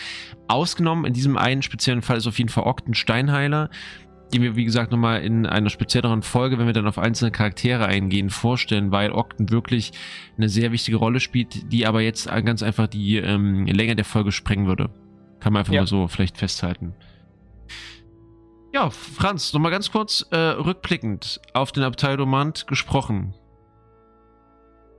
Ausgenommen 0.48 1.04
in 1.04 1.12
diesem 1.12 1.36
einen 1.36 1.62
speziellen 1.62 2.02
Fall 2.02 2.16
ist 2.16 2.26
auf 2.26 2.38
jeden 2.38 2.50
Fall 2.50 2.64
Ogden 2.64 2.94
Steinheiler, 2.94 3.68
den 4.32 4.42
wir, 4.42 4.56
wie 4.56 4.64
gesagt, 4.64 4.90
nochmal 4.90 5.22
in 5.22 5.46
einer 5.46 5.70
spezielleren 5.70 6.22
Folge, 6.22 6.58
wenn 6.58 6.66
wir 6.66 6.72
dann 6.72 6.86
auf 6.88 6.98
einzelne 6.98 7.30
Charaktere 7.30 7.86
eingehen, 7.86 8.30
vorstellen, 8.30 8.90
weil 8.90 9.12
Ogden 9.12 9.50
wirklich 9.50 9.92
eine 10.36 10.48
sehr 10.48 10.72
wichtige 10.72 10.96
Rolle 10.96 11.20
spielt, 11.20 11.72
die 11.72 11.86
aber 11.86 12.00
jetzt 12.00 12.26
ganz 12.28 12.62
einfach 12.62 12.88
die 12.88 13.16
ähm, 13.18 13.66
Länge 13.66 13.94
der 13.96 14.04
Folge 14.04 14.32
sprengen 14.32 14.66
würde. 14.66 14.90
Kann 15.40 15.52
man 15.52 15.60
einfach 15.60 15.72
Ja. 15.72 15.82
mal 15.82 15.86
so 15.86 16.08
vielleicht 16.08 16.38
festhalten. 16.38 16.94
Ja, 18.74 18.90
Franz, 18.90 19.52
nochmal 19.52 19.70
ganz 19.70 19.90
kurz 19.90 20.26
äh, 20.32 20.36
rückblickend 20.36 21.40
auf 21.54 21.72
den 21.72 21.82
Abteildomant 21.84 22.66
gesprochen. 22.66 23.34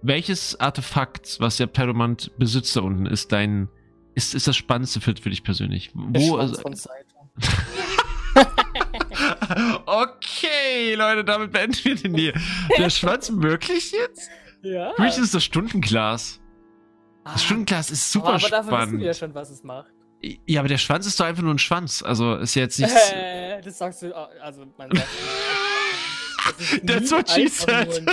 Welches 0.02 0.60
Artefakt, 0.60 1.38
was 1.40 1.58
der 1.58 1.66
Abteildomant 1.66 2.32
besitzt 2.38 2.76
da 2.76 2.82
unten, 2.82 3.06
ist 3.06 3.32
dein, 3.32 3.68
ist, 4.16 4.34
ist 4.34 4.48
das 4.48 4.56
Spannendste 4.56 5.02
für, 5.02 5.16
für 5.16 5.30
dich 5.30 5.44
persönlich? 5.44 5.92
Wo, 5.94 6.38
also, 6.38 6.56
Seitan. 6.74 7.30
okay, 9.86 10.96
Leute, 10.96 11.24
damit 11.24 11.52
beenden 11.52 11.78
wir 11.84 11.96
den 11.96 12.16
hier. 12.16 12.34
Der 12.78 12.90
Schwanz 12.90 13.30
möglich 13.30 13.92
jetzt? 13.92 14.30
Ja. 14.62 14.94
Für 14.96 15.02
mich 15.04 15.18
ist 15.18 15.34
das 15.34 15.44
Stundenglas. 15.44 16.40
Ah, 17.24 17.34
Das 17.34 17.44
Stundenglas 17.44 17.92
ist 17.92 18.12
super 18.12 18.30
aber 18.30 18.40
dafür 18.40 18.58
wissen 18.60 18.68
spannend. 18.68 19.00
wir 19.00 19.08
ja 19.08 19.14
schon, 19.14 19.34
was 19.36 19.50
es 19.50 19.64
macht. 19.64 19.92
Ja, 20.46 20.62
aber 20.62 20.68
der 20.70 20.78
Schwanz 20.80 21.06
ist 21.06 21.20
doch 21.20 21.26
einfach 21.26 21.44
nur 21.44 21.54
ein 21.54 21.60
Schwanz. 21.60 22.02
Also 22.02 22.36
ist 22.38 22.56
ja 22.56 22.64
jetzt 22.64 22.80
nichts. 22.80 23.12
Äh, 23.12 23.62
das 23.62 23.78
sagst 23.78 24.02
du, 24.02 24.16
also 24.42 24.66
man 24.78 24.90
sagt. 24.92 25.08
That's 26.86 27.12
what 27.12 27.30
she 27.30 27.48
said. 27.48 28.04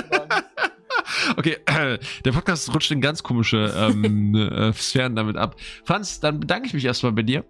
Okay, 1.36 1.56
der 2.24 2.32
Podcast 2.32 2.72
rutscht 2.74 2.90
in 2.90 3.00
ganz 3.00 3.22
komische 3.22 3.72
ähm, 3.76 4.34
äh, 4.52 4.72
Sphären 4.74 5.16
damit 5.16 5.36
ab. 5.36 5.56
Franz, 5.84 6.20
dann 6.20 6.40
bedanke 6.40 6.66
ich 6.66 6.74
mich 6.74 6.84
erstmal 6.84 7.12
bei 7.12 7.22
dir. 7.22 7.44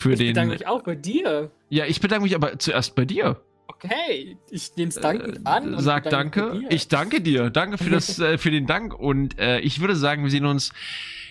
Für 0.00 0.12
Ich 0.12 0.18
den. 0.18 0.28
bedanke 0.28 0.54
mich 0.54 0.66
auch 0.66 0.82
bei 0.82 0.94
dir. 0.94 1.50
Ja, 1.68 1.84
ich 1.84 2.00
bedanke 2.00 2.24
mich 2.24 2.34
aber 2.34 2.58
zuerst 2.58 2.94
bei 2.94 3.04
dir. 3.04 3.40
Okay, 3.68 4.36
ich 4.50 4.74
nehme 4.76 4.88
es 4.88 4.96
dankend 4.96 5.46
an. 5.46 5.74
und 5.74 5.82
Sag 5.82 6.10
danke. 6.10 6.62
Ich 6.70 6.88
danke 6.88 7.20
dir. 7.20 7.50
Danke 7.50 7.78
für, 7.78 7.90
das, 7.90 8.18
äh, 8.18 8.36
für 8.38 8.50
den 8.50 8.66
Dank. 8.66 8.98
Und 8.98 9.38
äh, 9.38 9.60
ich 9.60 9.80
würde 9.80 9.94
sagen, 9.94 10.22
wir 10.24 10.30
sehen 10.30 10.46
uns 10.46 10.72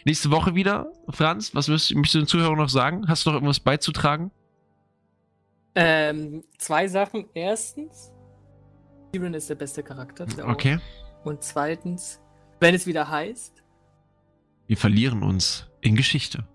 nächste 0.06 0.32
Woche 0.32 0.56
wieder. 0.56 0.92
Franz, 1.10 1.54
was 1.56 1.68
möchtest, 1.68 1.92
du 1.92 2.20
den 2.20 2.28
Zuhörern 2.28 2.58
noch 2.58 2.70
sagen? 2.70 3.08
Hast 3.08 3.26
du 3.26 3.32
noch 3.32 3.36
irgendwas 3.38 3.60
beizutragen? 3.60 4.32
Ähm, 5.76 6.44
zwei 6.58 6.88
Sachen. 6.88 7.26
Erstens, 7.34 8.12
Tyrion 9.12 9.34
ist 9.34 9.50
der 9.50 9.56
beste 9.56 9.82
Charakter. 9.84 10.26
der. 10.26 10.48
Okay. 10.48 10.80
Und 11.24 11.44
zweitens, 11.44 12.20
wenn 12.60 12.76
es 12.76 12.86
wieder 12.88 13.10
heißt, 13.10 13.64
Wir 14.68 14.78
verlieren 14.78 15.24
uns 15.24 15.68
in 15.82 15.96
Geschichte. 15.96 16.48